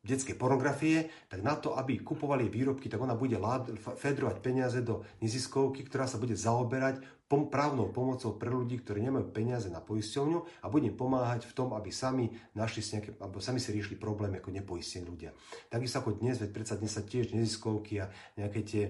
detskej 0.04 0.36
pornografie, 0.36 1.08
tak 1.32 1.40
na 1.40 1.56
to, 1.56 1.74
aby 1.74 1.98
kupovali 2.04 2.46
výrobky, 2.52 2.92
tak 2.92 3.00
ona 3.00 3.16
bude 3.16 3.40
fedrovať 3.80 4.36
peniaze 4.44 4.78
do 4.84 5.02
neziskovky, 5.24 5.82
ktorá 5.88 6.04
sa 6.04 6.20
bude 6.20 6.36
zaoberať 6.36 7.00
pom- 7.24 7.48
právnou 7.48 7.88
pomocou 7.88 8.36
pre 8.36 8.52
ľudí, 8.52 8.84
ktorí 8.84 9.00
nemajú 9.00 9.32
peniaze 9.32 9.72
na 9.72 9.80
poisťovňu 9.80 10.60
a 10.60 10.66
bude 10.68 10.92
pomáhať 10.92 11.48
v 11.48 11.56
tom, 11.56 11.72
aby 11.72 11.88
sami 11.88 12.28
našli 12.52 12.84
si 12.84 13.00
nejaké, 13.00 13.16
alebo 13.16 13.40
sami 13.40 13.58
si 13.58 13.72
riešili 13.72 13.96
problém 13.96 14.36
ako 14.36 14.52
nepoistení 14.52 15.08
ľudia. 15.08 15.32
Takisto 15.72 16.04
ako 16.04 16.20
dnes, 16.20 16.36
veď 16.36 16.50
predsa 16.52 16.76
dnes 16.76 16.92
sa 16.92 17.02
tiež 17.02 17.32
neziskovky 17.32 18.04
a 18.04 18.12
nejaké 18.36 18.60
tie 18.62 18.84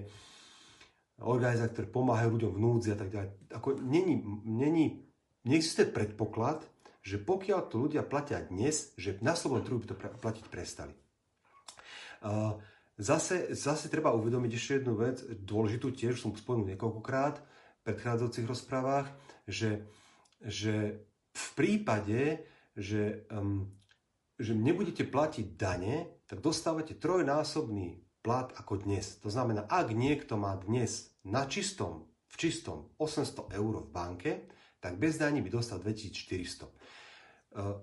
organizácie, 1.23 1.71
ktoré 1.71 1.87
pomáhajú 1.87 2.29
ľuďom 2.35 2.51
v 2.51 2.59
núdzi 2.59 2.89
a 2.91 2.97
tak 2.99 3.09
ďalej. 3.15 3.29
Ako 3.55 3.79
není, 3.79 4.19
není, 4.43 5.07
neexistuje 5.47 5.87
predpoklad, 5.87 6.67
že 7.05 7.21
pokiaľ 7.21 7.59
to 7.69 7.75
ľudia 7.79 8.03
platia 8.03 8.41
dnes, 8.43 8.91
že 8.99 9.21
na 9.21 9.37
slobodnom 9.37 9.63
trhu 9.63 9.77
by 9.79 9.87
to 9.87 9.95
platiť 9.95 10.45
prestali. 10.51 11.04
Zase, 12.95 13.51
zase 13.51 13.91
treba 13.91 14.15
uvedomiť 14.15 14.51
ešte 14.55 14.71
jednu 14.79 14.95
vec, 14.95 15.19
dôležitú 15.27 15.91
tiež, 15.91 16.15
som 16.15 16.31
spomenul 16.31 16.71
niekoľkokrát 16.75 17.35
v 17.43 17.81
predchádzajúcich 17.83 18.47
rozprávach, 18.47 19.11
že, 19.43 19.83
že 20.39 21.03
v 21.35 21.47
prípade, 21.59 22.47
že, 22.71 23.27
um, 23.27 23.67
že 24.39 24.55
nebudete 24.55 25.03
platiť 25.03 25.59
dane, 25.59 26.23
tak 26.23 26.39
dostávate 26.39 26.95
trojnásobný 26.95 27.99
plat 28.23 28.49
ako 28.55 28.87
dnes. 28.87 29.19
To 29.21 29.29
znamená, 29.29 29.67
ak 29.67 29.91
niekto 29.91 30.39
má 30.39 30.55
dnes 30.55 31.13
na 31.27 31.45
čistom, 31.45 32.07
v 32.31 32.35
čistom 32.39 32.95
800 32.97 33.53
eur 33.53 33.73
v 33.83 33.91
banke, 33.91 34.31
tak 34.79 34.95
bez 34.97 35.19
daní 35.19 35.43
by 35.43 35.51
dostal 35.51 35.83
2400 35.83 36.65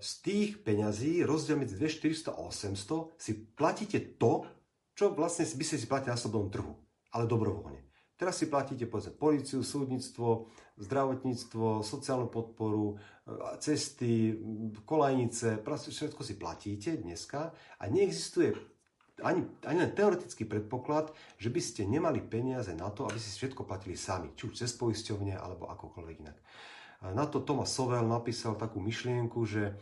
z 0.00 0.10
tých 0.20 0.60
peňazí, 0.60 1.24
rozdiel 1.24 1.56
medzi 1.56 1.80
2400 1.80 2.36
a 2.36 2.44
800, 2.44 3.16
si 3.16 3.32
platíte 3.56 3.98
to, 4.20 4.44
čo 4.92 5.16
vlastne 5.16 5.48
by 5.48 5.64
ste 5.64 5.80
si 5.80 5.88
platili 5.88 6.12
na 6.12 6.20
slobodnom 6.20 6.52
trhu, 6.52 6.72
ale 7.16 7.24
dobrovoľne. 7.24 7.80
Teraz 8.20 8.38
si 8.38 8.46
platíte 8.46 8.86
povedzme 8.86 9.16
policiu, 9.16 9.64
súdnictvo, 9.64 10.52
zdravotníctvo, 10.78 11.82
sociálnu 11.82 12.30
podporu, 12.30 13.00
cesty, 13.58 14.38
kolajnice, 14.84 15.58
všetko 15.64 16.20
si 16.22 16.38
platíte 16.38 17.02
dneska 17.02 17.50
a 17.80 17.82
neexistuje 17.88 18.54
ani, 19.26 19.42
ani 19.66 19.78
len 19.82 19.92
teoretický 19.96 20.46
predpoklad, 20.46 21.10
že 21.38 21.50
by 21.50 21.60
ste 21.62 21.82
nemali 21.88 22.22
peniaze 22.22 22.70
na 22.74 22.90
to, 22.94 23.10
aby 23.10 23.18
si 23.18 23.32
všetko 23.34 23.66
platili 23.66 23.98
sami, 23.98 24.30
či 24.38 24.46
už 24.50 24.54
cez 24.54 24.70
poisťovne 24.76 25.34
alebo 25.34 25.66
akokoľvek 25.72 26.16
inak. 26.22 26.38
Na 27.10 27.26
to 27.26 27.42
Thomas 27.42 27.74
Sovel 27.74 28.06
napísal 28.06 28.54
takú 28.54 28.78
myšlienku, 28.78 29.42
že, 29.42 29.74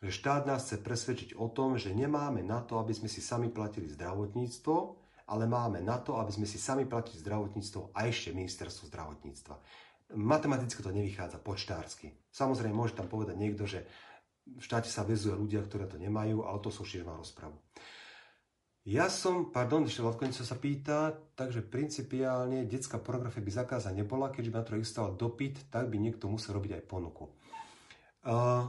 že 0.00 0.10
štát 0.10 0.48
nás 0.48 0.64
chce 0.64 0.80
presvedčiť 0.80 1.30
o 1.36 1.52
tom, 1.52 1.76
že 1.76 1.92
nemáme 1.92 2.40
na 2.40 2.64
to, 2.64 2.80
aby 2.80 2.96
sme 2.96 3.12
si 3.12 3.20
sami 3.20 3.52
platili 3.52 3.84
zdravotníctvo, 3.92 4.76
ale 5.28 5.44
máme 5.44 5.84
na 5.84 6.00
to, 6.00 6.16
aby 6.16 6.32
sme 6.32 6.48
si 6.48 6.56
sami 6.56 6.88
platili 6.88 7.20
zdravotníctvo 7.20 7.92
a 7.92 8.08
ešte 8.08 8.32
ministerstvo 8.32 8.88
zdravotníctva. 8.88 9.54
Matematicky 10.16 10.80
to 10.80 10.92
nevychádza 10.92 11.40
počtársky. 11.40 12.12
Samozrejme, 12.32 12.76
môže 12.76 12.96
tam 12.96 13.08
povedať 13.08 13.36
niekto, 13.36 13.64
že 13.64 13.84
v 14.44 14.60
štáte 14.60 14.92
sa 14.92 15.04
vezuje 15.04 15.32
ľudia, 15.32 15.64
ktorí 15.64 15.88
to 15.88 15.96
nemajú, 15.96 16.44
ale 16.44 16.60
to 16.60 16.68
sú 16.68 16.84
širma 16.84 17.16
rozpravu. 17.16 17.56
Ja 18.84 19.08
som, 19.08 19.48
pardon, 19.48 19.88
ešte 19.88 20.04
Lavkonico 20.04 20.44
sa 20.44 20.60
pýta, 20.60 21.16
takže 21.32 21.64
principiálne 21.64 22.68
detská 22.68 23.00
pornografia 23.00 23.40
by 23.40 23.52
zakázaná 23.64 24.04
nebola, 24.04 24.28
keďže 24.28 24.50
by 24.52 24.56
na 24.60 24.66
to 24.68 24.76
existoval 24.76 25.12
dopyt, 25.16 25.56
tak 25.72 25.88
by 25.88 25.96
niekto 25.96 26.28
musel 26.28 26.60
robiť 26.60 26.76
aj 26.76 26.82
ponuku. 26.84 27.32
Uh, 28.28 28.68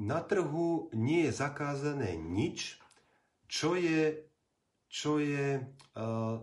na 0.00 0.24
trhu 0.24 0.88
nie 0.96 1.28
je 1.28 1.32
zakázané 1.36 2.16
nič, 2.16 2.80
čo 3.44 3.76
je, 3.76 4.24
čo, 4.88 5.20
je, 5.20 5.60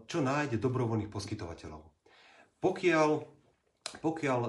čo 0.05 0.17
nájde 0.21 0.61
dobrovoľných 0.61 1.09
poskytovateľov. 1.09 1.89
Pokiaľ, 2.61 3.09
pokiaľ 3.97 4.39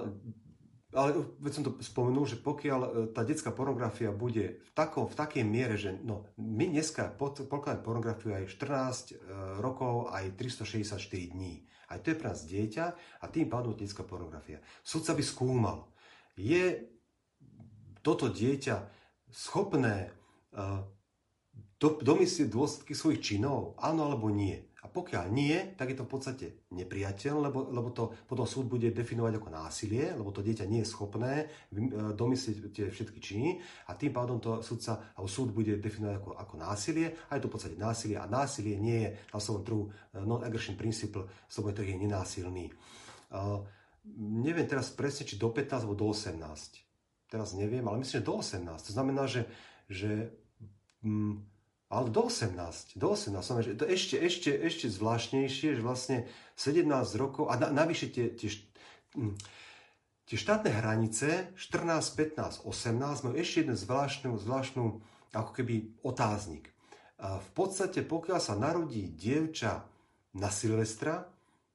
ale 0.95 1.27
veď 1.43 1.53
som 1.53 1.65
to 1.67 1.75
spomenul, 1.83 2.23
že 2.23 2.39
pokiaľ 2.39 2.81
e, 2.81 2.89
tá 3.11 3.27
detská 3.27 3.51
pornografia 3.51 4.15
bude 4.15 4.63
v, 4.63 4.71
takom, 4.79 5.11
v 5.11 5.19
takej 5.19 5.43
miere, 5.43 5.75
že 5.75 5.91
no, 5.91 6.31
my 6.39 6.71
dneska 6.71 7.11
pokladáme 7.19 7.83
pornografiu 7.83 8.39
aj 8.39 8.47
14 8.47 9.11
e, 9.11 9.15
rokov, 9.59 10.15
aj 10.15 10.39
364 10.39 11.35
dní. 11.35 11.67
Aj 11.91 11.99
to 11.99 12.15
je 12.15 12.19
pre 12.19 12.31
nás 12.31 12.47
dieťa 12.47 12.85
a 13.21 13.25
tým 13.29 13.51
pádom 13.51 13.75
detská 13.75 14.07
pornografia. 14.07 14.63
Sudca 14.87 15.13
by 15.13 15.25
skúmal, 15.27 15.79
je 16.39 16.95
toto 18.01 18.29
dieťa 18.29 18.77
schopné 19.31 20.13
uh, 20.55 20.83
do, 21.79 22.01
domyslieť 22.01 22.49
dôsledky 22.51 22.93
svojich 22.97 23.21
činov? 23.21 23.79
Áno 23.81 24.09
alebo 24.09 24.29
nie? 24.29 24.65
A 24.85 24.87
pokiaľ 24.93 25.33
nie, 25.33 25.57
tak 25.81 25.91
je 25.91 25.97
to 25.97 26.05
v 26.05 26.13
podstate 26.13 26.47
nepriateľ, 26.77 27.49
lebo, 27.49 27.73
lebo 27.73 27.89
to 27.89 28.13
potom 28.29 28.45
súd 28.45 28.69
bude 28.69 28.93
definovať 28.93 29.41
ako 29.41 29.49
násilie, 29.49 30.13
lebo 30.13 30.29
to 30.29 30.45
dieťa 30.45 30.69
nie 30.69 30.85
je 30.85 30.93
schopné 30.93 31.33
e, 31.41 31.47
domyslieť 32.13 32.57
tie 32.69 32.87
všetky 32.93 33.17
činy 33.17 33.65
a 33.89 33.97
tým 33.97 34.13
pádom 34.13 34.37
to 34.37 34.61
súdca, 34.61 35.17
alebo 35.17 35.25
súd 35.25 35.57
bude 35.57 35.81
definovať 35.81 36.21
ako, 36.21 36.31
ako 36.37 36.55
násilie 36.61 37.17
a 37.17 37.31
je 37.33 37.41
to 37.41 37.49
v 37.49 37.55
podstate 37.57 37.77
násilie 37.81 38.21
a 38.21 38.29
násilie 38.29 38.77
nie 38.77 39.09
je 39.09 39.11
na 39.33 39.41
svojom 39.41 39.63
trhu 39.65 39.83
e, 39.89 39.91
non-aggression 40.21 40.77
principle, 40.77 41.33
slobodný 41.49 41.81
trh 41.81 41.89
je 41.89 42.03
nenásilný. 42.05 42.67
Uh, 43.35 43.65
neviem 44.21 44.69
teraz 44.69 44.93
presne, 44.93 45.25
či 45.25 45.41
do 45.41 45.49
15 45.49 45.89
alebo 45.89 45.97
do 45.97 46.13
18. 46.13 46.37
Teraz 47.33 47.57
neviem, 47.57 47.83
ale 47.89 48.05
myslím, 48.05 48.21
že 48.21 48.29
do 48.29 48.37
18. 48.37 48.69
To 48.69 48.93
znamená, 48.93 49.25
že, 49.25 49.49
že 49.89 50.29
mm, 51.03 51.54
ale 51.93 52.09
do 52.11 52.27
18, 52.27 52.97
do 52.97 53.09
18, 53.13 53.65
že 53.65 53.71
to 53.77 53.85
ešte, 53.87 54.17
ešte, 54.19 54.51
ešte 54.51 54.87
zvláštnejšie, 54.89 55.79
že 55.79 55.83
vlastne 55.85 56.27
17 56.57 56.89
rokov, 57.21 57.53
a 57.53 57.61
na, 57.61 57.69
navyše 57.71 58.09
tie, 58.11 58.33
tie, 58.33 58.51
hm, 59.15 59.37
tie 60.27 60.37
štátne 60.41 60.73
hranice 60.73 61.53
14, 61.55 62.65
15, 62.65 62.65
18 62.65 63.25
majú 63.25 63.35
ešte 63.37 63.57
jeden 63.63 63.77
zvláštnu, 63.77 64.41
zvláštnu 64.41 64.85
ako 65.35 65.51
keby 65.53 66.01
otáznik. 66.07 66.73
A 67.21 67.39
v 67.39 67.51
podstate, 67.55 68.03
pokiaľ 68.03 68.41
sa 68.43 68.59
narodí 68.59 69.07
dievča 69.15 69.87
na 70.35 70.51
Silvestra, 70.51 71.31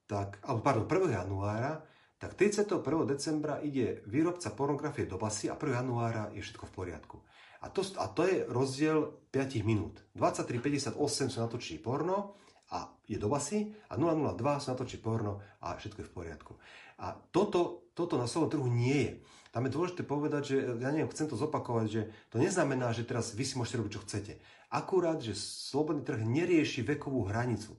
tak, 0.09 0.41
alebo 0.43 0.61
pardon, 0.65 0.85
1. 0.89 1.21
januára, 1.21 1.79
tak 2.19 2.35
31. 2.35 2.83
decembra 3.07 3.63
ide 3.63 4.03
výrobca 4.09 4.51
pornografie 4.51 5.07
do 5.07 5.15
basy 5.15 5.47
a 5.47 5.55
1. 5.55 5.79
januára 5.79 6.27
je 6.35 6.43
všetko 6.43 6.67
v 6.67 6.73
poriadku. 6.75 7.17
A 7.59 7.67
to, 7.67 7.83
a 7.99 8.07
to 8.07 8.23
je 8.23 8.47
rozdiel 8.47 9.11
5 9.35 9.67
minút. 9.67 9.99
23.58 10.15 10.95
sú 11.27 11.37
natočí 11.43 11.75
porno 11.77 12.39
a 12.71 12.87
je 13.03 13.17
do 13.19 13.27
basy 13.27 13.73
a 13.91 13.99
002 13.99 14.63
sú 14.63 14.67
natočí 14.71 14.97
porno 15.01 15.43
a 15.59 15.75
všetko 15.75 15.99
je 15.99 16.07
v 16.07 16.13
poriadku. 16.13 16.53
A 16.99 17.15
toto, 17.15 17.91
toto 17.95 18.15
na 18.15 18.27
svojom 18.27 18.51
trhu 18.51 18.67
nie 18.67 18.99
je. 19.07 19.13
Tam 19.49 19.65
je 19.65 19.73
dôležité 19.73 20.05
povedať, 20.05 20.43
že 20.53 20.55
ja 20.77 20.93
neviem, 20.93 21.09
chcem 21.09 21.25
to 21.25 21.33
zopakovať, 21.33 21.85
že 21.89 22.01
to 22.29 22.37
neznamená, 22.37 22.93
že 22.93 23.01
teraz 23.01 23.33
vy 23.33 23.43
si 23.43 23.57
môžete 23.57 23.81
robiť, 23.81 23.93
čo 23.97 24.03
chcete. 24.05 24.33
Akurát, 24.69 25.17
že 25.17 25.33
slobodný 25.33 26.05
trh 26.05 26.21
nerieši 26.21 26.85
vekovú 26.85 27.25
hranicu. 27.25 27.73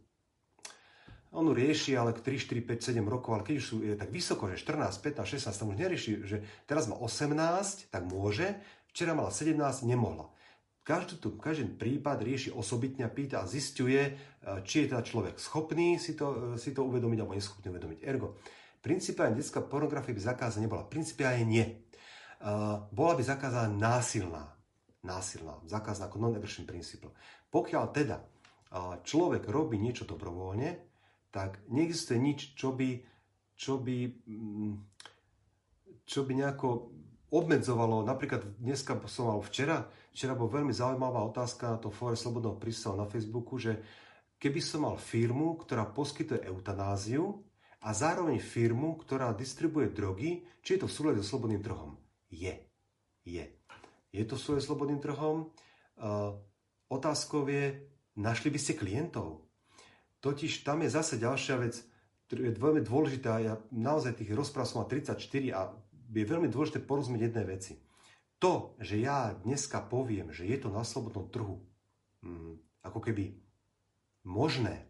On 1.30 1.46
rieši 1.46 1.94
ale 1.94 2.10
3, 2.10 2.26
4, 2.26 2.58
5, 2.66 2.90
7 2.90 3.06
rokov, 3.06 3.38
ale 3.38 3.46
keď 3.46 3.54
už 3.54 3.66
sú 3.70 3.76
je 3.86 3.94
tak 3.94 4.10
vysoko, 4.10 4.50
že 4.50 4.58
14, 4.58 4.98
15, 4.98 5.46
16, 5.46 5.60
tam 5.62 5.70
už 5.70 5.78
nerieši, 5.78 6.12
že 6.26 6.42
teraz 6.66 6.90
má 6.90 6.98
18, 6.98 7.86
tak 7.86 8.02
môže, 8.02 8.58
Včera 8.90 9.14
mala 9.14 9.30
17, 9.30 9.56
nemohla. 9.86 10.28
Každý, 10.82 11.22
tu, 11.22 11.38
každý 11.38 11.70
prípad 11.76 12.18
rieši 12.24 12.50
osobitne 12.50 13.06
pýta 13.06 13.44
a 13.44 13.48
zistuje, 13.48 14.00
e, 14.00 14.12
či 14.66 14.84
je 14.84 14.86
teda 14.90 15.06
človek 15.06 15.38
schopný 15.38 16.00
si 16.00 16.18
to, 16.18 16.56
e, 16.56 16.58
si 16.58 16.74
to 16.74 16.82
uvedomiť 16.82 17.18
alebo 17.22 17.36
neschopný 17.36 17.68
uvedomiť. 17.70 17.98
Ergo, 18.02 18.40
principiálne 18.82 19.38
detská 19.38 19.62
pornografia 19.62 20.16
by 20.16 20.22
zakázaná 20.34 20.66
nebola. 20.66 20.88
Principiálne 20.88 21.46
nie. 21.46 21.66
Uh, 22.40 22.88
bola 22.88 23.20
by 23.20 23.22
zakázaná 23.22 23.68
násilná. 23.68 24.56
Násilná. 25.04 25.60
Zakázaná 25.68 26.08
ako 26.08 26.24
non-aggression 26.24 26.64
principle. 26.64 27.12
Pokiaľ 27.52 27.84
teda 27.92 28.16
človek 29.02 29.50
robí 29.50 29.76
niečo 29.82 30.06
dobrovoľne, 30.06 30.78
tak 31.34 31.62
neexistuje 31.70 32.18
nič, 32.18 32.54
čo 32.54 32.74
by, 32.74 33.02
čo 33.58 33.82
by, 33.82 33.98
mm, 34.26 34.74
čo 36.06 36.20
by 36.26 36.32
nejako 36.38 36.68
obmedzovalo, 37.30 38.02
napríklad 38.02 38.58
dneska 38.58 38.98
som 39.06 39.30
mal 39.30 39.40
včera, 39.46 39.86
včera 40.10 40.34
bol 40.34 40.50
veľmi 40.50 40.74
zaujímavá 40.74 41.22
otázka 41.30 41.70
na 41.70 41.78
to 41.78 41.94
fóre 41.94 42.18
Slobodného 42.18 42.58
prístavu 42.58 42.98
na 42.98 43.06
Facebooku, 43.06 43.54
že 43.56 43.78
keby 44.42 44.58
som 44.58 44.82
mal 44.82 44.98
firmu, 44.98 45.54
ktorá 45.62 45.86
poskytuje 45.86 46.42
eutanáziu 46.50 47.38
a 47.80 47.94
zároveň 47.94 48.42
firmu, 48.42 48.98
ktorá 48.98 49.30
distribuje 49.30 49.94
drogy, 49.94 50.42
či 50.60 50.76
je 50.76 50.80
to 50.82 50.90
v 50.90 50.96
súlade 50.98 51.18
so 51.22 51.38
slobodným 51.38 51.62
trhom? 51.62 51.94
Je. 52.28 52.52
Je. 53.22 53.46
Je 54.10 54.24
to 54.26 54.34
v 54.34 54.42
súlade 54.42 54.62
so 54.66 54.74
slobodným 54.74 54.98
trhom? 54.98 55.54
Uh, 55.96 56.34
otázkou 56.90 57.46
je, 57.46 57.78
našli 58.18 58.50
by 58.50 58.58
ste 58.58 58.74
klientov? 58.74 59.46
Totiž 60.20 60.66
tam 60.66 60.84
je 60.84 60.92
zase 60.92 61.16
ďalšia 61.16 61.56
vec, 61.62 61.80
ktorá 62.28 62.46
je 62.46 62.58
veľmi 62.58 62.82
dôležitá. 62.84 63.40
Ja 63.40 63.54
naozaj 63.72 64.20
tých 64.20 64.36
rozpráv 64.36 64.68
som 64.68 64.84
mal 64.84 64.88
34 64.90 65.16
a 65.56 65.72
je 66.10 66.26
veľmi 66.26 66.50
dôležité 66.50 66.82
porozumieť 66.82 67.30
jednej 67.30 67.46
veci. 67.46 67.72
To, 68.40 68.74
že 68.80 68.98
ja 68.98 69.36
dneska 69.46 69.84
poviem, 69.84 70.32
že 70.34 70.48
je 70.48 70.56
to 70.58 70.68
na 70.72 70.82
slobodnom 70.82 71.28
trhu 71.28 71.60
hm, 72.24 72.58
ako 72.82 72.98
keby 72.98 73.36
možné, 74.24 74.88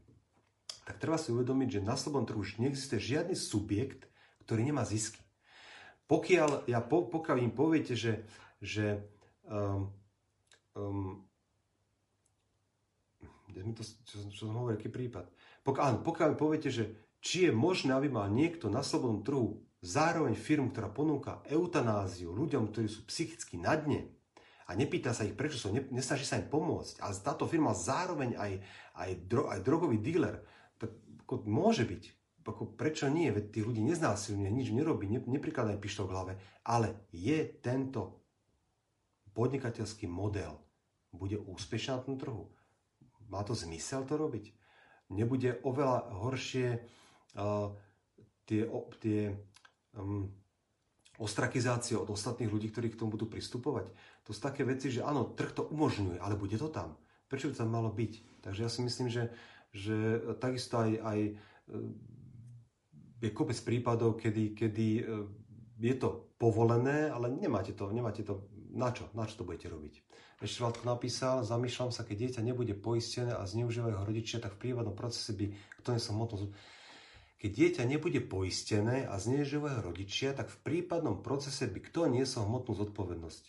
tak 0.87 0.99
treba 0.99 1.19
si 1.19 1.31
uvedomiť, 1.31 1.79
že 1.79 1.87
na 1.87 1.95
slobodnom 1.95 2.27
trhu 2.27 2.41
už 2.43 2.59
neexistuje 2.59 2.99
žiadny 2.99 3.35
subjekt, 3.39 4.07
ktorý 4.47 4.67
nemá 4.67 4.83
zisky. 4.87 5.23
Pokiaľ, 6.11 6.67
ja, 6.67 6.83
po, 6.83 7.07
pokiaľ 7.07 7.37
im 7.39 7.55
poviete, 7.55 7.95
že, 7.95 8.27
že 8.59 9.07
um, 9.47 9.95
um, 10.75 11.23
to, 13.55 13.83
čo, 13.83 14.15
čo 14.31 14.43
som 14.51 14.59
hovoril, 14.59 14.79
aký 14.79 14.91
prípad. 14.91 15.31
Pokiaľ, 15.63 15.85
áno, 15.87 15.99
pokiaľ 16.03 16.35
mi 16.35 16.39
poviete, 16.39 16.71
že 16.71 17.15
či 17.23 17.47
je 17.47 17.53
možné, 17.55 17.95
aby 17.95 18.11
mal 18.11 18.27
niekto 18.27 18.67
na 18.67 18.83
slobodnom 18.83 19.23
trhu 19.23 19.49
zároveň 19.81 20.37
firmu, 20.37 20.71
ktorá 20.71 20.93
ponúka 20.93 21.41
eutanáziu 21.49 22.33
ľuďom, 22.37 22.69
ktorí 22.69 22.89
sú 22.89 23.05
psychicky 23.09 23.57
na 23.57 23.77
dne 23.77 24.13
a 24.69 24.77
nepýta 24.77 25.11
sa 25.11 25.27
ich, 25.27 25.35
prečo 25.35 25.59
sú, 25.59 25.73
nesnaží 25.73 26.23
sa 26.23 26.39
im 26.39 26.47
pomôcť 26.47 27.01
a 27.03 27.11
táto 27.17 27.49
firma 27.49 27.75
zároveň 27.75 28.37
aj, 28.37 28.53
aj, 28.95 29.11
dro, 29.27 29.51
aj 29.51 29.61
drogový 29.65 29.99
díler, 29.99 30.45
tak 30.77 30.95
ako 31.25 31.49
môže 31.49 31.83
byť. 31.89 32.05
Ako 32.51 32.75
prečo 32.75 33.07
nie? 33.07 33.31
Veď 33.31 33.55
tých 33.55 33.67
ľudí 33.67 33.79
neznásilňuje, 33.79 34.51
nič 34.51 34.75
nerobí, 34.75 35.07
ne, 35.07 35.23
neprikladá 35.23 35.79
pištol 35.79 36.11
v 36.11 36.15
hlave, 36.19 36.33
ale 36.67 37.07
je 37.15 37.47
tento 37.63 38.27
podnikateľský 39.39 40.11
model, 40.11 40.59
bude 41.15 41.39
úspešný 41.39 41.91
na 41.95 42.03
tom 42.03 42.19
trhu. 42.19 42.51
Má 43.31 43.47
to 43.47 43.55
zmysel 43.55 44.03
to 44.03 44.19
robiť? 44.19 44.51
Nebude 45.15 45.63
oveľa 45.63 46.11
horšie 46.11 46.83
uh, 47.39 47.71
tie, 48.51 48.67
tie 48.99 49.39
um, 49.97 50.31
ostrakizácie 51.21 52.01
od 52.01 52.09
ostatných 52.09 52.49
ľudí, 52.49 52.73
ktorí 52.73 52.89
k 52.93 52.99
tomu 52.99 53.15
budú 53.15 53.29
pristupovať. 53.29 53.93
To 54.25 54.33
sú 54.33 54.41
také 54.41 54.65
veci, 54.65 54.89
že 54.89 55.05
áno, 55.05 55.37
trh 55.37 55.53
to 55.53 55.69
umožňuje, 55.69 56.17
ale 56.17 56.41
bude 56.41 56.57
to 56.57 56.73
tam. 56.73 56.97
Prečo 57.29 57.53
by 57.53 57.53
to 57.53 57.63
tam 57.63 57.71
malo 57.71 57.93
byť? 57.93 58.41
Takže 58.41 58.61
ja 58.65 58.71
si 58.73 58.81
myslím, 58.81 59.13
že, 59.13 59.29
že 59.71 59.97
takisto 60.41 60.81
aj, 60.81 60.91
aj 60.97 61.19
e, 61.21 61.33
je 63.21 63.31
kopec 63.37 63.59
prípadov, 63.61 64.17
kedy, 64.17 64.57
kedy 64.57 64.89
e, 64.99 65.03
je 65.81 65.95
to 66.01 66.33
povolené, 66.41 67.13
ale 67.13 67.29
nemáte 67.29 67.77
to, 67.77 67.93
nemáte 67.93 68.25
to, 68.25 68.49
na 68.73 68.89
čo? 68.89 69.13
Na 69.13 69.29
čo 69.29 69.45
to 69.45 69.47
budete 69.47 69.69
robiť? 69.69 69.95
Ešte 70.41 70.65
Vládko 70.65 70.89
napísal, 70.89 71.45
zamýšľam 71.45 71.93
sa, 71.93 72.01
keď 72.01 72.17
dieťa 72.17 72.41
nebude 72.41 72.73
poistené 72.73 73.37
a 73.37 73.45
zneužívajú 73.45 73.93
ho 73.93 74.09
rodičia, 74.09 74.41
tak 74.41 74.57
v 74.57 74.73
prípadnom 74.73 74.97
procese 74.97 75.37
by 75.37 75.53
kto 75.85 75.89
nesol 75.93 76.17
hmotnú 76.17 76.49
keď 77.41 77.51
dieťa 77.57 77.83
nebude 77.89 78.21
poistené 78.21 79.09
a 79.09 79.17
znežujú 79.17 79.81
rodičia, 79.81 80.37
tak 80.37 80.53
v 80.53 80.61
prípadnom 80.61 81.25
procese 81.25 81.65
by 81.65 81.81
kto 81.81 82.13
niesol 82.13 82.45
hmotnú 82.45 82.77
zodpovednosť? 82.77 83.45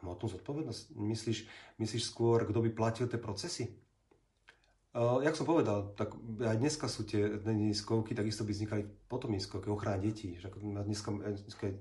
Hmotnú 0.00 0.26
zodpovednosť? 0.32 0.82
Myslíš, 0.96 1.38
myslíš 1.76 2.02
skôr, 2.08 2.48
kto 2.48 2.64
by 2.64 2.70
platil 2.72 3.04
tie 3.04 3.20
procesy? 3.20 3.68
Uh, 4.94 5.20
jak 5.20 5.36
som 5.36 5.44
povedal, 5.44 5.92
tak 5.98 6.16
aj 6.40 6.56
dneska 6.56 6.86
sú 6.88 7.04
tie 7.04 7.26
neziskovky, 7.44 8.16
takisto 8.16 8.46
by 8.46 8.56
vznikali 8.56 8.82
potom 9.10 9.36
ochrana 9.68 10.00
detí. 10.00 10.38
Dneska, 10.62 11.10
dneska 11.12 11.64
je 11.66 11.74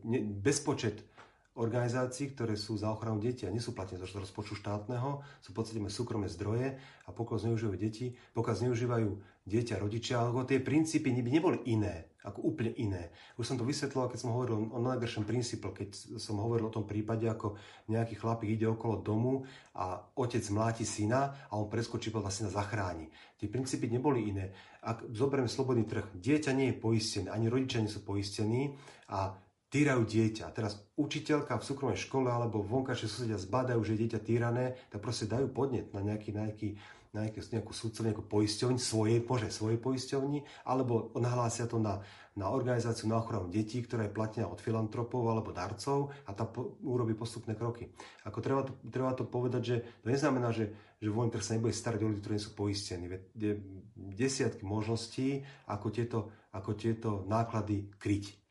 bezpočet 0.43 1.07
organizácií, 1.53 2.33
ktoré 2.33 2.57
sú 2.57 2.81
za 2.81 2.89
ochranu 2.89 3.21
detí 3.21 3.45
a 3.45 3.53
nie 3.53 3.61
platené 3.61 4.01
zo 4.01 4.09
rozpočtu 4.17 4.57
štátneho, 4.57 5.21
sú 5.37 5.53
v 5.53 5.57
podstate 5.57 5.79
súkromné 5.85 6.25
zdroje 6.25 6.81
a 7.05 7.09
pokiaľ 7.13 7.37
zneužívajú 7.45 7.77
deti, 7.77 8.17
pokiaľ 8.33 8.55
zneužívajú 8.57 9.09
dieťa 9.43 9.75
rodičia, 9.77 10.23
alebo 10.23 10.47
tie 10.47 10.63
princípy 10.63 11.13
by 11.13 11.29
neboli 11.29 11.59
iné, 11.69 12.15
ako 12.23 12.41
úplne 12.47 12.73
iné. 12.79 13.11
Už 13.35 13.45
som 13.45 13.59
to 13.59 13.67
vysvetloval, 13.67 14.09
keď 14.09 14.19
som 14.23 14.33
hovoril 14.33 14.71
o 14.71 14.79
najgoršom 14.79 15.27
princípe, 15.27 15.67
keď 15.69 16.17
som 16.17 16.39
hovoril 16.39 16.71
o 16.71 16.73
tom 16.73 16.87
prípade, 16.87 17.27
ako 17.27 17.59
nejaký 17.91 18.15
chlapík 18.17 18.55
ide 18.55 18.65
okolo 18.71 19.03
domu 19.03 19.43
a 19.75 19.99
otec 20.15 20.41
mláti 20.49 20.87
syna 20.87 21.51
a 21.51 21.59
on 21.59 21.67
preskočí 21.67 22.09
podľa 22.09 22.31
syna 22.31 22.49
zachráni. 22.49 23.11
Tie 23.37 23.51
princípy 23.51 23.91
neboli 23.91 24.31
iné. 24.31 24.55
Ak 24.79 25.03
zoberieme 25.11 25.51
slobodný 25.51 25.85
trh, 25.85 26.15
dieťa 26.15 26.55
nie 26.55 26.71
je 26.71 26.79
poistené, 26.79 27.27
ani 27.29 27.51
rodičia 27.51 27.83
nie 27.83 27.91
sú 27.91 28.01
poistení 28.01 28.79
a 29.11 29.35
týrajú 29.73 30.05
dieťa. 30.05 30.53
Teraz 30.53 30.77
učiteľka 30.93 31.57
v 31.57 31.65
súkromnej 31.65 31.97
škole 31.97 32.29
alebo 32.29 32.61
vonkajšie 32.61 33.09
susedia 33.09 33.41
zbadajú, 33.41 33.81
že 33.81 33.97
je 33.97 34.01
dieťa 34.05 34.19
týrané, 34.21 34.77
tak 34.93 35.01
proste 35.01 35.25
dajú 35.25 35.49
podnet 35.49 35.89
na 35.97 36.05
nejaký, 36.05 36.29
nejaký, 36.29 36.77
na 37.17 37.25
nejakú, 37.25 37.73
súdcu, 37.73 38.05
nejakú 38.05 38.21
poisťovni, 38.29 38.77
svojej, 38.77 39.25
môže 39.25 39.49
svojej 39.49 39.81
poisťovni, 39.81 40.45
alebo 40.69 41.09
nahlásia 41.17 41.65
to 41.65 41.81
na, 41.81 42.05
na 42.37 42.53
organizáciu 42.53 43.09
na 43.09 43.17
ochranu 43.17 43.49
detí, 43.49 43.81
ktorá 43.81 44.05
je 44.05 44.13
platená 44.13 44.45
od 44.45 44.61
filantropov 44.61 45.25
alebo 45.25 45.49
darcov 45.49 46.13
a 46.29 46.37
tá 46.37 46.45
po, 46.45 46.77
urobí 46.85 47.17
postupné 47.17 47.57
kroky. 47.57 47.89
Ako 48.29 48.45
treba 48.45 48.61
to, 48.61 48.77
treba 48.93 49.09
to 49.17 49.25
povedať, 49.25 49.61
že 49.65 49.75
to 50.05 50.13
neznamená, 50.13 50.53
že, 50.53 50.69
že 51.01 51.09
voľný 51.09 51.41
sa 51.41 51.57
nebude 51.57 51.73
starať 51.73 52.05
o 52.05 52.13
ľudí, 52.13 52.21
ktorí 52.21 52.37
nie 52.37 52.45
sú 52.45 52.53
poistení. 52.53 53.05
Je 53.33 53.57
desiatky 53.97 54.61
možností, 54.61 55.41
ako 55.65 55.89
tieto, 55.89 56.29
ako 56.53 56.77
tieto 56.77 57.25
náklady 57.25 57.89
kryť. 57.97 58.42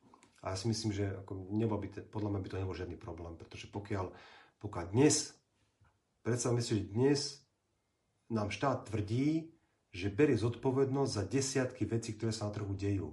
A 0.42 0.52
ja 0.52 0.56
si 0.58 0.66
myslím, 0.66 0.90
že 0.90 1.06
ako 1.22 1.54
nebol 1.54 1.78
by, 1.78 2.10
podľa 2.10 2.30
mňa 2.34 2.40
by 2.42 2.48
to 2.50 2.60
nebol 2.60 2.74
žiadny 2.74 2.98
problém, 2.98 3.38
pretože 3.38 3.70
pokiaľ, 3.70 4.10
pokiaľ 4.58 4.84
dnes, 4.90 5.38
predstavme 6.26 6.58
si, 6.58 6.82
že 6.82 6.90
dnes 6.90 7.20
nám 8.26 8.50
štát 8.50 8.90
tvrdí, 8.90 9.54
že 9.92 10.10
berie 10.10 10.34
zodpovednosť 10.34 11.10
za 11.12 11.24
desiatky 11.28 11.86
vecí, 11.86 12.18
ktoré 12.18 12.34
sa 12.34 12.48
na 12.48 12.54
trhu 12.56 12.74
dejú. 12.74 13.12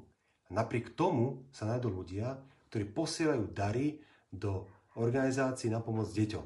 A 0.49 0.57
napriek 0.57 0.97
tomu 0.97 1.45
sa 1.53 1.69
nájdú 1.69 1.91
ľudia, 1.91 2.39
ktorí 2.73 2.89
posielajú 2.89 3.51
dary 3.53 4.01
do 4.31 4.65
organizácií 4.97 5.69
na 5.69 5.83
pomoc 5.83 6.09
deťom. 6.09 6.45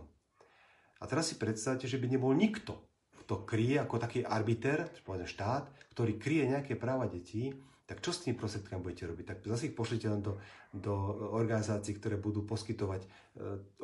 A 1.00 1.04
teraz 1.08 1.32
si 1.32 1.36
predstavte, 1.40 1.88
že 1.88 2.00
by 2.00 2.08
nebol 2.12 2.32
nikto, 2.36 2.76
kto 3.24 3.48
kryje 3.48 3.80
ako 3.80 4.04
taký 4.04 4.20
arbiter, 4.24 4.92
povedzme 5.08 5.28
štát, 5.32 5.64
ktorý 5.96 6.20
kryje 6.20 6.52
nejaké 6.52 6.76
práva 6.76 7.08
detí, 7.08 7.56
tak 7.94 8.02
čo 8.02 8.10
s 8.10 8.26
tými 8.26 8.34
prostriedkami 8.34 8.82
budete 8.82 9.06
robiť? 9.06 9.26
Tak 9.30 9.38
zase 9.46 9.70
ich 9.70 9.78
pošlite 9.78 10.10
len 10.10 10.26
do, 10.26 10.42
do 10.74 10.94
organizácií, 11.38 11.94
ktoré 12.02 12.18
budú 12.18 12.42
poskytovať 12.42 13.06
e, 13.06 13.08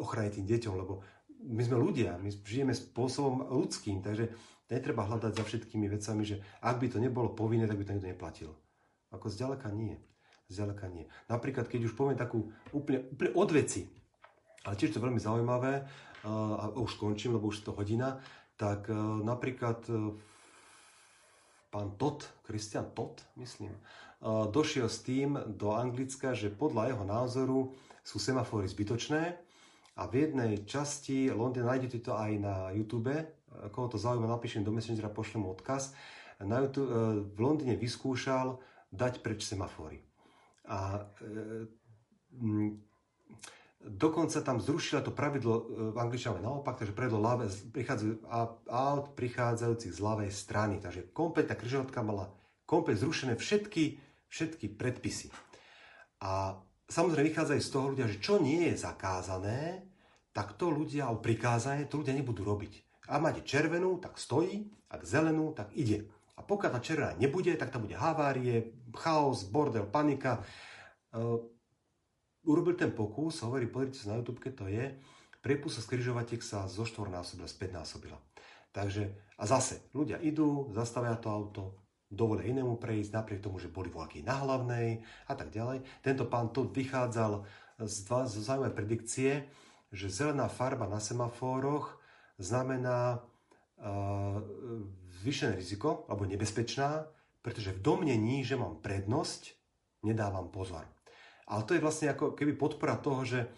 ochrany 0.01 0.33
tým 0.33 0.49
deťom, 0.49 0.73
lebo 0.73 1.05
my 1.45 1.61
sme 1.61 1.77
ľudia, 1.77 2.17
my 2.17 2.33
žijeme 2.33 2.73
spôsobom 2.73 3.45
ľudským, 3.53 4.01
takže 4.01 4.33
netreba 4.73 5.05
hľadať 5.05 5.37
za 5.37 5.43
všetkými 5.45 5.85
vecami, 5.85 6.25
že 6.25 6.41
ak 6.65 6.81
by 6.81 6.87
to 6.89 6.97
nebolo 6.97 7.37
povinné, 7.37 7.69
tak 7.69 7.77
by 7.77 7.85
to 7.85 7.93
nikto 7.93 8.09
neplatil. 8.09 8.51
Ako 9.13 9.29
zďaleka 9.29 9.69
nie. 9.69 10.01
Zďaleka 10.49 10.89
nie. 10.89 11.05
Napríklad, 11.29 11.69
keď 11.69 11.85
už 11.85 11.93
poviem 11.93 12.17
takú 12.17 12.49
úplne, 12.73 13.05
úplne 13.13 13.31
od 13.37 13.49
veci, 13.53 13.85
ale 14.65 14.73
tiež 14.73 14.97
to 14.97 15.05
veľmi 15.05 15.21
zaujímavé, 15.21 15.85
a 16.25 16.75
už 16.75 16.99
skončím, 16.99 17.39
lebo 17.39 17.47
už 17.47 17.63
je 17.63 17.65
to 17.71 17.77
hodina, 17.77 18.19
tak 18.59 18.91
e, 18.91 18.95
napríklad 19.23 19.87
e, 19.87 20.19
pán 21.69 21.95
Todd, 21.97 22.25
Christian 22.45 22.89
Todd, 22.93 23.21
myslím, 23.37 23.73
došiel 24.51 24.89
s 24.91 25.05
tým 25.05 25.39
do 25.47 25.71
Anglicka, 25.71 26.35
že 26.35 26.51
podľa 26.51 26.91
jeho 26.91 27.05
názoru 27.07 27.59
sú 28.03 28.17
semafory 28.19 28.67
zbytočné 28.67 29.37
a 29.95 30.01
v 30.09 30.13
jednej 30.27 30.65
časti 30.65 31.31
Londýna, 31.31 31.77
nájdete 31.77 32.03
to 32.03 32.17
aj 32.17 32.31
na 32.41 32.55
YouTube, 32.75 33.13
koho 33.71 33.87
to 33.87 33.97
zaujíma, 33.97 34.27
napíšem 34.27 34.63
do 34.63 34.71
Messengera, 34.71 35.11
pošlem 35.11 35.45
odkaz, 35.45 35.93
na 36.39 36.63
YouTube, 36.63 36.87
e, 36.87 36.95
v 37.27 37.39
Londýne 37.39 37.75
vyskúšal 37.75 38.59
dať 38.95 39.19
preč 39.19 39.43
semafory. 39.43 39.99
A 40.71 41.03
e, 41.19 41.67
Dokonca 43.79 44.43
tam 44.43 44.59
zrušila 44.59 44.99
to 44.99 45.15
pravidlo 45.15 45.55
e, 45.55 45.63
v 45.95 45.97
angličtine 46.03 46.43
naopak, 46.43 46.75
takže 46.83 46.91
pravidlo 46.91 47.23
ľavé, 47.23 47.47
prichádzajú, 47.47 48.27
aut 48.67 49.15
prichádzajúcich 49.15 49.95
z 49.95 49.99
ľavej 50.03 50.31
strany. 50.35 50.83
Takže 50.83 51.15
komplet 51.15 51.47
tá 51.47 51.55
križovatka 51.55 52.03
mala 52.03 52.27
komplet 52.67 52.99
zrušené 52.99 53.39
všetky, 53.39 53.95
všetky 54.27 54.75
predpisy. 54.75 55.31
A 56.19 56.59
samozrejme 56.91 57.31
vychádzajú 57.31 57.61
z 57.63 57.71
toho 57.71 57.85
ľudia, 57.95 58.11
že 58.11 58.19
čo 58.19 58.35
nie 58.43 58.67
je 58.67 58.75
zakázané, 58.83 59.87
tak 60.35 60.59
to 60.59 60.67
ľudia, 60.67 61.07
o 61.07 61.23
prikázané, 61.23 61.87
to 61.87 62.03
ľudia 62.03 62.19
nebudú 62.19 62.43
robiť. 62.43 63.07
A 63.09 63.17
máte 63.17 63.47
červenú, 63.47 63.97
tak 63.97 64.19
stojí, 64.19 64.69
ak 64.91 65.07
zelenú, 65.07 65.55
tak 65.55 65.71
ide. 65.73 66.11
A 66.37 66.43
pokiaľ 66.45 66.71
tá 66.77 66.79
červená 66.83 67.11
nebude, 67.15 67.55
tak 67.55 67.71
tam 67.71 67.87
bude 67.87 67.95
havárie, 67.95 68.75
chaos, 68.91 69.47
bordel, 69.47 69.87
panika. 69.87 70.43
E, 72.49 72.51
urobil 72.51 72.73
ten 72.73 72.89
pokus, 72.89 73.45
hovorí, 73.45 73.69
pozrite 73.69 74.01
sa 74.01 74.17
na 74.17 74.25
YouTube, 74.25 74.41
keď 74.41 74.53
to 74.57 74.65
je, 74.65 74.85
prepust 75.45 75.85
z 75.85 75.85
križovatiek 75.85 76.41
sa 76.41 76.65
zo 76.65 76.81
štvornásobila, 76.81 77.45
späťnásobila. 77.45 78.17
Takže, 78.73 79.13
a 79.37 79.43
zase, 79.45 79.85
ľudia 79.93 80.17
idú, 80.21 80.73
zastavia 80.73 81.13
to 81.17 81.29
auto, 81.29 81.63
dovolia 82.09 82.49
inému 82.49 82.81
prejsť, 82.81 83.13
napriek 83.13 83.45
tomu, 83.45 83.61
že 83.61 83.69
boli 83.69 83.93
vlaky 83.93 84.25
na 84.25 84.41
hlavnej 84.41 85.05
a 85.29 85.33
tak 85.37 85.53
ďalej. 85.53 85.85
Tento 86.01 86.25
pán 86.25 86.49
to 86.49 86.65
vychádzal 86.65 87.45
z, 87.85 87.95
dva, 88.09 88.25
z 88.25 88.41
zaujímavé 88.41 88.73
predikcie, 88.73 89.45
že 89.93 90.09
zelená 90.09 90.49
farba 90.49 90.89
na 90.89 90.97
semafóroch 90.97 91.97
znamená 92.41 93.21
uh, 93.77 94.41
zvýšené 95.21 95.57
riziko, 95.57 96.05
alebo 96.09 96.25
nebezpečná, 96.25 97.09
pretože 97.45 97.77
v 97.77 97.81
domnení, 97.81 98.41
že 98.41 98.57
mám 98.57 98.81
prednosť, 98.81 99.53
nedávam 100.01 100.49
pozor. 100.49 100.85
Ale 101.49 101.65
to 101.65 101.73
je 101.73 101.81
vlastne 101.81 102.13
ako 102.13 102.37
keby 102.37 102.53
podpora 102.53 102.93
toho, 102.93 103.25
že, 103.25 103.49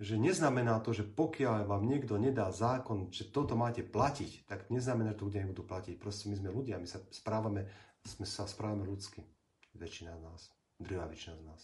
že 0.00 0.16
neznamená 0.16 0.80
to, 0.80 0.96
že 0.96 1.04
pokiaľ 1.04 1.68
vám 1.68 1.84
niekto 1.84 2.16
nedá 2.16 2.48
zákon, 2.48 3.12
že 3.12 3.28
toto 3.28 3.52
máte 3.52 3.84
platiť, 3.84 4.48
tak 4.48 4.72
neznamená, 4.72 5.12
že 5.12 5.20
to 5.20 5.26
ľudia 5.28 5.44
nebudú 5.44 5.62
platiť. 5.68 6.00
Proste 6.00 6.32
my 6.32 6.40
sme 6.40 6.48
ľudia, 6.48 6.80
my 6.80 6.88
sa 6.88 7.04
správame, 7.12 7.68
sme 8.00 8.24
sa 8.24 8.48
správame 8.48 8.88
ľudsky. 8.88 9.20
Väčšina 9.76 10.16
z 10.16 10.22
nás. 10.24 10.40
Druhá 10.80 11.04
väčšina 11.04 11.36
z 11.36 11.44
nás. 11.44 11.62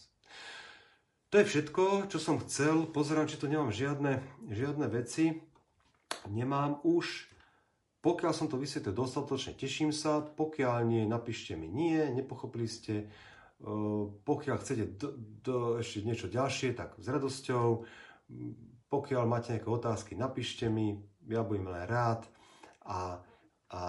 To 1.31 1.39
je 1.39 1.47
všetko, 1.47 2.11
čo 2.11 2.19
som 2.19 2.43
chcel. 2.43 2.91
Pozerám, 2.91 3.25
či 3.25 3.39
tu 3.39 3.47
nemám 3.47 3.71
žiadne, 3.71 4.19
žiadne 4.51 4.85
veci. 4.91 5.39
Nemám 6.27 6.83
už. 6.83 7.31
Pokiaľ 8.03 8.33
som 8.35 8.51
to 8.51 8.59
vysvetlil 8.59 8.91
dostatočne, 8.91 9.55
teším 9.55 9.95
sa. 9.95 10.19
Pokiaľ 10.19 10.83
nie, 10.83 11.07
napíšte 11.07 11.55
mi 11.55 11.71
nie, 11.71 12.03
nepochopili 12.11 12.67
ste. 12.67 13.07
Pokiaľ 14.25 14.57
chcete 14.57 14.97
do, 14.97 15.13
do, 15.17 15.57
ešte 15.77 16.01
niečo 16.01 16.27
ďalšie, 16.27 16.73
tak 16.73 16.97
s 16.97 17.05
radosťou. 17.05 17.85
Pokiaľ 18.89 19.23
máte 19.29 19.53
nejaké 19.53 19.69
otázky, 19.69 20.11
napíšte 20.17 20.65
mi, 20.65 20.97
ja 21.29 21.45
budem 21.45 21.69
len 21.69 21.85
rád. 21.85 22.25
A, 22.81 23.21
a, 23.69 23.77
a 23.77 23.81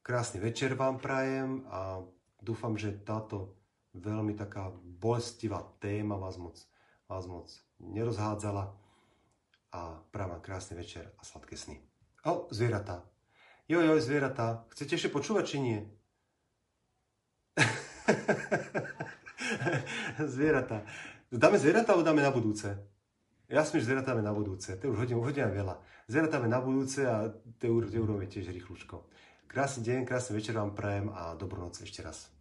krásny 0.00 0.40
večer 0.40 0.72
vám 0.72 0.96
prajem 0.96 1.68
a 1.68 2.00
dúfam, 2.40 2.72
že 2.80 2.96
táto 3.04 3.60
veľmi 3.92 4.32
taká 4.32 4.72
bolestivá 4.72 5.60
téma 5.76 6.16
vás 6.16 6.40
moc, 6.40 6.56
vás 7.04 7.28
moc 7.28 7.52
nerozhádzala 7.78 8.72
a 9.72 9.80
prajem 10.10 10.40
krásny 10.40 10.80
večer 10.80 11.12
a 11.20 11.22
sladké 11.28 11.56
sny. 11.60 11.76
O, 12.24 12.48
zvieratá. 12.50 13.04
Jo, 13.68 13.84
jo, 13.84 14.00
zvieratá. 14.00 14.64
Chcete 14.72 14.96
ešte 14.96 15.12
počúvať, 15.12 15.44
či 15.44 15.56
nie? 15.60 15.78
zvieratá. 20.32 20.84
Dáme 21.28 21.60
zvieratá, 21.60 21.92
alebo 21.92 22.04
dáme 22.04 22.24
na 22.24 22.32
budúce? 22.32 22.72
Ja 23.48 23.64
si 23.64 23.80
že 23.80 23.88
zvieratá 23.88 24.12
na 24.12 24.32
budúce. 24.32 24.76
To 24.76 24.92
už 24.92 25.08
hodím, 25.08 25.24
hodím 25.24 25.48
veľa. 25.48 25.80
Zvieratá 26.08 26.36
na 26.44 26.60
budúce 26.60 27.04
a 27.08 27.32
to 27.60 27.72
urobíme 27.72 28.28
tiež 28.28 28.52
rýchlučko. 28.52 29.08
Krásny 29.48 29.88
deň, 29.88 30.04
krásny 30.04 30.36
večer 30.36 30.52
vám 30.52 30.76
prajem 30.76 31.08
a 31.08 31.32
dobrú 31.32 31.64
noc 31.64 31.80
ešte 31.80 32.04
raz. 32.04 32.37